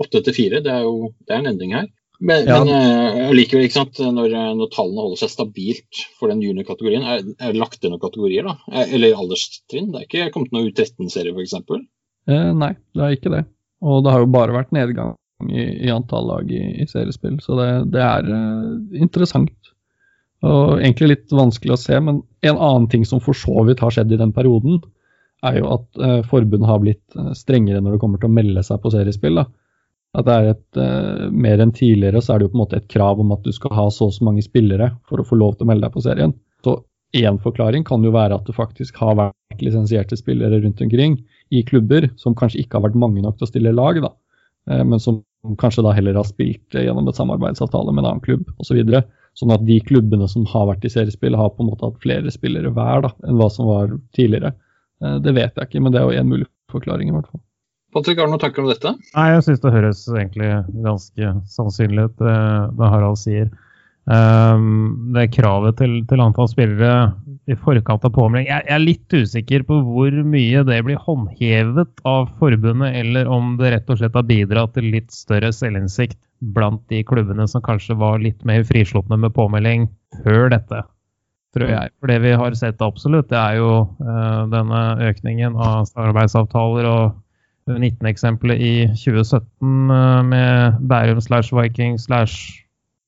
Åtte 0.00 0.22
til 0.24 0.34
fire, 0.34 0.62
det 0.64 0.72
er 0.72 0.82
jo 0.86 1.12
det 1.22 1.34
er 1.34 1.42
en 1.42 1.52
endring 1.52 1.76
her. 1.76 1.86
Men, 2.24 2.46
ja. 2.48 2.56
men 2.64 3.34
likevel, 3.36 3.66
ikke 3.66 3.76
sant, 3.76 3.98
når, 4.00 4.32
når, 4.56 4.70
tallene 4.72 5.02
holder 5.02 5.20
seg 5.20 5.32
stabilt 5.32 6.04
for 6.18 6.32
den 6.32 6.40
juniorkategorien, 6.42 7.04
er, 7.04 7.24
er 7.36 7.52
det 7.52 7.60
lagt 7.60 7.80
til 7.82 7.92
noen 7.92 8.02
kategorier, 8.02 8.48
da? 8.48 8.84
Eller 8.86 9.18
alderstrinn? 9.18 9.90
Det 9.92 10.00
er 10.00 10.06
ikke 10.08 10.30
kommet 10.34 10.54
noen 10.54 10.70
U13-serie, 10.70 11.34
f.eks.? 11.34 11.58
Eh, 12.30 12.50
nei, 12.56 12.72
det 12.96 13.04
er 13.04 13.18
ikke 13.18 13.34
det. 13.34 13.44
Og 13.82 14.04
det 14.04 14.14
har 14.14 14.22
jo 14.22 14.32
bare 14.32 14.54
vært 14.54 14.74
nedgang 14.76 15.14
i, 15.50 15.64
i 15.86 15.92
antall 15.92 16.28
lag 16.30 16.50
i, 16.52 16.62
i, 16.82 16.86
seriespill, 16.88 17.38
så 17.42 17.56
det, 17.58 17.68
det 17.96 18.02
er 18.04 18.28
uh, 18.30 19.00
interessant. 19.00 19.72
Og 20.44 20.78
egentlig 20.78 21.10
litt 21.10 21.32
vanskelig 21.32 21.74
å 21.74 21.80
se, 21.80 21.98
men 22.00 22.20
en 22.44 22.58
annen 22.58 22.88
ting 22.92 23.04
som 23.08 23.22
for 23.24 23.36
så 23.36 23.64
vidt 23.68 23.82
har 23.84 23.94
skjedd 23.94 24.12
i 24.12 24.20
den 24.20 24.32
perioden, 24.36 24.82
er 25.44 25.58
jo 25.60 25.68
at 25.74 26.00
uh, 26.00 26.20
forbundet 26.28 26.68
har 26.68 26.80
blitt 26.80 27.18
uh, 27.18 27.32
strengere 27.36 27.82
når 27.82 27.96
det 27.96 28.00
kommer 28.02 28.20
til 28.20 28.30
å 28.30 28.36
melde 28.36 28.64
seg 28.64 28.80
på 28.80 28.92
seriespill. 28.94 29.40
Da. 29.40 29.46
At 30.14 30.28
det 30.28 30.34
er 30.34 30.50
et, 30.54 30.66
uh, 30.78 31.28
Mer 31.32 31.60
enn 31.60 31.74
tidligere 31.74 32.22
så 32.24 32.34
er 32.34 32.40
det 32.40 32.48
jo 32.48 32.54
på 32.54 32.58
en 32.60 32.64
måte 32.64 32.80
et 32.80 32.90
krav 32.90 33.20
om 33.20 33.34
at 33.34 33.44
du 33.44 33.52
skal 33.52 33.74
ha 33.76 33.86
så 33.92 34.08
og 34.08 34.16
så 34.16 34.24
mange 34.24 34.44
spillere 34.46 34.92
for 35.08 35.20
å 35.20 35.26
få 35.28 35.38
lov 35.40 35.56
til 35.56 35.66
å 35.66 35.72
melde 35.72 35.88
deg 35.88 35.96
på 35.96 36.04
serien. 36.04 36.32
Så 36.64 36.78
én 37.14 37.40
forklaring 37.42 37.84
kan 37.86 38.04
jo 38.04 38.14
være 38.14 38.38
at 38.38 38.48
det 38.48 38.56
faktisk 38.56 38.98
har 39.02 39.18
vært 39.20 39.64
lisensierte 39.64 40.18
spillere 40.18 40.62
rundt 40.64 40.80
omkring 40.82 41.18
i 41.54 41.62
klubber 41.66 42.08
som 42.20 42.36
kanskje 42.38 42.62
ikke 42.64 42.78
har 42.78 42.88
vært 42.88 42.98
mange 42.98 43.22
nok 43.24 43.38
til 43.38 43.46
å 43.46 43.50
stille 43.50 43.74
lag, 43.74 44.00
da, 44.02 44.10
eh, 44.70 44.82
men 44.84 45.02
som 45.02 45.22
kanskje 45.60 45.84
da 45.84 45.92
heller 45.96 46.18
har 46.18 46.26
spilt 46.28 46.74
eh, 46.74 46.86
gjennom 46.86 47.08
et 47.08 47.18
samarbeidsavtale 47.18 47.92
med 47.92 48.04
en 48.04 48.10
annen 48.12 48.24
klubb 48.24 48.48
osv. 48.58 48.80
Så 48.80 49.02
sånn 49.42 49.54
at 49.54 49.64
de 49.66 49.80
klubbene 49.82 50.28
som 50.30 50.46
har 50.46 50.68
vært 50.70 50.84
i 50.86 50.92
seriespill, 50.92 51.34
har 51.34 51.50
på 51.54 51.64
en 51.64 51.72
måte 51.72 51.88
hatt 51.88 52.02
flere 52.02 52.30
spillere 52.30 52.70
hver 52.74 53.02
da, 53.06 53.10
enn 53.26 53.40
hva 53.40 53.50
som 53.50 53.70
var 53.70 53.96
tidligere. 54.16 54.54
Eh, 55.02 55.18
det 55.24 55.34
vet 55.36 55.58
jeg 55.58 55.70
ikke, 55.70 55.82
men 55.84 55.94
det 55.94 56.00
er 56.00 56.08
jo 56.08 56.22
en 56.22 56.30
mulig 56.30 56.48
forklaring 56.72 57.10
i 57.10 57.16
hvert 57.16 57.30
fall. 57.30 57.42
Patrick, 57.94 58.18
har 58.18 58.26
du 58.26 58.34
noen 58.34 58.42
tanker 58.42 58.64
om 58.64 58.70
dette? 58.72 58.90
Nei, 59.14 59.28
Jeg 59.36 59.44
syns 59.46 59.60
det 59.62 59.70
høres 59.70 60.00
egentlig 60.10 60.48
ganske 60.82 61.34
sannsynlig 61.54 62.08
ut, 62.08 62.16
det 62.18 62.88
Harald 62.90 63.20
sier. 63.20 63.52
Um, 64.04 65.12
det 65.16 65.30
kravet 65.32 65.78
til, 65.80 66.02
til, 66.04 66.20
antall 66.20 66.48
spillere 66.50 67.14
i 67.48 67.54
forkant 67.56 68.02
av 68.04 68.10
påmelding 68.12 68.50
jeg, 68.50 68.60
jeg, 68.66 68.74
er 68.74 68.82
litt 68.82 69.14
usikker 69.16 69.62
på 69.64 69.78
hvor 69.86 70.16
mye 70.28 70.60
det 70.68 70.76
blir 70.84 70.98
håndhevet 71.00 72.02
av 72.04 72.26
forbundet, 72.36 72.98
eller 73.00 73.30
om 73.32 73.54
det 73.56 73.70
rett 73.72 73.88
og 73.88 74.02
slett 74.02 74.18
har 74.18 74.26
bidratt 74.28 74.74
til 74.76 74.90
litt 74.92 75.08
større 75.14 75.48
selvinnsikt 75.56 76.18
blant 76.52 76.82
de 76.92 77.00
klubbene 77.08 77.46
som 77.48 77.64
kanskje 77.64 77.96
var 77.96 78.20
litt 78.20 78.44
mer 78.44 78.66
frislupne 78.68 79.16
med 79.22 79.32
påmelding 79.36 79.86
før 80.20 80.52
dette. 80.52 80.82
Tror 81.56 81.70
jeg. 81.70 81.92
For 81.96 82.10
det 82.10 82.18
vi 82.26 82.34
har 82.36 82.56
sett 82.58 82.84
absolutt, 82.84 83.30
det 83.30 83.38
er 83.38 83.60
jo 83.60 83.70
uh, 84.02 84.42
denne 84.52 84.82
økningen 85.06 85.56
av 85.56 85.86
samarbeidsavtaler 85.92 86.90
og 86.90 87.72
19-eksempelet 87.72 88.60
i 88.60 88.74
2017 88.90 89.40
uh, 89.88 90.20
med 90.28 90.82
Bærum 90.90 91.22
slash 91.24 91.54
Viking 91.56 91.96
slash 92.02 92.63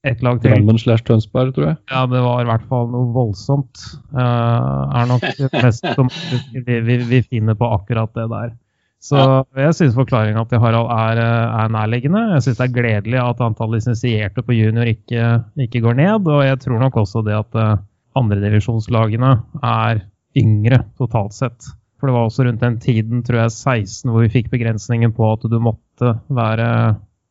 et 0.07 0.23
lag 0.25 0.39
til. 0.43 0.53
Drammen 0.53 0.79
slash 0.81 1.05
Tønsberg, 1.07 1.55
tror 1.57 1.71
jeg. 1.71 1.79
Ja, 1.93 2.05
det 2.11 2.21
var 2.25 2.43
i 2.43 2.49
hvert 2.49 2.67
fall 2.71 2.89
noe 2.93 3.11
voldsomt. 3.15 3.83
Uh, 4.15 4.93
er 4.97 5.11
nok 5.11 5.27
det 5.41 5.51
mest 5.55 5.89
som 5.97 6.11
vi, 6.55 6.79
vi, 6.87 7.01
vi, 7.09 7.21
finner 7.27 7.59
på 7.59 7.71
akkurat 7.79 8.13
det 8.17 8.29
der. 8.33 8.55
Så 9.07 9.21
jeg 9.55 9.75
syns 9.77 9.95
forklaringa 9.95 10.43
til 10.51 10.59
Harald 10.59 10.89
er, 10.91 11.21
er, 11.21 11.69
nærliggende. 11.71 12.23
Jeg 12.35 12.47
syns 12.47 12.59
det 12.59 12.65
er 12.65 12.75
gledelig 12.75 13.21
at 13.23 13.43
antall 13.45 13.77
lisensierte 13.77 14.43
på 14.43 14.57
junior 14.57 14.89
ikke, 14.91 15.29
ikke, 15.63 15.83
går 15.85 15.99
ned. 16.01 16.31
Og 16.33 16.43
jeg 16.47 16.61
tror 16.65 16.83
nok 16.83 17.01
også 17.05 17.23
det 17.27 17.37
at 17.39 17.59
uh, 17.61 17.77
andredivisjonslagene 18.19 19.35
er 19.63 20.07
yngre 20.37 20.83
totalt 20.99 21.37
sett. 21.37 21.71
For 21.97 22.09
det 22.09 22.17
var 22.17 22.29
også 22.29 22.45
rundt 22.45 22.65
den 22.65 22.81
tiden, 22.83 23.23
tror 23.25 23.45
jeg, 23.45 23.55
16, 23.55 24.11
hvor 24.11 24.25
vi 24.25 24.33
fikk 24.33 24.51
begrensningen 24.53 25.15
på 25.17 25.29
at 25.33 25.47
du 25.49 25.57
måtte 25.65 26.13
være 26.29 26.67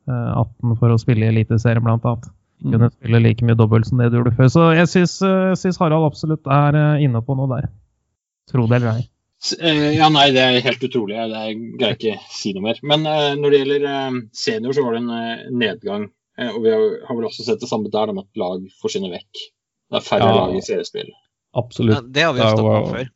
18 0.07 0.77
for 0.79 0.93
å 0.93 0.97
spille 1.01 1.25
i 1.27 1.33
Eliteserien, 1.33 1.83
blant 1.85 2.05
annet. 2.05 2.29
Mm. 2.63 2.71
Kunne 2.71 2.91
spille 2.93 3.19
like 3.23 3.45
mye 3.45 3.57
dobbelt 3.59 3.89
som 3.89 3.99
det 3.99 4.11
du 4.13 4.19
gjorde 4.19 4.35
før. 4.37 4.51
Så 4.53 4.69
jeg 4.77 4.87
syns 4.91 5.81
Harald 5.81 6.07
absolutt 6.07 6.47
er 6.47 6.77
inne 7.03 7.21
på 7.25 7.35
noe 7.37 7.49
der. 7.51 7.67
Tro 8.51 8.67
det 8.69 8.79
eller 8.79 9.01
ei. 9.01 9.07
Ja, 9.97 10.07
nei, 10.09 10.29
det 10.33 10.41
er 10.41 10.63
helt 10.65 10.85
utrolig. 10.87 11.17
Det 11.29 11.41
greier 11.77 11.97
ikke 11.97 12.15
si 12.33 12.53
noe 12.55 12.63
mer. 12.69 12.79
Men 12.87 13.03
når 13.03 13.51
det 13.51 13.59
gjelder 13.59 14.21
senior, 14.33 14.73
så 14.73 14.85
var 14.85 14.95
det 14.95 15.03
en 15.03 15.59
nedgang. 15.59 16.07
Og 16.47 16.57
vi 16.63 16.71
har 16.71 17.11
vel 17.11 17.27
også 17.27 17.45
sett 17.45 17.61
det 17.61 17.69
samme 17.69 17.91
der, 17.91 18.13
med 18.15 18.25
at 18.25 18.39
lag 18.41 18.63
forsvinner 18.81 19.13
vekk. 19.13 19.43
Det 19.91 19.99
er 19.99 20.07
færre 20.07 20.31
ja, 20.31 20.39
lag 20.39 20.55
i 20.57 20.63
seriespill. 20.65 21.11
Absolutt. 21.55 21.99
Ja, 21.99 22.01
det 22.15 22.25
har 22.25 22.33
vi 22.33 22.41
jo 22.41 22.49
snakket 22.55 22.79
om 22.79 22.89
før. 22.95 23.11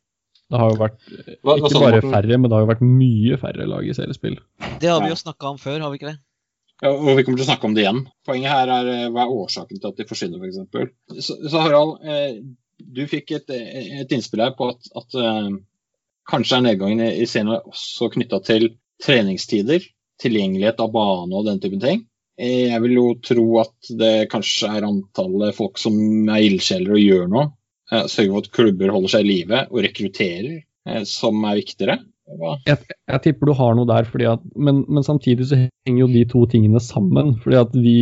Det 0.50 0.58
har 0.58 0.70
jo 0.72 0.78
vært 0.80 1.02
hva, 1.46 1.54
ikke 1.54 1.70
hva 1.70 1.80
bare 1.84 1.98
færre, 2.04 2.36
men 2.36 2.46
det 2.46 2.56
har 2.56 2.62
jo 2.64 2.70
vært 2.70 2.86
mye 2.86 3.36
færre 3.38 3.66
lag 3.70 3.86
i 3.86 3.94
seriespill. 3.94 4.38
Det 4.82 4.88
har 4.90 5.02
vi 5.02 5.10
jo 5.12 5.18
snakka 5.18 5.50
om 5.54 5.58
før, 5.62 5.76
har 5.82 5.92
vi 5.92 6.00
ikke 6.00 6.12
det? 6.12 6.18
Ja, 6.80 6.90
og 6.94 7.18
vi 7.18 7.24
kommer 7.24 7.40
til 7.40 7.44
å 7.44 7.50
snakke 7.50 7.68
om 7.68 7.74
det 7.76 7.84
igjen. 7.84 8.04
Poenget 8.26 8.54
her 8.54 8.70
er 8.72 8.88
eh, 8.88 9.08
hva 9.12 9.26
er 9.26 9.34
årsaken 9.36 9.80
til 9.80 9.90
at 9.90 9.98
de 10.00 10.06
forsvinner, 10.08 10.40
f.eks. 10.40 11.26
Så, 11.26 11.36
så 11.52 11.64
Harald, 11.64 11.98
eh, 12.08 12.38
du 12.80 13.02
fikk 13.08 13.34
et, 13.36 13.52
et, 13.52 14.12
innspill 14.16 14.40
her 14.46 14.54
på 14.56 14.70
at, 14.72 14.88
at 14.96 15.16
eh, 15.20 15.50
kanskje 16.30 16.56
er 16.56 16.64
nedgangen 16.70 17.04
i 17.04 17.28
senior 17.28 17.66
også 17.68 18.08
knytta 18.14 18.40
til 18.46 18.70
treningstider, 19.04 19.84
tilgjengelighet 20.20 20.80
av 20.80 20.92
bane 20.94 21.36
og 21.36 21.46
den 21.48 21.60
typen 21.60 21.82
ting. 21.84 22.06
Jeg 22.40 22.80
vil 22.80 22.94
jo 22.94 23.06
tro 23.20 23.44
at 23.60 23.88
det 24.00 24.30
kanskje 24.32 24.70
er 24.78 24.86
antallet 24.86 25.52
folk 25.56 25.76
som 25.80 25.98
er 26.32 26.46
ildsjeler 26.46 26.94
og 26.96 27.02
gjør 27.02 27.26
noe. 27.28 27.50
Sørger 27.90 28.30
for 28.30 28.40
at 28.40 28.52
klubber 28.56 28.92
holder 28.94 29.12
seg 29.12 29.26
i 29.26 29.28
live 29.28 29.60
og 29.66 29.82
rekrutterer, 29.84 30.62
som 31.08 31.44
er 31.44 31.58
viktigere. 31.58 31.98
Jeg, 32.66 32.78
jeg, 33.10 33.20
tipper 33.24 33.50
du 33.50 33.54
har 33.58 33.76
noe 33.76 33.88
der, 33.88 34.08
at, 34.30 34.42
men, 34.54 34.84
men, 34.88 35.04
samtidig 35.06 35.48
så 35.50 35.58
henger 35.58 36.04
jo 36.04 36.10
de 36.12 36.24
to 36.30 36.44
tingene 36.50 36.82
sammen. 36.82 37.34
fordi 37.42 37.58
at 37.60 37.72
vi, 37.74 37.96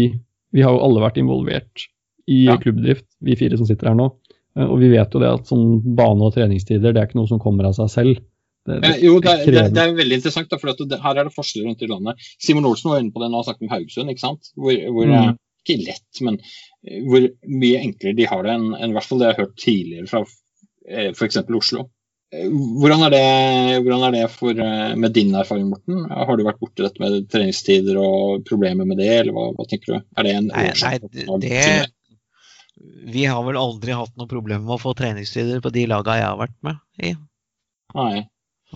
vi 0.55 0.65
har 0.65 0.75
jo 0.75 0.83
alle 0.85 1.05
vært 1.05 1.21
involvert 1.21 1.87
i 2.29 2.45
ja. 2.45 2.59
klubbdrift, 2.61 3.07
vi 3.25 3.39
fire 3.41 3.59
som 3.61 3.69
sitter 3.69 3.91
her 3.91 3.99
nå. 3.99 4.11
Eh, 4.59 4.67
og 4.67 4.79
vi 4.83 4.91
vet 4.93 5.15
jo 5.15 5.23
det 5.23 5.31
at 5.39 5.49
sånn 5.49 5.81
bane- 5.97 6.29
og 6.29 6.35
treningstider 6.37 6.93
det 6.93 7.03
er 7.03 7.09
ikke 7.09 7.21
noe 7.21 7.31
som 7.31 7.41
kommer 7.43 7.69
av 7.69 7.77
seg 7.79 7.93
selv. 7.93 8.23
Det, 8.69 8.83
det, 8.85 8.95
jo, 9.01 9.15
det, 9.25 9.35
det, 9.49 9.63
det, 9.73 9.83
er 9.83 9.95
veldig 9.97 10.19
interessant, 10.19 10.53
for 10.61 11.01
her 11.01 11.21
er 11.21 11.29
det 11.29 11.33
forskjeller 11.33 11.71
rundt 11.71 11.85
i 11.85 11.89
landet. 11.89 12.27
Simon 12.43 12.67
Olsen 12.69 12.91
var 12.93 13.01
inne 13.01 13.15
på 13.15 13.23
det 13.23 13.31
nå 13.33 13.41
og 13.41 13.47
snakket 13.47 13.65
om 13.65 13.71
Haugesund. 13.73 14.13
ikke 14.13 14.25
sant? 14.27 14.51
Hvor, 14.57 14.81
hvor 14.97 15.13
mm. 15.13 15.39
Ikke 15.65 15.83
lett, 15.85 16.21
men 16.25 16.37
eh, 16.85 17.01
hvor 17.05 17.25
mye 17.49 17.81
enklere 17.81 18.17
de 18.17 18.29
har 18.29 18.45
det 18.45 18.53
enn, 18.57 18.69
enn 18.77 18.93
hvert 18.97 19.09
fall 19.09 19.23
det 19.23 19.31
jeg 19.31 19.37
har 19.37 19.47
hørt 19.47 19.57
tidligere 19.61 20.11
fra 20.11 20.23
eh, 20.89 21.09
f.eks. 21.15 21.41
Oslo. 21.61 21.89
Hvordan 22.29 23.07
er, 23.07 23.13
det, 23.15 23.21
hvordan 23.87 24.03
er 24.05 24.13
det 24.13 24.25
for, 24.29 24.53
eh, 24.53 24.97
med 25.01 25.15
din 25.17 25.31
erfaring, 25.39 25.71
Morten? 25.71 26.03
Har 26.13 26.37
du 26.37 26.43
vært 26.45 26.59
borti 26.61 26.85
dette 26.85 27.01
med 27.01 27.23
treningstider 27.33 27.97
og 27.97 28.43
problemer 28.49 28.85
med 28.85 29.01
det, 29.01 29.09
eller 29.23 29.33
hva, 29.33 29.47
hva 29.57 29.65
tenker 29.69 29.95
du? 29.95 30.09
Er 30.19 30.27
det 30.27 30.35
en 30.37 30.51
årsak? 30.53 31.07
Nei, 31.09 31.39
det, 31.41 31.63
vi 33.09 33.25
har 33.25 33.41
vel 33.47 33.57
aldri 33.57 33.97
hatt 33.97 34.13
noe 34.21 34.29
problem 34.29 34.67
med 34.67 34.77
å 34.77 34.83
få 34.83 34.93
treningstider 34.99 35.63
på 35.65 35.73
de 35.73 35.87
lagene 35.89 36.19
jeg 36.21 36.29
har 36.29 36.43
vært 36.43 36.59
med 36.69 37.09
i. 37.09 37.15
Nei. 37.97 38.27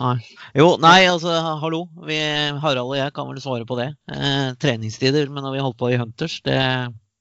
nei. 0.01 0.17
Jo, 0.57 0.73
nei, 0.81 0.97
altså, 1.11 1.37
hallo. 1.61 1.85
Vi, 2.09 2.19
Harald 2.65 2.88
og 2.88 2.97
jeg 2.97 3.12
kan 3.12 3.29
vel 3.29 3.45
svare 3.45 3.69
på 3.69 3.77
det. 3.79 3.91
Eh, 4.17 4.49
treningstider, 4.65 5.29
men 5.29 5.45
når 5.45 5.59
vi 5.59 5.65
holdt 5.67 5.81
på 5.83 5.93
i 5.93 6.01
Hunters, 6.01 6.41
det 6.49 6.57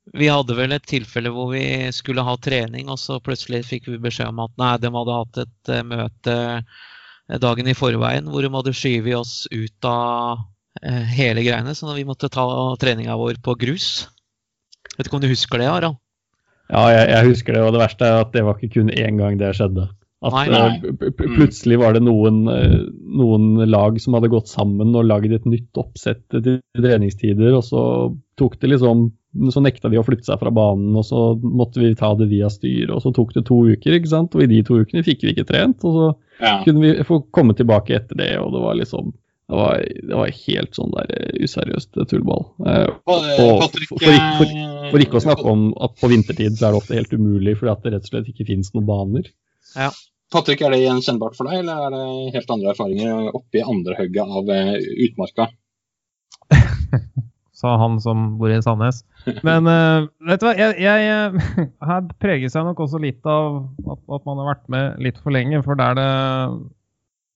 vi 0.09 0.29
hadde 0.31 0.55
vel 0.57 0.73
et 0.75 0.87
tilfelle 0.89 1.31
hvor 1.33 1.51
vi 1.53 1.91
skulle 1.95 2.25
ha 2.25 2.33
trening, 2.41 2.89
og 2.89 2.99
så 2.99 3.19
plutselig 3.23 3.63
fikk 3.67 3.91
vi 3.91 3.99
beskjed 4.01 4.31
om 4.33 4.41
at 4.47 4.55
nei, 4.59 4.73
de 4.81 4.91
hadde 4.95 5.19
hatt 5.19 5.41
et 5.43 5.73
uh, 5.73 5.83
møte 5.87 6.37
eh, 6.57 7.37
dagen 7.41 7.69
i 7.69 7.77
forveien 7.77 8.31
hvor 8.31 8.43
de 8.43 8.51
hadde 8.51 8.75
skyvet 8.75 9.19
oss 9.19 9.35
ut 9.53 9.87
av 9.87 10.41
uh, 10.41 11.05
hele 11.13 11.45
greiene. 11.45 11.75
Så 11.77 11.93
vi 11.93 12.07
måtte 12.07 12.31
ta 12.33 12.45
treninga 12.81 13.19
vår 13.19 13.39
på 13.45 13.55
grus. 13.61 14.09
Vet 14.97 15.05
ikke 15.05 15.21
om 15.21 15.23
du 15.23 15.31
husker 15.31 15.61
det, 15.61 15.69
Harald? 15.69 16.01
Ja, 16.71 16.85
jeg, 16.91 17.07
jeg, 17.11 17.31
husker 17.35 17.55
det. 17.55 17.63
Og 17.67 17.73
det 17.75 17.83
verste 17.83 18.07
er 18.07 18.21
at 18.25 18.33
det 18.33 18.45
var 18.47 18.57
ikke 18.57 18.79
kun 18.79 18.91
én 18.91 19.21
gang 19.21 19.39
det 19.39 19.53
skjedde. 19.59 19.87
At 20.25 20.35
nei, 20.35 20.43
nei. 20.49 20.91
Uh, 20.97 21.07
plutselig 21.37 21.77
var 21.81 21.93
det 21.95 22.03
noen, 22.03 22.43
noen, 23.21 23.47
lag 23.69 24.01
som 24.01 24.17
hadde 24.17 24.33
gått 24.33 24.49
sammen 24.49 24.97
og 24.97 25.07
lagd 25.07 25.37
et 25.37 25.47
nytt 25.49 25.77
oppsett 25.77 26.25
til 26.33 26.59
treningstider, 26.73 27.53
og 27.53 27.65
så 27.69 27.81
tok 28.41 28.57
det 28.59 28.73
liksom 28.73 29.11
så 29.31 29.63
nekta 29.63 29.89
de 29.91 29.99
å 29.99 30.03
flytte 30.03 30.27
seg 30.27 30.39
fra 30.41 30.51
banen, 30.53 30.91
og 30.97 31.05
så 31.07 31.21
måtte 31.39 31.79
vi 31.79 31.93
ta 31.95 32.11
det 32.19 32.27
via 32.31 32.49
styret. 32.51 32.91
Og 32.91 33.01
så 33.03 33.13
tok 33.15 33.33
det 33.37 33.45
to 33.47 33.61
uker, 33.71 33.95
ikke 33.95 34.11
sant? 34.11 34.35
og 34.35 34.43
i 34.43 34.49
de 34.51 34.59
to 34.67 34.81
ukene 34.83 35.05
fikk 35.07 35.23
vi 35.23 35.33
ikke 35.35 35.47
trent. 35.47 35.85
Og 35.87 35.95
så 35.97 36.07
ja. 36.43 36.57
kunne 36.65 36.83
vi 36.83 37.07
få 37.07 37.21
komme 37.33 37.55
tilbake 37.57 37.95
etter 37.95 38.19
det, 38.19 38.33
og 38.41 38.51
det 38.55 38.63
var 38.67 38.79
liksom 38.81 39.13
Det 39.51 39.57
var, 39.59 39.81
det 39.83 40.15
var 40.15 40.29
helt 40.31 40.77
sånn 40.77 40.93
der 40.95 41.09
eh, 41.11 41.31
useriøst 41.43 41.97
tullball. 42.07 42.45
Eh, 42.71 42.85
og 42.87 43.25
for, 43.35 43.65
for, 43.89 44.05
for, 44.37 44.53
for, 44.93 45.03
ikke 45.03 45.19
å 45.19 45.23
snakke 45.25 45.43
om 45.43 45.65
at 45.75 45.97
på 45.99 46.07
vintertid 46.07 46.55
så 46.55 46.69
er 46.69 46.71
det 46.71 46.79
ofte 46.79 46.95
helt 46.95 47.11
umulig 47.11 47.57
fordi 47.59 47.73
at 47.73 47.83
det 47.83 47.91
rett 47.97 48.07
og 48.07 48.13
slett 48.13 48.29
ikke 48.31 48.47
finnes 48.47 48.71
noen 48.71 48.87
baner. 48.87 49.27
Ja. 49.75 49.89
Patrick, 50.31 50.63
er 50.63 50.71
det 50.71 50.79
gjenkjennbart 50.85 51.35
for 51.35 51.51
deg, 51.51 51.65
eller 51.65 51.83
er 51.83 51.97
det 51.97 52.37
helt 52.37 52.55
andre 52.55 52.71
erfaringer 52.71 53.35
oppi 53.35 53.65
andre 53.65 53.99
hugget 53.99 54.37
av 54.39 54.55
utmarka? 55.09 55.49
Sa 57.61 57.75
han 57.77 57.99
som 58.01 58.39
bor 58.39 58.49
i 58.49 58.57
Sandnes. 58.63 59.03
Men 59.45 59.69
uh, 59.69 60.07
vet 60.25 60.41
du 60.41 60.47
hva, 60.47 60.53
jeg, 60.57 60.77
jeg, 60.81 61.41
her 61.91 62.05
preges 62.23 62.57
jeg 62.57 62.65
nok 62.65 62.79
også 62.81 63.01
litt 63.01 63.21
av 63.29 63.61
at, 63.85 63.99
at, 64.01 64.23
man 64.25 64.41
har 64.41 64.53
vært 64.55 64.69
med 64.73 65.01
litt 65.05 65.19
for 65.21 65.35
lenge. 65.35 65.61
For 65.65 65.77
der 65.77 65.97
det 65.99 66.11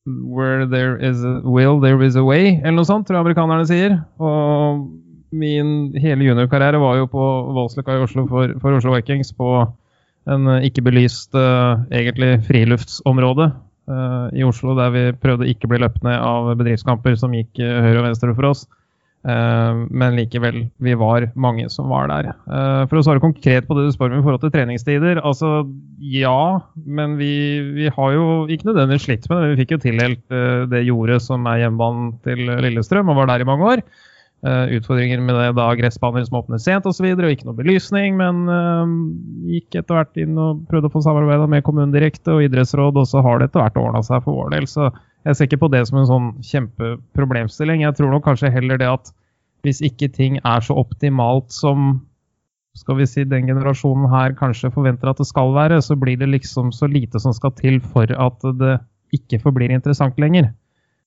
Where 0.06 0.68
there 0.70 1.00
is 1.02 1.24
a 1.26 1.42
will, 1.42 1.80
there 1.82 1.98
is 2.06 2.14
a 2.16 2.22
way, 2.22 2.60
eller 2.62 2.78
noe 2.78 2.86
sånt, 2.86 3.08
tror 3.08 3.18
jeg 3.18 3.26
amerikanerne 3.26 3.66
sier. 3.66 3.96
Og 4.22 4.84
min 5.34 5.96
hele 5.98 6.28
juniorkarriere 6.28 6.78
var 6.78 7.00
jo 7.00 7.08
på 7.10 7.24
Voldsløkka 7.56 7.96
i 7.96 8.04
Oslo 8.06 8.28
for, 8.30 8.54
for, 8.62 8.78
Oslo 8.78 8.94
Vikings 8.94 9.34
på 9.34 9.50
en 10.30 10.52
ikke 10.62 10.84
belyst, 10.86 11.34
uh, 11.34 11.82
egentlig 11.90 12.36
friluftsområde 12.46 13.50
uh, 13.50 14.30
i 14.30 14.46
Oslo, 14.46 14.78
der 14.78 14.94
vi 14.94 15.04
prøvde 15.26 15.50
ikke 15.50 15.72
bli 15.74 15.82
løpt 15.82 16.06
ned 16.06 16.22
av 16.22 16.54
bedriftskamper 16.54 17.18
som 17.18 17.34
gikk 17.34 17.58
høyre 17.58 17.98
og 18.04 18.08
venstre 18.12 18.38
for 18.38 18.54
oss. 18.54 18.68
Eh, 19.26 19.76
men 19.90 20.16
likevel, 20.20 20.68
vi 20.78 20.94
var 20.94 21.26
mange 21.34 21.66
som 21.74 21.90
var 21.90 22.10
der. 22.12 22.30
Eh, 22.30 22.82
for 22.86 23.00
å 23.00 23.06
svare 23.08 23.24
konkret 23.24 23.66
på 23.66 23.78
det 23.78 23.88
du 23.88 23.94
spør 23.96 24.14
om 24.14 24.22
i 24.22 24.26
forhold 24.26 24.44
til 24.44 24.54
treningstider. 24.54 25.22
Altså 25.26 25.64
ja, 25.98 26.62
men 26.86 27.16
vi, 27.18 27.34
vi 27.74 27.90
har 27.90 28.12
jo 28.14 28.26
ikke 28.46 28.70
nødvendigvis 28.70 29.08
slitt 29.08 29.30
med 29.32 29.42
det. 29.42 29.54
Vi 29.54 29.62
fikk 29.64 29.76
jo 29.76 29.84
tildelt 29.88 30.36
eh, 30.36 30.66
det 30.70 30.84
jordet 30.86 31.24
som 31.26 31.48
er 31.50 31.64
hjemmebanen 31.64 32.14
til 32.28 32.44
Lillestrøm, 32.68 33.10
og 33.10 33.24
var 33.24 33.34
der 33.34 33.46
i 33.46 33.50
mange 33.50 33.72
år. 33.76 33.88
Utfordringer 34.46 35.24
med 35.26 35.34
det 35.40 35.56
da 35.58 35.64
gressbaner 35.74 36.22
som 36.28 36.36
åpner 36.38 36.60
sent 36.62 36.86
osv., 36.86 37.08
og, 37.16 37.24
og 37.26 37.32
ikke 37.34 37.48
noe 37.48 37.58
belysning. 37.58 38.20
Men 38.20 38.44
gikk 39.50 39.80
etter 39.80 39.98
hvert 39.98 40.20
inn 40.22 40.38
og 40.38 40.60
prøvde 40.70 40.92
å 40.92 40.94
få 40.94 41.02
samarbeida 41.02 41.48
med 41.50 41.66
kommunen 41.66 41.96
direkte 41.96 42.36
og 42.36 42.44
idrettsråd, 42.46 43.00
og 43.02 43.10
så 43.10 43.24
har 43.26 43.42
det 43.42 43.48
etter 43.50 43.64
hvert 43.64 43.80
ordna 43.82 44.04
seg 44.06 44.22
for 44.22 44.38
vår 44.44 44.54
del. 44.54 44.70
Så 44.70 44.92
jeg 45.26 45.38
ser 45.38 45.48
ikke 45.50 45.64
på 45.64 45.72
det 45.74 45.84
som 45.90 46.00
en 46.00 46.10
sånn 46.10 46.28
kjempeproblemstilling. 46.46 47.82
Jeg 47.86 47.98
tror 47.98 48.12
nok 48.14 48.26
kanskje 48.28 48.54
heller 48.54 48.78
det 48.82 48.90
at 48.92 49.14
hvis 49.66 49.82
ikke 49.86 50.12
ting 50.14 50.38
er 50.46 50.62
så 50.62 50.76
optimalt 50.78 51.50
som 51.54 52.04
skal 52.76 53.00
vi 53.00 53.08
si, 53.08 53.24
den 53.24 53.48
generasjonen 53.48 54.10
her 54.12 54.36
kanskje 54.38 54.70
forventer 54.76 55.10
at 55.10 55.22
det 55.22 55.28
skal 55.30 55.54
være, 55.56 55.80
så 55.82 55.96
blir 55.98 56.20
det 56.20 56.28
liksom 56.30 56.74
så 56.76 56.90
lite 56.92 57.22
som 57.24 57.34
skal 57.34 57.56
til 57.56 57.80
for 57.80 58.12
at 58.12 58.48
det 58.60 58.78
ikke 59.16 59.40
forblir 59.42 59.72
interessant 59.72 60.20
lenger. 60.20 60.52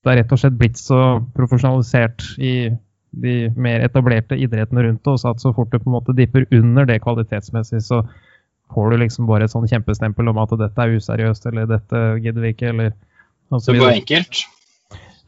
Det 0.02 0.10
er 0.10 0.22
rett 0.22 0.32
og 0.32 0.40
slett 0.40 0.56
blitt 0.58 0.80
så 0.80 1.20
profesjonalisert 1.36 2.24
i 2.40 2.70
de 3.18 3.34
mer 3.56 3.84
etablerte 3.84 4.36
idrettene 4.36 4.84
rundt 4.86 5.10
oss 5.12 5.26
at 5.28 5.40
så 5.42 5.52
fort 5.56 5.70
det 5.72 5.82
på 5.82 5.90
en 5.90 5.96
måte 5.96 6.16
dipper 6.16 6.48
under 6.54 6.88
det 6.88 7.00
kvalitetsmessig, 7.04 7.82
så 7.84 8.02
får 8.72 8.90
du 8.90 9.02
liksom 9.02 9.28
bare 9.28 9.46
et 9.46 9.52
sånn 9.52 9.68
kjempestempel 9.68 10.28
om 10.28 10.40
at 10.40 10.52
dette 10.60 10.84
er 10.84 10.96
useriøst, 10.98 11.46
eller 11.48 11.68
dette 11.68 12.02
gidder 12.24 12.44
vi 12.44 12.52
ikke, 12.52 12.72
eller 12.72 12.92
så 13.56 13.72
det 13.72 13.80
går 13.80 13.94
enkelt? 13.96 14.40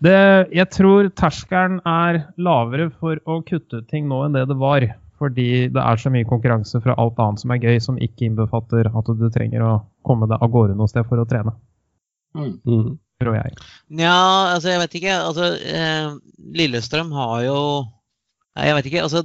Det, 0.01 0.17
jeg 0.57 0.69
tror 0.73 1.11
terskelen 1.13 1.81
er 1.89 2.23
lavere 2.41 2.89
for 3.01 3.21
å 3.29 3.43
kutte 3.45 3.83
ut 3.83 3.89
ting 3.91 4.09
nå 4.09 4.23
enn 4.25 4.37
det 4.37 4.47
det 4.49 4.57
var. 4.61 4.87
Fordi 5.21 5.69
det 5.69 5.83
er 5.85 6.01
så 6.01 6.09
mye 6.13 6.25
konkurranse 6.25 6.81
fra 6.81 6.97
alt 7.01 7.19
annet 7.21 7.43
som 7.43 7.53
er 7.53 7.61
gøy, 7.61 7.77
som 7.85 7.99
ikke 8.01 8.25
innbefatter 8.31 8.89
at 8.89 9.11
du 9.19 9.27
trenger 9.29 9.65
å 9.67 9.73
komme 10.07 10.29
deg 10.31 10.41
av 10.41 10.53
gårde 10.53 10.79
noe 10.79 10.89
sted 10.89 11.05
for 11.09 11.21
å 11.21 11.29
trene. 11.29 11.53
Mm. 12.37 12.57
mm. 12.65 12.91
Tror 13.21 13.37
jeg. 13.37 13.57
Nja, 14.01 14.17
altså 14.55 14.71
jeg 14.71 14.81
vet 14.81 14.95
ikke. 14.97 15.17
Altså, 15.21 15.49
eh, 15.61 16.15
Lillestrøm 16.57 17.11
har 17.13 17.43
jo 17.45 17.59
Nei, 18.57 18.65
jeg 18.67 18.77
vet 18.79 18.87
ikke. 18.89 19.03
altså 19.05 19.21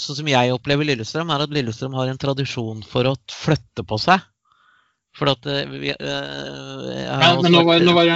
Sånn 0.00 0.20
som 0.20 0.28
jeg 0.30 0.52
opplever 0.54 0.86
Lillestrøm, 0.86 1.32
er 1.34 1.42
at 1.44 1.52
Lillestrøm 1.52 1.96
har 1.98 2.08
en 2.08 2.20
tradisjon 2.20 2.84
for 2.86 3.10
å 3.10 3.16
flytte 3.34 3.84
på 3.86 3.98
seg. 4.00 4.22
For 5.18 5.30
at 5.32 5.46
eh, 5.50 5.64
vi, 5.66 5.90
uh, 5.90 6.84
har 7.10 7.24
Ja, 7.24 7.30
men 7.42 7.52
nå 7.52 7.64
var, 7.66 7.82
nå, 7.82 7.94
var, 7.96 8.10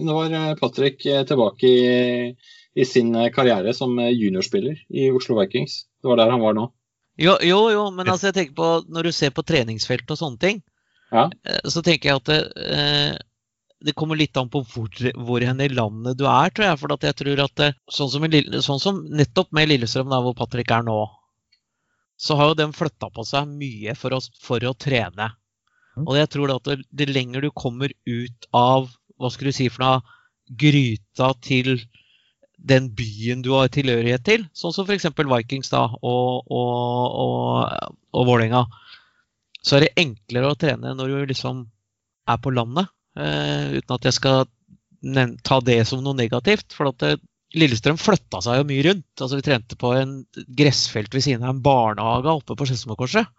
nå 0.00 0.14
var 0.16 0.56
Patrick 0.60 1.04
eh, 1.06 1.20
tilbake 1.28 1.68
i, 1.68 2.30
i 2.74 2.86
sin 2.88 3.12
eh, 3.14 3.28
karriere 3.34 3.74
som 3.76 3.92
eh, 4.00 4.12
juniorspiller 4.16 4.80
i 4.88 5.10
Oslo 5.12 5.36
Vikings. 5.40 5.82
Det 6.00 6.08
var 6.08 6.20
der 6.22 6.32
han 6.32 6.40
var 6.40 6.56
nå. 6.56 6.68
Jo, 7.18 7.34
jo, 7.42 7.58
jo, 7.74 7.84
men 7.92 8.08
altså 8.08 8.30
jeg 8.30 8.36
tenker 8.38 8.56
på 8.60 8.66
når 8.94 9.08
du 9.08 9.12
ser 9.12 9.32
på 9.34 9.42
treningsfelt 9.44 10.08
og 10.14 10.20
sånne 10.20 10.38
ting, 10.44 10.60
Ja. 11.12 11.26
eh, 11.44 11.60
så 11.68 11.82
tenker 11.84 12.12
jeg 12.12 12.20
at 12.22 12.30
det, 12.30 12.40
eh, 12.78 13.16
det 13.84 13.94
kommer 13.98 14.18
litt 14.18 14.36
an 14.40 14.48
på 14.50 14.62
hvor, 14.66 14.88
hvor 15.14 15.44
hen 15.44 15.60
i 15.62 15.68
landet 15.70 16.16
du 16.18 16.24
er, 16.26 16.50
tror 16.50 16.70
jeg. 16.70 16.78
For 16.80 16.96
jeg 17.04 17.18
tror 17.20 17.42
at 17.44 17.64
sånn, 17.94 18.10
som 18.10 18.24
i, 18.24 18.30
Lille- 18.32 18.62
sånn 18.64 18.80
som 18.82 19.04
nettopp 19.06 19.52
med 19.54 19.68
Lillestrøm, 19.70 20.08
der 20.10 20.24
hvor 20.24 20.34
Patrick 20.38 20.72
er 20.74 20.82
nå, 20.86 20.96
så 22.18 22.34
har 22.40 22.50
jo 22.50 22.56
den 22.58 22.72
flytta 22.74 23.12
på 23.14 23.22
seg 23.28 23.46
mye 23.52 23.94
for 23.94 24.16
å, 24.16 24.18
for 24.42 24.64
å 24.66 24.72
trene. 24.74 25.28
Og 26.06 26.18
jeg 26.18 26.30
tror 26.34 26.54
at 26.54 26.68
det, 26.68 26.78
det 26.90 27.08
lenger 27.10 27.44
du 27.44 27.50
kommer 27.54 27.92
ut 28.06 28.48
av 28.56 28.88
hva 29.18 29.30
skulle 29.32 29.52
du 29.52 29.58
si 29.58 29.68
for 29.72 29.84
noe, 29.84 30.16
gryta 30.48 31.32
til 31.44 31.74
den 32.58 32.88
byen 32.96 33.42
du 33.44 33.52
har 33.54 33.70
tilhørighet 33.70 34.24
til, 34.26 34.44
sånn 34.56 34.74
som 34.74 34.86
f.eks. 34.88 35.06
Vikings 35.14 35.70
da, 35.70 35.84
og, 36.02 36.48
og, 36.50 37.18
og, 37.22 37.98
og 38.16 38.26
Vålerenga, 38.26 38.64
så 39.62 39.76
er 39.76 39.86
det 39.86 39.96
enklere 40.00 40.52
å 40.52 40.58
trene 40.58 40.94
når 40.96 41.12
du 41.12 41.32
liksom 41.32 41.66
er 42.28 42.40
på 42.42 42.52
landet. 42.54 42.90
eh, 43.18 43.78
uten 43.78 43.94
at 43.94 44.08
jeg 44.08 44.16
skal 44.16 44.46
ta 45.46 45.60
det 45.64 45.80
som 45.86 46.02
noe 46.02 46.16
negativt. 46.18 46.72
For 46.74 46.90
at 46.90 46.98
det, 47.02 47.18
Lillestrøm 47.56 47.96
flytta 47.96 48.42
seg 48.44 48.60
jo 48.60 48.68
mye 48.68 48.84
rundt. 48.84 49.08
Altså 49.16 49.38
Vi 49.38 49.46
trente 49.46 49.78
på 49.80 49.94
en 49.96 50.18
gressfelt 50.58 51.14
ved 51.14 51.24
siden 51.24 51.46
av 51.46 51.54
en 51.54 51.62
barnehage 51.64 52.34
oppe 52.34 52.56
på 52.58 52.68
Skedsmokorset. 52.68 53.30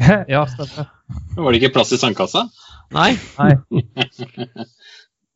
ja, 0.34 0.44
stemmer. 0.50 0.93
Var 1.36 1.52
det 1.52 1.60
ikke 1.62 1.74
plass 1.76 1.92
i 1.94 1.98
sandkassa? 2.00 2.46
Nei. 2.94 3.10
Nei. 3.38 3.52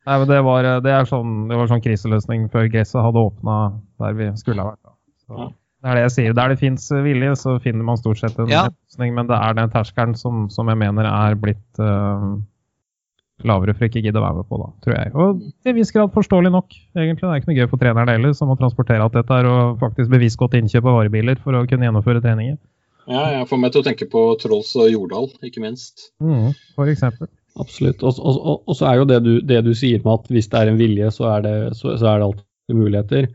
Nei, 0.09 0.17
men 0.23 0.29
det 0.31 0.39
var, 0.47 0.67
det 0.85 0.93
er 0.95 1.09
sånn, 1.09 1.49
det 1.51 1.57
var 1.59 1.69
sånn 1.69 1.83
kriseløsning 1.85 2.47
før 2.53 2.69
gresset 2.73 3.03
hadde 3.05 3.21
åpna 3.29 3.57
der 4.01 4.15
vi 4.17 4.29
skulle 4.41 4.65
ha 4.65 4.71
vært. 4.73 4.81
Da. 4.87 4.95
Så, 5.27 5.49
det 5.85 5.91
er 5.93 5.99
det 5.99 6.05
jeg 6.07 6.15
sier. 6.15 6.37
Der 6.39 6.53
det 6.55 6.61
fins 6.63 6.87
vilje, 7.05 7.35
så 7.37 7.59
finner 7.63 7.85
man 7.87 8.01
stort 8.01 8.23
sett 8.23 8.39
en 8.41 8.49
Ja. 8.51 8.63
løsning. 8.71 9.13
Men 9.19 9.29
det 9.29 9.37
er 9.37 9.59
den 9.59 9.75
terskelen 9.75 10.17
som, 10.17 10.47
som 10.51 10.71
jeg 10.73 10.81
mener 10.81 11.05
er 11.11 11.37
blitt 11.39 11.83
uh, 11.83 12.39
lavere 13.47 13.75
for 13.77 13.87
ikke 13.87 14.01
å 14.01 14.07
gidde 14.09 14.19
å 14.19 14.25
være 14.25 14.41
med 14.41 14.49
på, 14.49 14.59
da, 14.63 14.71
tror 14.87 14.97
jeg. 14.97 15.13
Og 15.15 15.45
til 15.45 15.75
en 15.75 15.79
viss 15.79 15.93
grad 15.95 16.15
forståelig 16.17 16.55
nok, 16.57 16.73
egentlig. 16.97 17.21
Det 17.23 17.29
er 17.35 17.43
ikke 17.43 17.53
noe 17.53 17.61
gøy 17.61 17.69
for 17.75 17.85
treneren 17.85 18.11
heller, 18.15 18.33
som 18.35 18.51
å 18.51 18.57
transportere 18.59 19.05
alt 19.05 19.15
dette 19.21 19.37
her 19.39 19.47
og 19.53 19.77
faktisk 19.85 20.11
bevisst 20.17 20.41
gått 20.41 20.57
innkjøp 20.59 20.89
av 20.89 21.03
varebiler 21.03 21.39
for 21.45 21.53
å 21.61 21.67
kunne 21.69 21.87
gjennomføre 21.87 22.25
treninger. 22.25 22.57
Ja, 23.09 23.25
jeg 23.39 23.49
får 23.49 23.61
meg 23.63 23.73
til 23.73 23.81
å 23.83 23.87
tenke 23.87 24.07
på 24.13 24.23
Trolls 24.43 24.75
og 24.77 24.91
Jordal, 24.93 25.31
ikke 25.45 25.63
minst. 25.65 26.11
Mm, 26.21 26.53
for 26.77 26.91
eksempel. 26.93 27.31
Absolutt. 27.59 28.05
Og, 28.07 28.19
og, 28.21 28.37
og, 28.39 28.59
og 28.69 28.77
så 28.79 28.87
er 28.91 29.01
jo 29.01 29.07
det 29.09 29.19
du, 29.25 29.33
det 29.43 29.63
du 29.67 29.73
sier 29.75 30.03
med 30.05 30.13
at 30.21 30.29
hvis 30.31 30.51
det 30.53 30.61
er 30.61 30.71
en 30.71 30.79
vilje, 30.81 31.11
så 31.17 31.31
er 31.33 31.45
det, 31.47 31.55
så, 31.79 31.97
så 31.99 32.11
er 32.13 32.21
det 32.21 32.29
alltid 32.29 32.77
muligheter. 32.79 33.31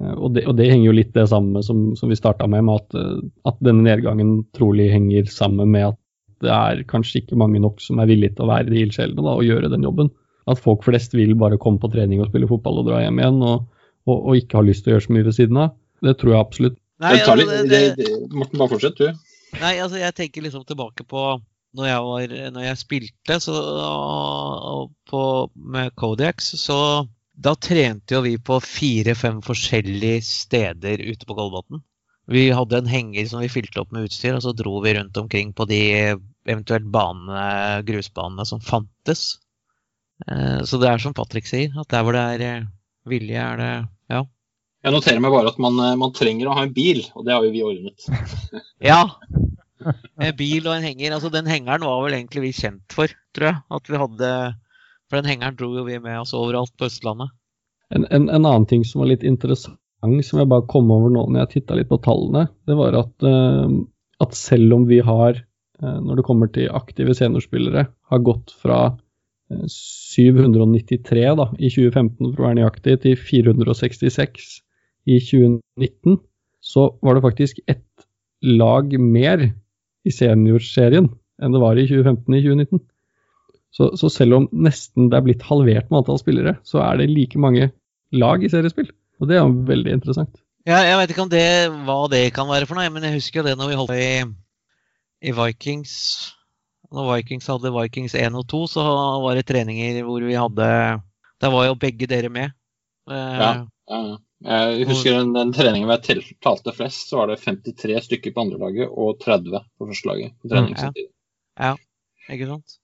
Eh, 0.00 0.14
Og 0.16 0.32
det, 0.34 0.46
og 0.48 0.56
det 0.58 0.70
henger 0.72 0.88
jo 0.88 0.96
litt 0.96 1.12
det 1.14 1.28
samme 1.30 1.62
som, 1.66 1.90
som 1.98 2.10
vi 2.10 2.18
starta 2.18 2.48
med, 2.50 2.64
med 2.66 2.80
at, 2.80 2.96
eh, 2.98 3.20
at 3.52 3.60
denne 3.64 3.84
nedgangen 3.86 4.32
trolig 4.56 4.88
henger 4.94 5.28
sammen 5.30 5.70
med 5.76 5.90
at 5.92 6.00
det 6.42 6.50
er 6.54 6.82
kanskje 6.90 7.20
ikke 7.22 7.38
mange 7.38 7.60
nok 7.62 7.80
som 7.82 7.98
er 7.98 8.08
villige 8.10 8.36
til 8.38 8.46
å 8.46 8.52
være 8.52 8.70
de 8.70 8.82
ildsjelene 8.86 9.36
og 9.36 9.46
gjøre 9.46 9.70
den 9.72 9.84
jobben. 9.86 10.10
At 10.48 10.60
folk 10.62 10.84
flest 10.86 11.14
vil 11.18 11.34
bare 11.38 11.58
komme 11.60 11.82
på 11.82 11.90
trening 11.92 12.22
og 12.22 12.30
spille 12.30 12.48
fotball 12.48 12.80
og 12.80 12.86
dra 12.88 13.02
hjem 13.04 13.18
igjen, 13.20 13.40
og, 13.44 13.66
og, 14.08 14.16
og 14.16 14.38
ikke 14.38 14.60
har 14.60 14.68
lyst 14.68 14.86
til 14.86 14.94
å 14.94 14.96
gjøre 14.96 15.06
så 15.06 15.16
mye 15.16 15.26
ved 15.26 15.36
siden 15.36 15.58
av. 15.66 15.72
Det 16.06 16.14
tror 16.20 16.32
jeg 16.32 16.40
absolutt. 16.40 16.78
Nei, 16.98 17.12
Det 17.16 17.26
altså, 17.30 17.46
det, 17.46 17.58
det, 17.70 17.80
det, 17.98 18.08
Morten, 18.34 18.58
bare 18.58 18.72
fortsett, 18.74 18.98
du. 18.98 19.36
Nei, 19.58 19.76
altså 19.80 20.00
jeg 20.00 20.16
tenker 20.16 20.44
liksom 20.44 20.64
tilbake 20.68 21.06
på 21.08 21.22
når 21.78 21.86
jeg, 21.86 22.04
var, 22.08 22.32
når 22.54 22.64
jeg 22.64 22.80
spilte 22.80 23.36
så, 23.44 23.54
på, 25.10 25.22
med 25.54 25.92
Kodiaks, 26.00 26.54
så 26.58 26.78
da 27.38 27.52
trente 27.60 28.16
jo 28.16 28.22
vi 28.24 28.34
på 28.42 28.56
fire-fem 28.64 29.42
forskjellige 29.44 30.22
steder 30.26 31.04
ute 31.04 31.28
på 31.28 31.36
Kolbotn. 31.38 31.82
Vi 32.28 32.48
hadde 32.52 32.80
en 32.80 32.90
henger 32.90 33.28
som 33.30 33.44
vi 33.44 33.50
fylte 33.52 33.80
opp 33.80 33.92
med 33.94 34.08
utstyr, 34.08 34.34
og 34.36 34.42
så 34.44 34.52
dro 34.56 34.80
vi 34.84 34.96
rundt 34.96 35.16
omkring 35.20 35.54
på 35.56 35.68
de 35.70 35.80
eventuelt 36.48 36.88
banene, 36.92 37.44
grusbanene 37.88 38.44
som 38.48 38.64
fantes. 38.64 39.38
Eh, 40.26 40.64
Så 40.64 40.80
det 40.82 40.90
er 40.90 41.00
som 41.04 41.14
Patrick 41.16 41.46
sier, 41.48 41.72
at 41.78 41.88
der 41.92 42.04
hvor 42.04 42.16
det 42.16 42.24
er 42.34 42.44
eh, 42.48 42.66
vilje, 43.08 43.38
er 43.44 43.62
det 43.62 43.70
ja. 44.12 44.24
Jeg 44.88 44.94
noterer 44.94 45.20
meg 45.20 45.34
bare 45.34 45.50
at 45.52 45.58
man, 45.60 45.74
eh, 45.84 45.96
man 46.00 46.14
trenger 46.16 46.48
å 46.48 46.54
ha 46.56 46.62
en 46.64 46.72
bil, 46.72 47.02
og 47.12 47.26
det 47.26 47.34
har 47.34 47.44
jo 47.44 47.52
vi 47.52 47.64
ordnet. 47.66 48.06
Ja. 48.90 49.02
En 50.18 50.36
bil 50.38 50.64
og 50.64 50.72
en 50.74 50.86
henger. 50.86 51.12
Altså 51.14 51.28
Den 51.30 51.46
hengeren 51.46 51.84
var 51.84 52.00
vel 52.02 52.16
egentlig 52.16 52.46
vi 52.46 52.54
kjent 52.56 52.94
for, 52.94 53.12
tror 53.36 53.50
jeg. 53.50 53.60
At 53.76 53.90
vi 53.90 54.00
hadde 54.00 54.30
For 55.06 55.20
den 55.20 55.28
hengeren 55.30 55.58
dro 55.58 55.68
jo 55.76 55.84
vi 55.86 55.98
med 56.02 56.16
oss 56.22 56.32
overalt 56.36 56.72
på 56.80 56.88
Østlandet. 56.88 57.30
En, 57.94 58.06
en, 58.08 58.26
en 58.26 58.48
annen 58.48 58.66
ting 58.68 58.82
som 58.84 59.02
var 59.02 59.10
litt 59.12 59.22
interessant, 59.24 59.78
som 60.02 60.40
jeg 60.40 60.50
bare 60.50 60.66
kom 60.68 60.90
over 60.92 61.12
nå 61.12 61.22
når 61.28 61.44
jeg 61.44 61.52
titta 61.54 61.78
litt 61.78 61.88
på 61.92 62.00
tallene, 62.04 62.48
det 62.68 62.76
var 62.76 62.96
at, 62.98 63.12
eh, 63.28 63.76
at 64.24 64.36
selv 64.36 64.76
om 64.76 64.88
vi 64.90 64.98
har, 65.04 65.40
eh, 65.80 65.98
når 66.04 66.20
det 66.20 66.26
kommer 66.28 66.52
til 66.52 66.72
aktive 66.76 67.16
seniorspillere, 67.16 67.86
har 68.12 68.24
gått 68.26 68.52
fra 68.60 68.80
eh, 69.52 69.64
793 69.68 71.24
da, 71.40 71.48
i 71.56 71.72
2015 71.72 72.34
for 72.34 72.42
å 72.42 72.48
være 72.50 72.60
nøyaktig, 72.60 72.98
til 73.06 73.16
466 73.20 74.58
i 75.08 75.18
2019, 75.24 76.18
så 76.60 76.90
var 77.04 77.16
det 77.16 77.24
faktisk 77.24 77.62
ett 77.70 77.84
lag 78.44 78.92
mer 79.00 79.48
i 80.06 80.12
seniorserien 80.14 81.08
enn 81.38 81.54
det 81.54 81.60
var 81.62 81.78
i 81.78 81.86
2015 81.86 82.34
i 82.34 82.42
2019. 82.44 82.80
Så, 83.74 83.90
så 84.00 84.10
selv 84.10 84.38
om 84.38 84.46
nesten 84.64 85.10
det 85.12 85.18
er 85.18 85.26
blitt 85.26 85.44
halvert 85.46 85.90
med 85.90 86.00
antall 86.00 86.18
spillere, 86.20 86.56
så 86.66 86.80
er 86.82 86.98
det 86.98 87.10
like 87.12 87.38
mange 87.40 87.70
lag 88.16 88.42
i 88.42 88.50
seriespill. 88.50 88.88
Og 89.20 89.28
det 89.28 89.36
er 89.36 89.44
jo 89.44 89.66
veldig 89.68 89.94
interessant. 89.98 90.40
Ja, 90.66 90.80
jeg 90.84 90.98
vet 91.00 91.12
ikke 91.12 91.24
om 91.24 91.32
det, 91.32 91.44
hva 91.86 92.00
det 92.10 92.24
kan 92.36 92.48
være 92.50 92.66
for 92.68 92.78
noe, 92.78 92.88
men 92.92 93.06
jeg 93.06 93.18
husker 93.18 93.40
jo 93.40 93.46
det 93.46 93.54
når 93.58 93.70
vi 93.70 93.78
holdt 93.78 93.92
på 93.92 94.00
i, 94.02 94.10
i 95.30 95.34
Vikings. 95.36 95.94
Når 96.94 97.10
Vikings 97.12 97.48
hadde 97.52 97.72
Vikings 97.74 98.16
1 98.18 98.38
og 98.40 98.46
2, 98.50 98.62
så 98.74 98.84
var 99.22 99.38
det 99.38 99.46
treninger 99.48 100.00
hvor 100.06 100.24
vi 100.24 100.36
hadde 100.38 100.68
Der 101.38 101.52
var 101.54 101.68
jo 101.68 101.76
begge 101.78 102.08
dere 102.10 102.32
med. 102.32 102.56
Eh, 103.10 103.14
Ja. 103.14 103.52
Ja, 103.88 104.00
ja. 104.04 104.16
Jeg 104.46 104.86
husker 104.86 105.16
den, 105.16 105.32
den 105.34 105.50
treningen 105.52 105.88
hvor 105.90 105.98
jeg 105.98 106.22
talte 106.44 106.74
flest, 106.76 107.08
så 107.10 107.18
var 107.18 107.32
det 107.32 107.40
53 107.42 108.04
stykker 108.06 108.34
på 108.36 108.44
andrelaget 108.44 108.86
og 108.92 109.18
30 109.24 109.64
på 109.78 109.88
førstelaget. 109.88 110.36
på 110.38 110.50
trening 110.52 110.76
Ja. 110.76 110.84
samtidig. 110.84 111.10
Ikke 112.30 112.46
sant? 112.52 112.76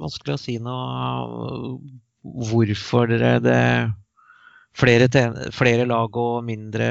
Vanskelig 0.00 0.34
å 0.36 0.40
si 0.42 0.58
noe 0.60 1.78
hvorfor 2.22 3.08
dere 3.08 3.38
det 3.40 3.60
flere, 4.76 5.08
flere 5.56 5.86
lag 5.88 6.16
og 6.20 6.44
mindre 6.44 6.90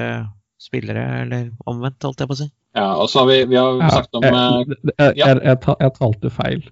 spillere, 0.60 1.06
eller 1.24 1.52
omvendt, 1.70 2.02
holdt 2.04 2.20
jeg 2.26 2.32
på 2.32 2.36
å 2.36 2.42
si. 2.42 2.50
Ja, 2.76 2.88
og 3.00 3.10
så 3.10 3.22
har 3.22 3.30
vi, 3.30 3.38
vi 3.50 3.56
har 3.62 3.78
Ja, 3.80 3.90
sagt 3.94 4.18
om 4.18 4.26
ja, 4.26 4.34
jeg, 4.34 4.80
jeg, 4.98 5.16
jeg, 5.22 5.38
jeg, 5.46 5.76
jeg 5.80 5.94
talte 6.02 6.30
feil. 6.34 6.66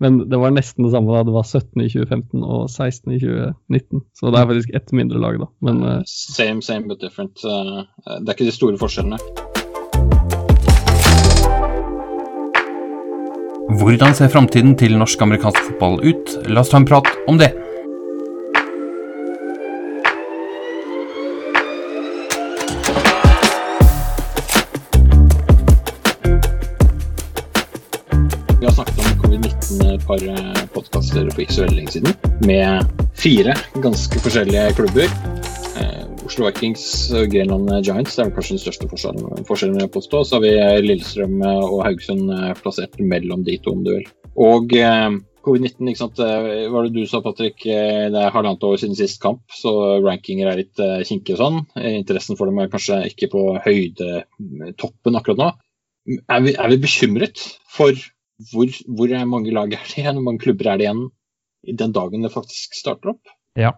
Men 0.00 0.18
det 0.28 0.36
var 0.36 0.52
nesten 0.52 0.84
det 0.84 0.92
samme 0.92 1.14
da. 1.14 1.24
Det 1.24 1.32
var 1.32 1.46
17 1.46 1.80
i 1.80 1.88
2015 1.88 2.42
og 2.44 2.68
16 2.68 3.14
i 3.14 3.20
2019. 3.22 4.02
Så 4.18 4.32
det 4.32 4.40
er 4.40 4.50
faktisk 4.50 4.74
ett 4.76 4.92
mindre 4.92 5.22
lag, 5.22 5.38
da. 5.40 5.48
Men 5.64 5.82
uh, 5.84 6.02
Same, 6.06 6.60
same 6.62 6.88
but 6.88 7.00
different. 7.00 7.40
Uh, 7.44 7.86
Det 8.04 8.28
er 8.28 8.36
ikke 8.36 8.50
de 8.50 8.56
store 8.56 8.80
forskjellene. 8.80 9.20
Hvordan 13.76 14.14
ser 14.14 14.28
framtiden 14.32 14.76
til 14.78 14.98
norsk-amerikansk 15.00 15.64
fotball 15.70 15.98
ut? 16.04 16.36
La 16.48 16.60
oss 16.60 16.70
ta 16.72 16.80
en 16.80 16.88
prat 16.88 17.08
om 17.28 17.40
det. 17.40 17.50
Et 29.84 30.04
par 30.06 30.22
podkaster 30.74 31.28
for 31.32 31.42
ikke 31.44 31.56
så 31.56 31.64
veldig 31.66 31.78
lenge 31.80 31.94
siden, 31.96 32.16
med 32.46 32.96
fire 33.18 33.54
ganske 33.84 34.20
forskjellige 34.24 34.72
klubber. 34.78 35.12
Eh, 35.76 36.02
Oslo 36.26 36.48
Vikings 36.48 36.84
og 37.14 37.30
Grenland 37.32 37.70
Giants 37.86 38.16
det 38.16 38.24
er 38.26 38.34
kanskje 38.34 38.56
den 38.56 38.62
største 38.64 38.88
forskjellen, 38.90 39.44
forskjellen 39.48 39.80
jeg 39.84 39.92
påstå. 39.94 40.24
Så 40.26 40.38
har 40.38 40.44
vi 40.46 40.52
eh, 40.56 40.80
Lillestrøm 40.84 41.38
eh, 41.42 41.62
og 41.68 41.84
Haugesund 41.86 42.32
eh, 42.32 42.52
plassert 42.62 42.98
mellom 43.00 43.44
de 43.46 43.58
to, 43.62 43.76
om 43.76 43.84
du 43.86 43.92
vil. 43.98 44.08
Og 44.36 44.74
eh, 44.76 45.10
covid-19, 45.46 45.92
ikke 45.92 46.02
sant. 46.02 46.22
eh, 46.24 46.64
var 46.72 46.88
det 46.88 46.96
du 46.96 47.04
sa, 47.08 47.20
Patrick? 47.24 47.62
Eh, 47.68 48.08
Det 48.12 48.22
er 48.24 48.34
halvannet 48.34 48.64
år 48.66 48.80
siden 48.82 48.98
sist 48.98 49.20
kamp, 49.22 49.44
så 49.54 50.00
rankinger 50.04 50.50
er 50.50 50.62
litt 50.64 50.82
eh, 50.82 51.04
kinkige 51.06 51.36
og 51.36 51.42
sånn. 51.44 51.62
Eh, 51.78 51.94
Interessen 52.00 52.38
for 52.40 52.50
dem 52.50 52.58
er 52.64 52.72
kanskje 52.72 53.02
ikke 53.12 53.30
på 53.36 53.46
høydetoppen 53.66 55.20
akkurat 55.20 55.40
nå. 55.44 55.52
Er 56.30 56.42
vi, 56.44 56.52
er 56.54 56.68
vi 56.70 56.76
bekymret 56.84 57.40
for 57.76 57.96
hvor, 58.52 58.68
hvor 58.98 59.08
er 59.16 59.24
mange 59.28 59.52
lag 59.54 59.72
er 59.72 59.84
det 59.88 59.98
igjen, 60.02 60.18
hvor 60.18 60.26
mange 60.28 60.42
klubber 60.44 60.72
er 60.72 60.76
det 60.80 60.86
igjen 60.88 61.06
den 61.80 61.92
dagen 61.96 62.22
det 62.22 62.30
faktisk 62.34 62.74
starter 62.78 63.14
opp? 63.14 63.32
Ja. 63.58 63.72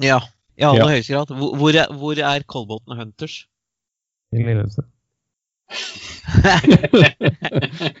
Ja, 0.00 0.20
i 0.56 0.62
aller 0.64 0.84
Ja. 0.84 0.88
høyeste 0.94 1.12
grad. 1.16 1.28
Hvor, 1.36 1.56
hvor 1.58 1.74
er, 1.76 1.90
hvor 1.92 2.16
er 2.34 2.44
Kolbotn 2.48 2.96
Hunters? 2.96 3.46
i 4.32 4.44
Lillestrøm. 4.46 4.86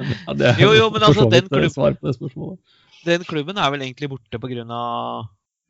Ja, 0.00 0.32
det 0.34 0.46
er 0.48 0.60
Jo, 0.62 0.70
jo, 0.72 0.86
men 0.94 1.02
altså, 1.04 1.26
den 1.30 1.44
eh, 1.52 1.68
svar 1.70 1.92
på 1.98 2.08
det 2.08 2.14
spørsmålet. 2.16 2.58
Den 3.04 3.24
klubben 3.28 3.58
er 3.60 3.70
vel 3.72 3.82
egentlig 3.84 4.08
borte 4.12 4.40
pga. 4.40 4.80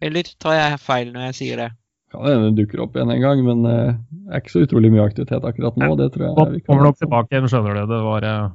Eller 0.00 0.30
tar 0.40 0.54
jeg 0.56 0.78
feil 0.80 1.10
når 1.12 1.26
jeg 1.30 1.34
sier 1.40 1.56
det? 1.64 1.68
Kan 2.10 2.24
hende 2.26 2.48
det 2.50 2.62
dukker 2.64 2.82
opp 2.86 2.94
igjen 2.96 3.10
en 3.12 3.20
gang, 3.22 3.42
men 3.46 3.66
eh, 3.70 3.92
det 4.10 4.34
er 4.34 4.40
ikke 4.42 4.54
så 4.54 4.62
utrolig 4.64 4.90
mye 4.94 5.04
aktivitet 5.04 5.44
akkurat 5.46 5.76
nå. 5.78 5.90
Det 5.98 6.08
tror 6.14 6.24
jeg 6.26 6.54
vi 6.54 6.60
kan 6.62 6.66
Kommer 6.72 6.88
nok 6.88 6.98
tilbake 7.02 7.34
igjen, 7.36 7.50
skjønner 7.52 7.76
du. 7.76 7.82
Det 7.90 8.00
var 8.06 8.26
eh, 8.30 8.46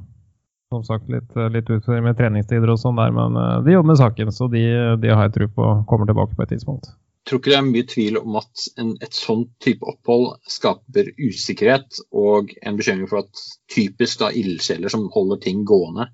som 0.74 0.84
sagt 0.84 1.09
litt, 1.09 1.36
eh, 1.36 1.49
litt 1.49 1.70
utfordring 1.70 2.05
med 2.07 2.18
treningstider 2.20 2.72
og 2.72 2.82
sånn 2.82 2.99
der, 2.99 3.13
men 3.16 3.38
eh, 3.39 3.63
de 3.66 3.76
jobber 3.76 3.93
med 3.93 4.01
saken, 4.01 4.32
så 4.36 4.49
de, 4.51 4.63
de 5.01 5.11
har 5.11 5.28
jeg 5.28 5.36
tro 5.38 5.49
på 5.57 5.72
kommer 5.89 6.09
tilbake 6.09 6.38
på 6.38 6.45
et 6.45 6.53
tidspunkt. 6.55 6.91
Jeg 7.26 7.32
tror 7.32 7.41
ikke 7.41 7.51
det 7.51 7.57
er 7.57 7.70
mye 7.72 7.88
tvil 7.89 8.20
om 8.20 8.36
at 8.38 8.66
en, 8.82 8.91
et 9.01 9.18
sånt 9.18 9.49
type 9.63 9.86
opphold 9.89 10.28
skaper 10.49 11.09
usikkerhet 11.18 12.03
og 12.13 12.53
en 12.61 12.78
bekymring 12.78 13.09
for 13.09 13.24
at 13.24 13.45
typisk 13.74 14.22
da 14.22 14.30
ildsjeler 14.30 14.93
som 14.93 15.07
holder 15.13 15.41
ting 15.41 15.63
gående, 15.66 16.11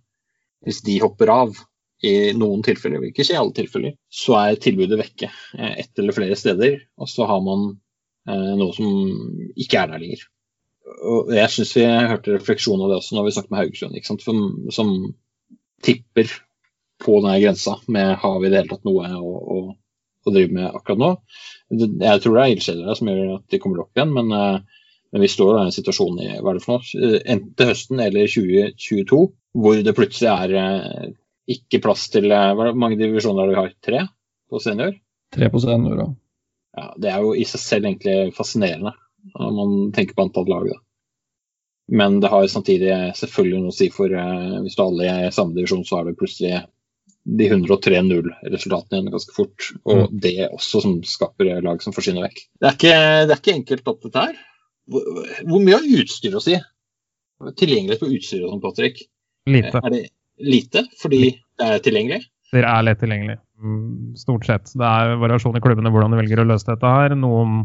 hvis 0.63 0.79
de 0.87 1.01
hopper 1.03 1.33
av 1.33 1.59
i 2.01 2.31
noen 2.33 2.63
tilfeller, 2.65 3.01
vil 3.01 3.11
ikke 3.11 3.25
skje 3.27 3.35
i 3.35 3.39
alle 3.41 3.53
tilfeller, 3.55 3.97
så 4.09 4.37
er 4.39 4.61
tilbudet 4.61 4.99
vekke 4.99 5.27
eh, 5.29 5.73
ett 5.83 5.99
eller 5.99 6.15
flere 6.15 6.37
steder, 6.39 6.79
og 6.97 7.09
så 7.11 7.27
har 7.29 7.43
man 7.45 7.67
eh, 8.29 8.53
noe 8.57 8.71
som 8.77 8.87
ikke 9.59 9.83
er 9.83 9.91
der 9.91 10.01
lenger. 10.01 10.23
Og 11.01 11.29
jeg 11.35 11.51
syns 11.53 11.75
vi 11.77 11.83
hørte 11.85 12.35
refleksjon 12.35 12.81
av 12.81 12.89
det 12.91 13.01
også 13.01 13.17
når 13.17 13.27
vi 13.27 13.35
snakket 13.35 13.53
med 13.53 13.61
Haugesund? 13.61 14.23
Som, 14.23 14.39
som 14.73 14.95
tipper 15.85 16.31
på 17.01 17.19
denne 17.21 17.37
grensa 17.41 17.77
med 17.89 18.15
har 18.21 18.39
vi 18.41 18.49
i 18.49 18.53
det 18.53 18.61
hele 18.61 18.73
tatt 18.73 18.87
noe 18.87 19.09
å, 19.17 19.31
å 19.31 19.61
å 20.25 20.33
drive 20.33 20.53
med 20.55 20.69
akkurat 20.69 21.01
nå. 21.01 21.09
Jeg 21.71 22.21
tror 22.23 22.37
det 22.37 22.43
er 22.43 22.53
ildsjeler 22.55 22.97
som 22.97 23.09
gjør 23.09 23.35
at 23.37 23.45
de 23.53 23.59
kommer 23.61 23.83
opp 23.83 23.97
igjen, 23.97 24.13
men, 24.15 24.31
eh, 24.35 24.87
men 25.11 25.25
vi 25.25 25.31
står 25.31 25.57
i 25.57 25.63
en 25.65 25.75
situasjon 25.75 26.21
i 26.21 26.29
hva 26.37 26.53
er 26.53 26.59
det 26.59 26.65
for 26.65 26.77
noe, 26.77 27.07
eh, 27.07 27.19
enten 27.25 27.53
til 27.57 27.71
høsten 27.71 28.03
eller 28.03 28.31
2022, 28.31 29.21
hvor 29.61 29.83
det 29.85 29.97
plutselig 29.97 30.31
er 30.31 30.57
eh, 30.61 31.13
ikke 31.51 31.81
plass 31.83 32.07
til 32.13 32.29
Hvor 32.29 32.75
mange 32.77 32.99
divisjoner 32.99 33.41
har 33.41 33.49
vi 33.49 33.59
har? 33.59 33.71
Tre 33.83 34.03
på 34.49 34.61
senior? 34.61 34.93
Tre 35.33 35.49
på 35.49 35.59
senior, 35.63 35.97
da. 35.97 36.09
Ja, 36.77 36.85
det 37.03 37.09
er 37.11 37.25
jo 37.25 37.33
i 37.35 37.43
seg 37.43 37.59
selv 37.59 37.87
egentlig 37.89 38.35
fascinerende 38.35 38.93
når 39.35 39.53
man 39.57 39.75
tenker 39.95 40.17
på 40.17 40.25
antall 40.25 40.49
lag. 40.49 40.69
Da. 40.71 40.79
Men 41.91 42.19
det 42.23 42.31
har 42.31 42.45
samtidig 42.47 42.93
selvfølgelig 43.19 43.63
noe 43.63 43.73
å 43.73 43.75
si 43.75 43.89
for 43.93 44.13
eh, 44.15 44.59
hvis 44.63 44.77
du 44.79 44.83
er 45.03 45.27
i 45.27 45.33
samme 45.35 45.57
divisjon, 45.57 45.83
så 45.87 45.99
er 45.99 46.09
det 46.09 46.19
plutselig 46.19 46.61
de 47.21 47.47
103-0-resultatene 47.51 48.97
igjen 48.97 49.11
ganske 49.13 49.35
fort. 49.35 49.67
Og 49.91 50.13
det 50.23 50.49
også 50.49 50.81
som 50.85 50.99
skaper 51.05 51.59
lag 51.61 51.83
som 51.83 51.93
forsvinner 51.93 52.25
vekk. 52.25 52.45
Det 52.61 52.69
er 52.69 52.77
ikke, 52.77 52.95
det 53.27 53.35
er 53.35 53.41
ikke 53.41 53.57
enkelt 53.59 53.91
opp 53.91 54.07
dette 54.07 54.25
her. 54.29 54.39
Hvor, 54.91 55.05
hvor 55.47 55.63
mye 55.63 55.77
har 55.77 56.01
utstyr 56.01 56.37
å 56.37 56.43
si? 56.43 56.57
Tilgjengelighet 57.59 58.01
på 58.01 58.09
utstyr 58.15 58.45
og 58.45 58.55
sånn, 58.55 58.63
Patrick. 58.63 59.03
Lite. 59.49 59.81
Er 59.81 59.93
det 59.93 60.01
lite 60.41 60.85
fordi 61.01 61.23
det 61.31 61.67
er 61.67 61.83
tilgjengelig? 61.83 62.23
Det 62.51 62.63
er 62.67 62.83
lett 62.83 62.99
tilgjengelig. 63.01 63.37
Mm, 63.61 64.15
Stort 64.19 64.47
sett. 64.47 64.73
Det 64.75 64.87
er 64.87 65.19
variasjon 65.21 65.55
i 65.57 65.63
klubbene 65.63 65.91
hvordan 65.93 66.13
de 66.13 66.19
velger 66.19 66.41
å 66.41 66.47
løse 66.49 66.67
dette 66.67 66.95
her. 66.95 67.15
Noen 67.17 67.63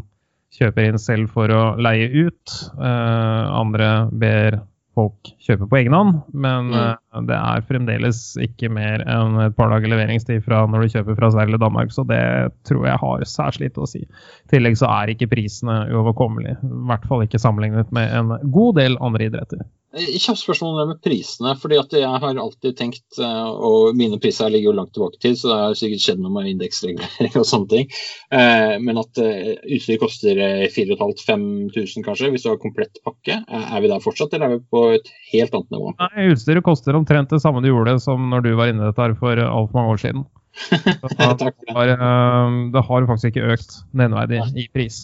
kjøper 0.55 0.87
inn 0.87 0.97
selv 1.01 1.29
for 1.33 1.51
å 1.51 1.75
leie 1.81 2.07
ut. 2.27 2.55
Eh, 2.79 3.45
andre 3.59 4.07
ber 4.11 4.61
folk 4.97 5.29
kjøpe 5.45 5.67
på 5.69 5.77
egen 5.77 5.93
hånd. 5.93 6.15
Men 6.33 6.71
Mm. 6.71 6.77
eh, 6.79 7.21
det 7.27 7.35
er 7.37 7.61
fremdeles 7.67 8.21
ikke 8.41 8.71
mer 8.73 9.03
enn 9.05 9.35
et 9.45 9.55
par 9.55 9.69
dager 9.69 9.87
leveringstid 9.93 10.41
fra 10.43 10.65
når 10.65 10.81
du 10.87 10.87
kjøper 10.95 11.15
fra 11.19 11.29
Sverige 11.29 11.51
eller 11.53 11.61
Danmark, 11.61 11.91
så 11.93 12.05
det 12.07 12.51
tror 12.65 12.87
jeg 12.87 12.97
har 12.97 13.19
særs 13.29 13.59
lite 13.61 13.77
å 13.83 13.87
si. 13.87 13.99
I 14.01 14.49
tillegg 14.55 14.77
så 14.79 14.89
er 14.89 15.13
ikke 15.13 15.29
prisene 15.29 15.83
uoverkommelige. 15.91 16.57
I 16.63 16.85
hvert 16.89 17.05
fall 17.05 17.21
ikke 17.27 17.37
sammenlignet 17.43 17.91
med 17.93 18.09
en 18.11 18.51
god 18.51 18.75
del 18.75 18.97
andre 18.99 19.29
idretter. 19.29 19.61
Kjapt 19.97 20.39
spørsmål 20.41 20.81
om 20.83 20.89
med 20.91 20.99
prisene. 21.03 21.53
fordi 21.59 21.77
at 21.79 21.93
Jeg 21.97 22.21
har 22.23 22.35
alltid 22.41 22.77
tenkt, 22.77 23.19
eh, 23.19 23.49
og 23.49 23.95
mine 23.97 24.19
priser 24.21 24.49
ligger 24.53 24.71
jo 24.71 24.77
langt 24.77 24.93
tilbake 24.95 25.17
i 25.17 25.23
tid, 25.27 25.37
så 25.39 25.47
det 25.49 25.57
har 25.63 25.77
sikkert 25.79 26.03
skjedd 26.05 26.21
noe 26.23 26.33
med 26.35 26.49
indeksregulering 26.53 27.35
og 27.41 27.47
sånne 27.49 27.69
ting. 27.73 27.89
Eh, 28.31 28.77
Men 28.83 28.97
at 29.01 29.17
eh, 29.23 29.55
utstyr 29.77 29.99
koster 30.01 30.41
4500-5000 30.73 32.05
kanskje, 32.05 32.31
hvis 32.33 32.45
du 32.45 32.49
har 32.51 32.61
komplett 32.61 33.01
pakke. 33.05 33.39
Eh, 33.47 33.73
Er 33.77 33.81
vi 33.83 33.91
der 33.91 34.03
fortsatt, 34.03 34.33
eller 34.33 34.45
er 34.47 34.57
vi 34.57 34.65
på 34.71 34.83
et 34.95 35.11
helt 35.33 35.53
annet 35.53 35.71
nivå? 35.75 35.93
Nei, 35.99 36.29
Utstyret 36.31 36.63
koster 36.65 36.95
omtrent 36.97 37.29
det 37.33 37.41
samme 37.43 37.61
du 37.63 37.69
gjorde 37.71 37.97
som 38.03 38.29
når 38.31 38.43
du 38.45 38.51
var 38.57 38.71
inne 38.71 38.83
i 38.85 38.89
dette 38.91 39.01
her 39.03 39.15
for 39.19 39.37
altfor 39.37 39.79
mange 39.81 39.95
år 39.95 40.03
siden. 40.05 40.25
Det. 40.67 41.51
har, 41.69 41.87
eh, 41.93 42.55
det 42.73 42.81
har 42.87 43.05
faktisk 43.09 43.29
ikke 43.35 43.51
økt 43.53 43.75
nevneverdig 43.93 44.41
i 44.57 44.65
pris. 44.73 45.03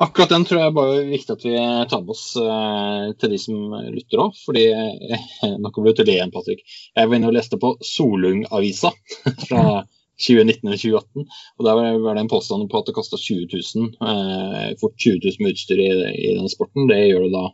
Akkurat 0.00 0.30
den 0.32 0.46
tror 0.48 0.62
jeg 0.62 0.72
bare 0.72 0.96
er 0.96 1.08
viktig 1.10 1.34
at 1.34 1.42
vi 1.44 1.54
tar 1.90 2.00
med 2.00 2.14
oss 2.14 2.24
eh, 2.40 3.06
til 3.20 3.34
de 3.34 3.38
som 3.40 3.74
lytter 3.92 4.22
òg. 4.24 4.38
Fordi 4.46 4.62
eh, 4.72 5.24
Nå 5.60 5.72
kommer 5.74 5.96
til 5.96 6.08
det 6.08 6.16
igjen, 6.16 6.32
Patrick. 6.32 6.62
Jeg 6.96 7.10
var 7.10 7.18
inne 7.18 7.28
og 7.28 7.36
leste 7.36 7.58
på 7.60 7.74
Solung-avisa 7.84 8.94
fra 9.48 9.82
2019-2018. 10.20 11.26
og 11.58 11.66
Der 11.66 11.74
var 11.74 11.98
var 12.04 12.14
det 12.16 12.24
en 12.24 12.32
påstand 12.32 12.70
på 12.70 12.80
at 12.80 12.88
det 12.88 12.96
kosta 12.96 13.16
20 13.20 13.46
000, 13.52 13.92
eh, 14.08 14.72
for 14.80 14.96
20 14.96 15.20
000 15.24 15.44
med 15.44 15.52
utstyr 15.54 15.84
i, 15.84 15.90
i 16.16 16.34
den 16.38 16.48
sporten. 16.52 16.88
Det 16.88 17.00
gjør 17.04 17.26
det 17.26 17.32
da 17.36 17.44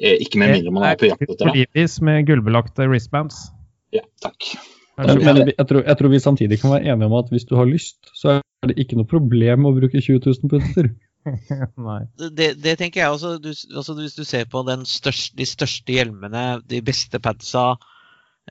eh, 0.00 0.16
ikke 0.24 0.40
med 0.42 0.54
mindre 0.56 0.76
man 0.76 0.88
er 0.90 1.00
på 1.00 1.10
jakt 1.10 1.24
etter 1.24 1.44
det. 1.44 1.52
Politisk 1.52 2.04
med 2.08 2.24
gullbelagte 2.28 2.88
wristbands. 2.90 3.46
Ja, 3.94 4.04
takk. 4.24 4.52
Så 4.96 5.16
men 5.20 5.42
jeg, 5.44 5.64
tror, 5.68 5.82
jeg 5.84 5.96
tror 5.98 6.12
vi 6.12 6.20
samtidig 6.24 6.60
kan 6.60 6.72
være 6.72 6.92
enige 6.92 7.08
om 7.10 7.18
at 7.18 7.28
hvis 7.32 7.44
du 7.44 7.56
har 7.56 7.68
lyst, 7.68 7.98
så 8.16 8.38
er 8.40 8.70
det 8.70 8.78
ikke 8.80 8.96
noe 8.96 9.08
problem 9.08 9.68
å 9.68 9.74
bruke 9.76 10.00
20 10.00 10.24
000 10.24 10.52
på 10.52 10.60
utstyr. 10.60 10.88
Det, 12.38 12.48
det 12.62 12.76
tenker 12.78 13.02
jeg 13.02 13.12
også. 13.12 13.36
Du, 13.42 13.50
også. 13.50 13.96
hvis 13.98 14.16
du 14.16 14.24
ser 14.26 14.46
på 14.50 14.62
den 14.66 14.86
største, 14.88 15.36
de 15.38 15.46
største 15.48 15.94
hjelmene, 15.96 16.46
de 16.70 16.80
beste 16.84 17.20
padsa 17.22 17.68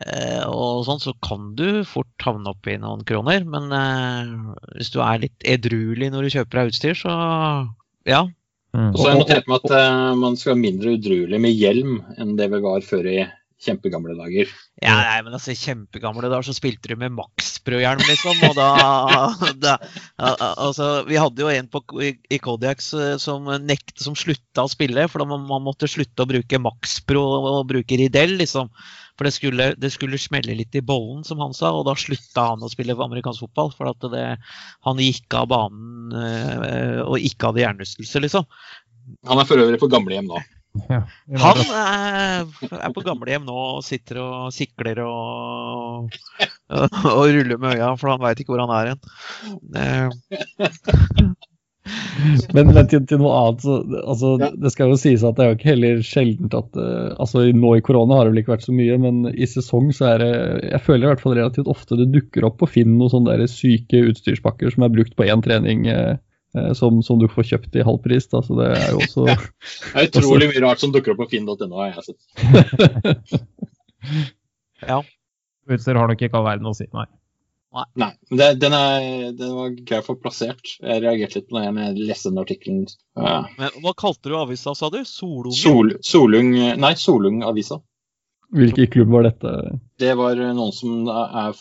eh, 0.03 0.43
og 0.47 0.86
sånn, 0.88 1.03
så 1.03 1.15
kan 1.26 1.53
du 1.57 1.84
fort 1.88 2.26
havne 2.26 2.51
opp 2.51 2.67
i 2.69 2.78
noen 2.82 3.05
kroner. 3.07 3.45
Men 3.47 3.71
eh, 3.76 4.34
hvis 4.80 4.91
du 4.95 5.01
er 5.05 5.23
litt 5.23 5.47
edruelig 5.47 6.11
når 6.13 6.28
du 6.28 6.36
kjøper 6.38 6.61
deg 6.61 6.73
utstyr, 6.73 6.99
så 6.99 7.15
ja. 8.07 8.26
Mm. 8.76 8.91
Og 8.91 8.99
så 8.99 9.07
har 9.07 9.13
jeg 9.13 9.23
notert 9.23 9.49
meg 9.49 9.63
at 9.63 9.78
eh, 9.80 10.13
man 10.19 10.38
skal 10.39 10.53
være 10.53 10.63
mindre 10.65 10.95
udruelig 10.97 11.41
med 11.41 11.55
hjelm 11.55 11.99
enn 12.19 12.36
det 12.39 12.51
vi 12.51 12.63
var 12.65 12.84
før 12.84 13.07
i 13.07 13.19
kjempegamle 13.66 14.16
dager. 14.18 14.51
Ja, 14.84 14.95
nei, 14.99 15.20
men 15.26 15.36
altså, 15.38 15.55
kjempegamle 15.57 16.30
dager 16.32 16.47
så 16.47 16.55
spilte 16.55 16.91
du 16.91 16.95
med 17.01 17.13
Max-Pro-hjelm, 17.18 18.03
liksom. 18.07 18.43
Og 18.49 18.57
da, 18.57 18.68
da 19.66 19.78
al- 20.18 20.38
al- 20.39 20.59
Altså, 20.68 20.89
vi 21.09 21.18
hadde 21.20 21.43
jo 21.43 21.51
en 21.51 21.70
på, 21.72 21.82
i, 22.05 22.11
eh, 22.38 23.16
som 23.22 23.49
nekte, 23.66 23.97
som 24.03 24.18
slutta 24.20 24.66
å 24.66 24.72
spille, 24.72 25.07
for 25.11 25.24
da 25.24 25.30
man, 25.34 25.47
man 25.49 25.66
måtte 25.66 25.89
slutte 25.91 26.26
å 26.26 26.30
bruke 26.30 26.61
Max-Pro 26.61 27.26
og 27.39 27.66
bruke 27.72 27.99
Ridel, 28.01 28.38
liksom. 28.41 28.72
For 29.16 29.28
det 29.28 29.36
skulle, 29.38 29.70
det 29.80 29.93
skulle 29.93 30.20
smelle 30.20 30.57
litt 30.59 30.76
i 30.76 30.84
bollen, 30.84 31.24
som 31.24 31.39
han 31.39 31.53
sa, 31.55 31.72
og 31.72 31.86
da 31.88 31.93
slutta 31.99 32.49
han 32.51 32.63
å 32.66 32.72
spille 32.72 32.97
amerikansk 32.99 33.45
fotball. 33.45 33.72
For 33.76 33.88
at 33.91 34.09
det, 34.11 34.26
han 34.88 34.99
gikk 34.99 35.38
av 35.39 35.47
banen 35.53 36.11
øh, 36.11 36.99
og 37.05 37.24
ikke 37.24 37.51
hadde 37.51 37.63
hjernerystelse, 37.63 38.24
liksom. 38.28 38.49
Han 39.30 39.39
er 39.39 39.47
for 39.47 39.61
øvrig 39.61 39.80
på 39.80 39.89
gamlehjem 39.91 40.28
nå. 40.28 40.41
Ja. 40.91 41.01
Han 41.41 41.59
er, 41.63 42.45
er 42.82 42.93
på 42.95 43.03
gamlehjem 43.05 43.45
nå 43.47 43.55
og 43.78 43.84
sitter 43.88 44.19
og 44.23 44.53
sikler 44.55 44.99
og, 45.05 46.11
og, 46.69 46.99
og 47.15 47.26
ruller 47.32 47.57
med 47.61 47.78
øya, 47.80 47.93
for 48.01 48.11
han 48.13 48.23
veit 48.26 48.41
ikke 48.43 48.53
hvor 48.55 48.65
han 48.65 48.76
er 48.76 48.93
hen. 48.93 49.01
Eh, 49.76 51.36
Men, 52.55 52.71
men 52.73 52.88
til, 52.89 53.03
til 53.05 53.19
noe 53.21 53.34
annet, 53.38 53.61
så, 53.61 53.76
altså, 54.09 54.30
Ja. 54.41 54.47
det 54.57 54.71
skal 54.73 54.89
jo 54.89 54.95
sies 54.97 55.21
at 55.28 55.36
det 55.38 55.43
er 55.43 55.49
jo 55.51 55.55
ikke 55.59 55.67
heller 55.69 55.99
sjeldent 56.01 56.55
at 56.57 56.80
uh, 56.82 57.11
altså 57.21 57.43
Nå 57.53 57.76
i 57.78 57.84
korona 57.86 58.17
har 58.17 58.26
det 58.26 58.32
vel 58.34 58.41
ikke 58.41 58.53
vært 58.55 58.65
så 58.65 58.73
mye, 58.73 58.95
men 59.03 59.19
i 59.30 59.45
sesong 59.49 59.91
så 59.93 60.07
er 60.15 60.23
det 60.23 60.32
Jeg 60.71 60.82
føler 60.88 61.05
i 61.05 61.09
hvert 61.11 61.21
fall 61.21 61.36
relativt 61.38 61.69
ofte 61.69 61.99
det 61.99 62.07
dukker 62.15 62.47
opp 62.49 62.57
på 62.63 62.69
Finn 62.71 62.95
noen 62.97 63.11
sånne 63.13 63.36
der 63.38 63.51
syke 63.51 64.01
utstyrspakker 64.09 64.73
som 64.73 64.88
er 64.88 64.95
brukt 64.95 65.13
på 65.19 65.28
én 65.30 65.43
trening. 65.45 65.86
eh, 65.91 66.15
som, 66.78 67.01
som 67.06 67.20
du 67.22 67.28
får 67.32 67.49
kjøpt 67.51 67.78
i 67.80 67.86
halv 67.86 68.01
pris. 68.03 68.30
Da, 68.32 68.41
så 68.45 68.58
det 68.60 68.70
er 68.78 68.88
jo 68.93 69.01
også 69.03 69.28
Det 69.30 70.06
er 70.06 70.10
utrolig 70.10 70.49
mye 70.53 70.64
rart 70.66 70.84
som 70.84 70.93
dukker 70.95 71.16
opp 71.16 71.24
på 71.26 71.30
finn.no, 71.36 71.70
har 71.76 71.93
jeg 71.93 72.12
sett. 72.12 73.36
ja. 74.91 75.03
Utstyr 75.66 75.97
har 75.97 76.12
nok 76.12 76.22
ikke 76.22 76.38
all 76.38 76.49
verden 76.49 76.70
å 76.70 76.76
si, 76.78 76.88
nei. 76.93 77.08
Nei, 77.99 78.14
men 78.30 78.39
det, 78.39 78.45
den, 78.62 78.74
er, 78.78 79.34
den 79.36 79.51
var 79.51 79.74
grei 79.76 79.97
å 79.99 80.06
få 80.06 80.16
plassert. 80.16 80.78
Jeg 80.80 81.01
reagerte 81.03 81.41
litt 81.41 81.49
på 81.49 81.58
den 81.60 81.80
jeg 81.82 82.06
leste 82.08 82.32
den 82.32 82.39
artikkelen. 82.39 82.86
Ja. 83.20 83.41
Hva 83.84 83.91
kalte 83.99 84.32
du 84.32 84.38
avisa, 84.39 84.72
sa 84.78 84.88
du? 84.93 85.01
Solunge? 85.10 85.58
Sol, 85.60 85.91
Solung 85.99 86.53
Nei, 86.56 86.93
Solung-avisa. 86.99 87.82
Hvilken 88.53 88.87
klubb 88.91 89.09
var 89.09 89.23
dette? 89.23 89.51
Det 89.99 90.13
var 90.17 90.35
noen 90.35 90.71
som 90.75 91.07
er, 91.09 91.55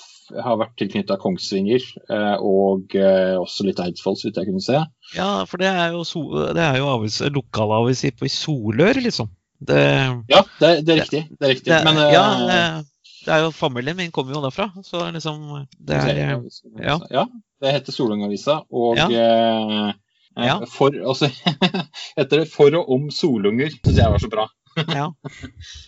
har 0.44 0.56
vært 0.60 0.74
tilknytta 0.80 1.16
Kongsvinger, 1.20 1.82
eh, 2.10 2.36
og 2.40 2.94
eh, 2.98 3.34
også 3.40 3.64
litt 3.66 3.80
Eidsvoll, 3.80 4.16
så 4.20 4.28
vidt 4.28 4.36
jeg 4.42 4.46
kunne 4.50 4.62
se. 4.64 4.80
Ja, 5.16 5.44
for 5.48 5.58
det 5.62 5.68
er 5.70 5.92
jo, 5.94 6.04
so, 6.04 6.24
det 6.54 6.60
er 6.62 6.76
jo 6.78 6.90
avis, 6.92 7.20
lokalavis 7.34 8.04
i- 8.04 8.12
Solør, 8.28 9.00
liksom. 9.02 9.28
Det, 9.64 9.80
Ja, 10.28 10.42
det, 10.60 10.84
det 10.84 10.92
er 10.94 11.00
riktig. 11.02 11.22
Det 11.38 11.46
er 11.48 11.52
riktig. 11.54 11.70
det, 11.72 11.84
Men 11.84 11.96
eh, 11.96 12.12
ja, 12.12 12.24
det, 12.50 12.86
det 13.24 13.32
er 13.34 13.44
jo 13.46 13.50
familien 13.56 13.96
min 13.96 14.10
kommer 14.12 14.34
jo 14.34 14.42
derfra, 14.44 14.70
så 14.84 15.06
liksom 15.14 15.66
Det 15.78 15.96
er 15.96 16.16
eh, 16.16 16.40
ja. 16.84 16.98
ja. 17.10 17.26
Det 17.60 17.72
heter 17.78 17.92
Solung-avisa, 17.92 18.62
og 18.70 18.96
Ja. 18.98 19.08
eh, 19.08 19.92
Eh, 20.36 20.46
Ja. 20.48 20.56
For, 20.66 20.90
altså, 20.90 21.28
heter 22.18 22.40
det 22.40 22.48
'For 22.50 22.74
og 22.74 22.88
om 22.90 23.04
solunger', 23.10 23.70
syns 23.70 23.96
jeg 24.00 24.10
var 24.10 24.18
så 24.18 24.26
bra. 24.28 24.48
Ja. 24.76 25.06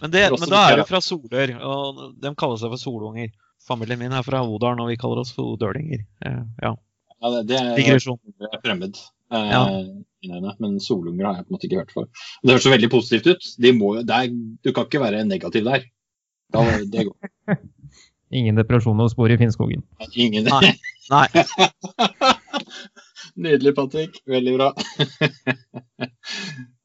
Men, 0.02 0.10
det, 0.12 0.22
men 0.34 0.50
da 0.52 0.62
er 0.70 0.80
du 0.80 0.84
fra 0.88 1.00
Solør, 1.04 1.52
og 1.66 2.00
de 2.22 2.32
kaller 2.38 2.58
seg 2.60 2.72
for 2.74 2.80
solunger. 2.82 3.28
Familien 3.66 3.98
min 3.98 4.14
er 4.14 4.22
fra 4.22 4.44
Odalen, 4.46 4.80
og 4.84 4.88
vi 4.92 4.98
kaller 5.00 5.18
oss 5.24 5.32
for 5.34 5.44
odølinger. 5.56 6.04
Eh, 6.24 6.42
Ja, 6.62 6.74
Ja, 7.16 7.30
det, 7.32 7.40
det 7.48 7.56
er 7.58 7.98
det 7.98 8.50
er 8.52 8.60
fremmed. 8.62 8.94
Eh, 9.32 9.48
Ja. 9.50 9.62
Men 10.58 10.80
solunger 10.82 11.26
har 11.26 11.34
jeg 11.38 11.44
på 11.46 11.50
en 11.50 11.54
måte 11.56 11.66
ikke 11.68 11.78
hørt 11.80 11.92
for. 11.94 12.04
Det 12.42 12.50
høres 12.54 12.62
så 12.66 12.70
veldig 12.72 12.90
positivt 12.90 13.26
ut. 13.30 13.42
De 13.62 13.72
må, 13.72 13.92
det 14.02 14.14
er, 14.16 14.28
du 14.64 14.72
kan 14.72 14.84
ikke 14.88 15.00
være 15.02 15.24
negativ 15.26 15.64
der. 15.66 15.80
Da, 16.52 16.62
det 16.86 17.06
går 17.08 17.16
Ingen 18.36 18.56
depresjon 18.58 19.00
å 19.02 19.08
spore 19.10 19.34
i 19.34 19.38
Finnskogen. 19.38 19.82
ingen 20.14 20.44
Nei. 20.50 20.72
Nei. 21.10 21.26
Nydelig, 23.36 23.74
Patrick. 23.76 24.20
Veldig 24.26 24.54
bra. 24.56 24.72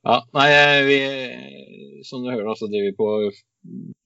ja, 0.08 0.18
nei, 0.38 0.50
vi 0.88 1.00
Som 2.08 2.24
du 2.26 2.32
hører, 2.32 2.56
så 2.58 2.70
driver 2.70 2.88
vi 2.90 2.98
på 2.98 3.08
å 3.08 3.32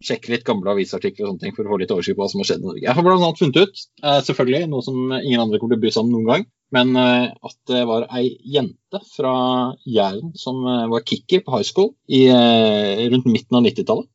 sjekke 0.03 0.33
litt 0.33 0.43
gamle 0.43 0.73
avisartikler 0.73 1.23
og 1.23 1.29
sånne 1.29 1.45
ting 1.45 1.53
for 1.55 1.63
å 1.63 1.71
få 1.71 1.77
litt 1.79 1.93
oversikt 1.95 2.17
på 2.17 2.25
hva 2.25 2.27
som 2.31 2.41
har 2.41 2.49
skjedd 2.49 2.65
i 2.65 2.67
Norge. 2.67 2.83
Jeg 2.83 2.95
har 2.97 3.11
annet 3.13 3.39
funnet 3.39 3.59
ut, 3.61 3.83
eh, 4.03 4.19
selvfølgelig, 4.27 4.67
noe 4.73 4.83
som 4.83 4.97
ingen 5.15 5.43
andre 5.45 5.61
kommer 5.61 5.77
til 5.77 5.79
å 5.79 5.83
bry 5.85 5.93
seg 5.95 6.03
om 6.03 6.11
noen 6.11 6.27
gang, 6.27 6.43
men 6.75 6.91
eh, 6.99 7.29
at 7.31 7.57
det 7.71 7.85
var 7.87 8.07
ei 8.19 8.33
jente 8.55 9.01
fra 9.13 9.35
Jæren 9.87 10.33
som 10.39 10.59
eh, 10.67 10.87
var 10.91 11.05
kicker 11.07 11.45
på 11.45 11.55
high 11.55 11.67
school 11.67 11.93
i, 12.09 12.25
eh, 12.27 13.05
rundt 13.13 13.29
midten 13.31 13.59
av 13.59 13.63
90-tallet. 13.63 14.09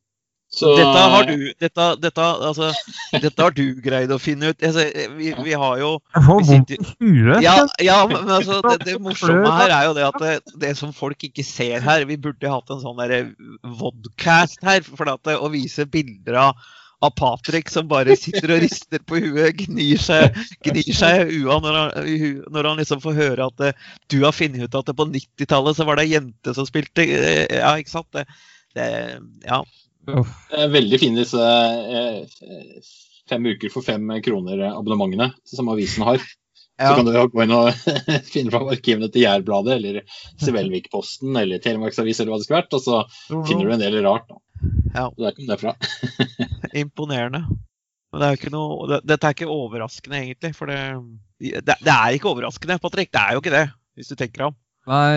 Så- 0.51 0.73
Dette 0.75 1.03
har 1.13 1.23
du, 1.29 1.53
dette, 1.63 1.83
dette, 2.03 2.23
altså, 2.43 2.73
dette 3.23 3.39
har 3.45 3.53
du 3.55 3.63
greid 3.79 4.11
å 4.11 4.17
finne 4.19 4.49
ut. 4.51 4.59
Altså, 4.67 4.83
vi, 5.15 5.29
vi 5.45 5.53
har 5.55 5.77
jo 5.79 5.91
Jeg 6.15 6.23
får 6.25 6.41
vondt 6.49 6.73
i 6.75 6.79
huet. 6.99 7.37
Ja, 7.45 7.53
ja 7.79 7.99
men 8.11 8.27
altså, 8.27 8.57
det, 8.65 8.81
det 8.89 8.97
morsomme 8.99 9.47
her 9.61 9.71
er 9.77 9.85
jo 9.87 9.93
det 9.95 10.03
at 10.09 10.19
det, 10.19 10.33
det 10.65 10.73
som 10.81 10.91
folk 10.91 11.23
ikke 11.23 11.45
ser 11.47 11.79
her 11.85 12.03
Vi 12.09 12.17
burde 12.19 12.51
hatt 12.51 12.69
en 12.75 12.81
sånn 12.83 12.99
vodcast 13.79 14.59
her 14.67 14.83
for 14.83 15.07
at, 15.13 15.23
det- 15.23 15.39
å 15.39 15.49
vise 15.53 15.85
bilder 15.87 16.35
av, 16.49 16.69
av 17.01 17.15
Patrick 17.17 17.69
som 17.71 17.87
bare 17.89 18.15
sitter 18.19 18.51
og 18.57 18.61
rister 18.61 18.99
på 19.07 19.21
huet, 19.23 19.55
gnir 19.65 19.97
seg, 20.03 20.35
gnir 20.67 20.91
seg 20.93 21.31
ua 21.41 21.61
når 21.63 21.77
han, 21.79 22.11
når 22.51 22.69
han 22.73 22.81
liksom 22.83 23.01
får 23.01 23.15
høre 23.17 23.47
at 23.47 23.55
det, 23.63 23.71
du 24.11 24.19
har 24.25 24.35
funnet 24.35 24.67
ut 24.67 24.75
at 24.77 24.91
det 24.91 24.97
på 24.99 25.07
90-tallet 25.15 25.79
så 25.79 25.87
var 25.87 25.95
det 25.97 26.09
ei 26.09 26.13
jente 26.17 26.53
som 26.59 26.67
spilte 26.67 27.07
eh, 27.07 27.45
Ja, 27.61 27.77
ikke 27.79 27.95
sant? 27.95 28.11
Det, 28.13 28.27
det, 28.75 28.89
ja. 29.47 29.63
Det 30.07 30.59
er 30.63 30.73
veldig 30.73 30.99
fine 31.01 31.21
disse 31.21 31.41
eh, 31.41 32.83
fem 33.29 33.49
uker 33.53 33.71
for 33.73 33.85
fem 33.85 34.07
kroner-abonnementene 34.25 35.31
som 35.47 35.71
avisen 35.71 36.05
har. 36.07 36.23
Så 36.81 36.93
kan 36.97 37.05
du 37.05 37.11
jo 37.13 37.27
gå 37.29 37.43
inn 37.43 37.53
og 37.53 37.69
finne 38.33 38.53
fram 38.53 38.69
arkivene 38.73 39.11
til 39.13 39.25
Jærbladet 39.25 39.75
eller 39.77 39.99
Sevelvikposten 40.41 41.35
eller 41.37 41.61
Telemarksavis 41.61 42.21
eller 42.21 42.33
hva 42.33 42.39
det 42.41 42.47
skulle 42.47 42.61
vært, 42.63 42.77
og 42.77 42.81
så 42.81 43.43
finner 43.49 43.67
du 43.67 43.75
en 43.75 43.83
del 43.83 43.99
rart. 44.05 44.25
da. 44.31 44.39
Ja. 44.95 45.05
Så 45.09 45.25
der 45.27 45.35
kom 45.37 45.51
det 45.51 45.59
fra. 45.61 45.75
Imponerende. 46.83 47.43
Men 48.11 48.19
det 48.19 48.27
er 48.27 48.33
jo 48.33 48.41
ikke 48.41 48.53
noe, 48.53 48.87
det, 48.91 49.01
dette 49.07 49.29
er 49.29 49.37
ikke 49.37 49.53
overraskende, 49.53 50.19
egentlig. 50.25 50.51
For 50.57 50.71
det, 50.71 50.81
det, 51.39 51.77
det 51.77 51.93
er 51.93 52.17
ikke 52.17 52.31
overraskende, 52.33 52.81
Patrick. 52.83 53.13
Det 53.13 53.21
er 53.21 53.37
jo 53.37 53.43
ikke 53.43 53.55
det, 53.55 53.65
hvis 53.95 54.11
du 54.11 54.17
tenker 54.17 54.41
deg 54.41 54.49
om. 54.49 54.57
Nei, 54.91 55.15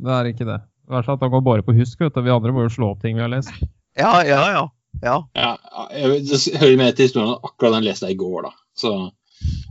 det 0.00 0.16
er 0.16 0.30
ikke 0.30 0.48
det. 0.48 0.60
I 0.88 0.94
hvert 0.94 1.08
fall 1.08 1.18
at 1.18 1.26
han 1.26 1.34
går 1.34 1.44
bare 1.46 1.66
på 1.66 1.74
husk, 1.76 2.00
vet 2.00 2.14
du. 2.14 2.24
Vi 2.24 2.32
andre 2.32 2.54
må 2.54 2.64
jo 2.64 2.72
slå 2.72 2.94
opp 2.94 3.02
ting 3.02 3.18
vi 3.18 3.24
har 3.24 3.32
lest. 3.32 3.52
Ja, 3.98 4.12
ja, 4.24 4.40
ja. 4.52 4.62
ja. 5.02 5.16
Ja, 5.36 5.50
jeg, 5.92 6.22
hører 6.60 6.78
med 6.80 6.96
til 6.96 7.08
historien 7.08 7.34
at 7.34 7.44
akkurat 7.44 7.76
den 7.76 7.88
leste 7.88 8.08
jeg 8.08 8.16
i 8.16 8.22
går, 8.22 8.48
da. 8.48 8.52
Så 8.78 8.92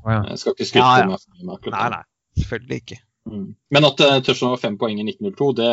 jeg 0.05 0.37
skal 0.37 0.55
ikke 0.55 0.67
skryte 0.67 0.85
Ja, 0.85 0.99
ja. 1.01 1.09
meg 1.09 1.21
for 1.21 1.33
mye 1.33 1.47
med 1.47 1.55
akkurat 1.57 1.77
Nei, 1.77 1.89
nei. 1.95 2.41
Selvfølgelig 2.41 2.81
ikke. 2.83 2.99
Mm. 3.31 3.49
Men 3.75 3.87
at 3.87 4.03
uh, 4.03 4.17
Tørstad 4.23 4.53
var 4.53 4.61
fem 4.61 4.77
poeng 4.81 4.99
i 4.99 5.05
1902, 5.07 5.51
det 5.59 5.71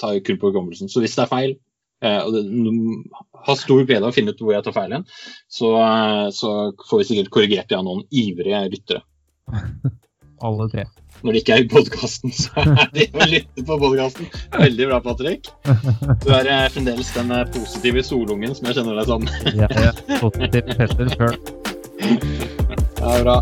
tar 0.00 0.16
jo 0.16 0.24
kun 0.26 0.40
på 0.40 0.50
hukommelsen. 0.50 0.90
Så 0.90 1.02
hvis 1.04 1.18
det 1.18 1.26
er 1.26 1.30
feil, 1.34 1.60
Uh, 2.02 2.18
og 2.26 2.32
det, 2.34 2.40
har 3.46 3.58
stor 3.60 3.84
glede 3.86 4.02
av 4.02 4.08
å 4.10 4.14
finne 4.16 4.32
ut 4.34 4.40
hvor 4.42 4.56
jeg 4.56 4.64
tar 4.66 4.74
feil 4.74 4.90
hen, 4.96 5.04
så, 5.46 5.68
uh, 5.78 6.24
så 6.34 6.72
får 6.88 6.98
vi 6.98 7.04
sikkert 7.06 7.30
korrigert 7.30 7.68
det 7.70 7.76
av 7.78 7.84
noen 7.86 8.02
ivrige 8.10 8.58
lyttere. 8.72 9.04
Alle 10.42 10.66
tre. 10.72 10.84
Når 11.22 11.36
de 11.36 11.40
ikke 11.42 11.54
er 11.54 11.62
i 11.62 11.68
podkasten, 11.70 12.32
så 12.34 12.64
er 12.64 12.88
de 12.96 13.06
å 13.14 13.28
lytte 13.30 13.64
på 13.68 13.76
podkasten. 13.78 14.30
Veldig 14.56 14.88
bra, 14.90 14.98
Patrick. 15.04 15.52
Du 16.24 16.32
er 16.34 16.50
eh, 16.50 16.66
fremdeles 16.74 17.12
den 17.14 17.30
eh, 17.36 17.46
positive 17.54 18.02
solungen 18.06 18.58
som 18.58 18.70
jeg 18.70 18.80
kjenner 18.80 18.98
deg 18.98 19.12
som. 19.12 19.30
Jeg 19.46 19.70
er 19.70 20.02
positiv 20.18 20.74
Petter 20.74 21.14
sjøl. 21.14 21.40
Ja, 23.02 23.16
bra. 23.18 23.40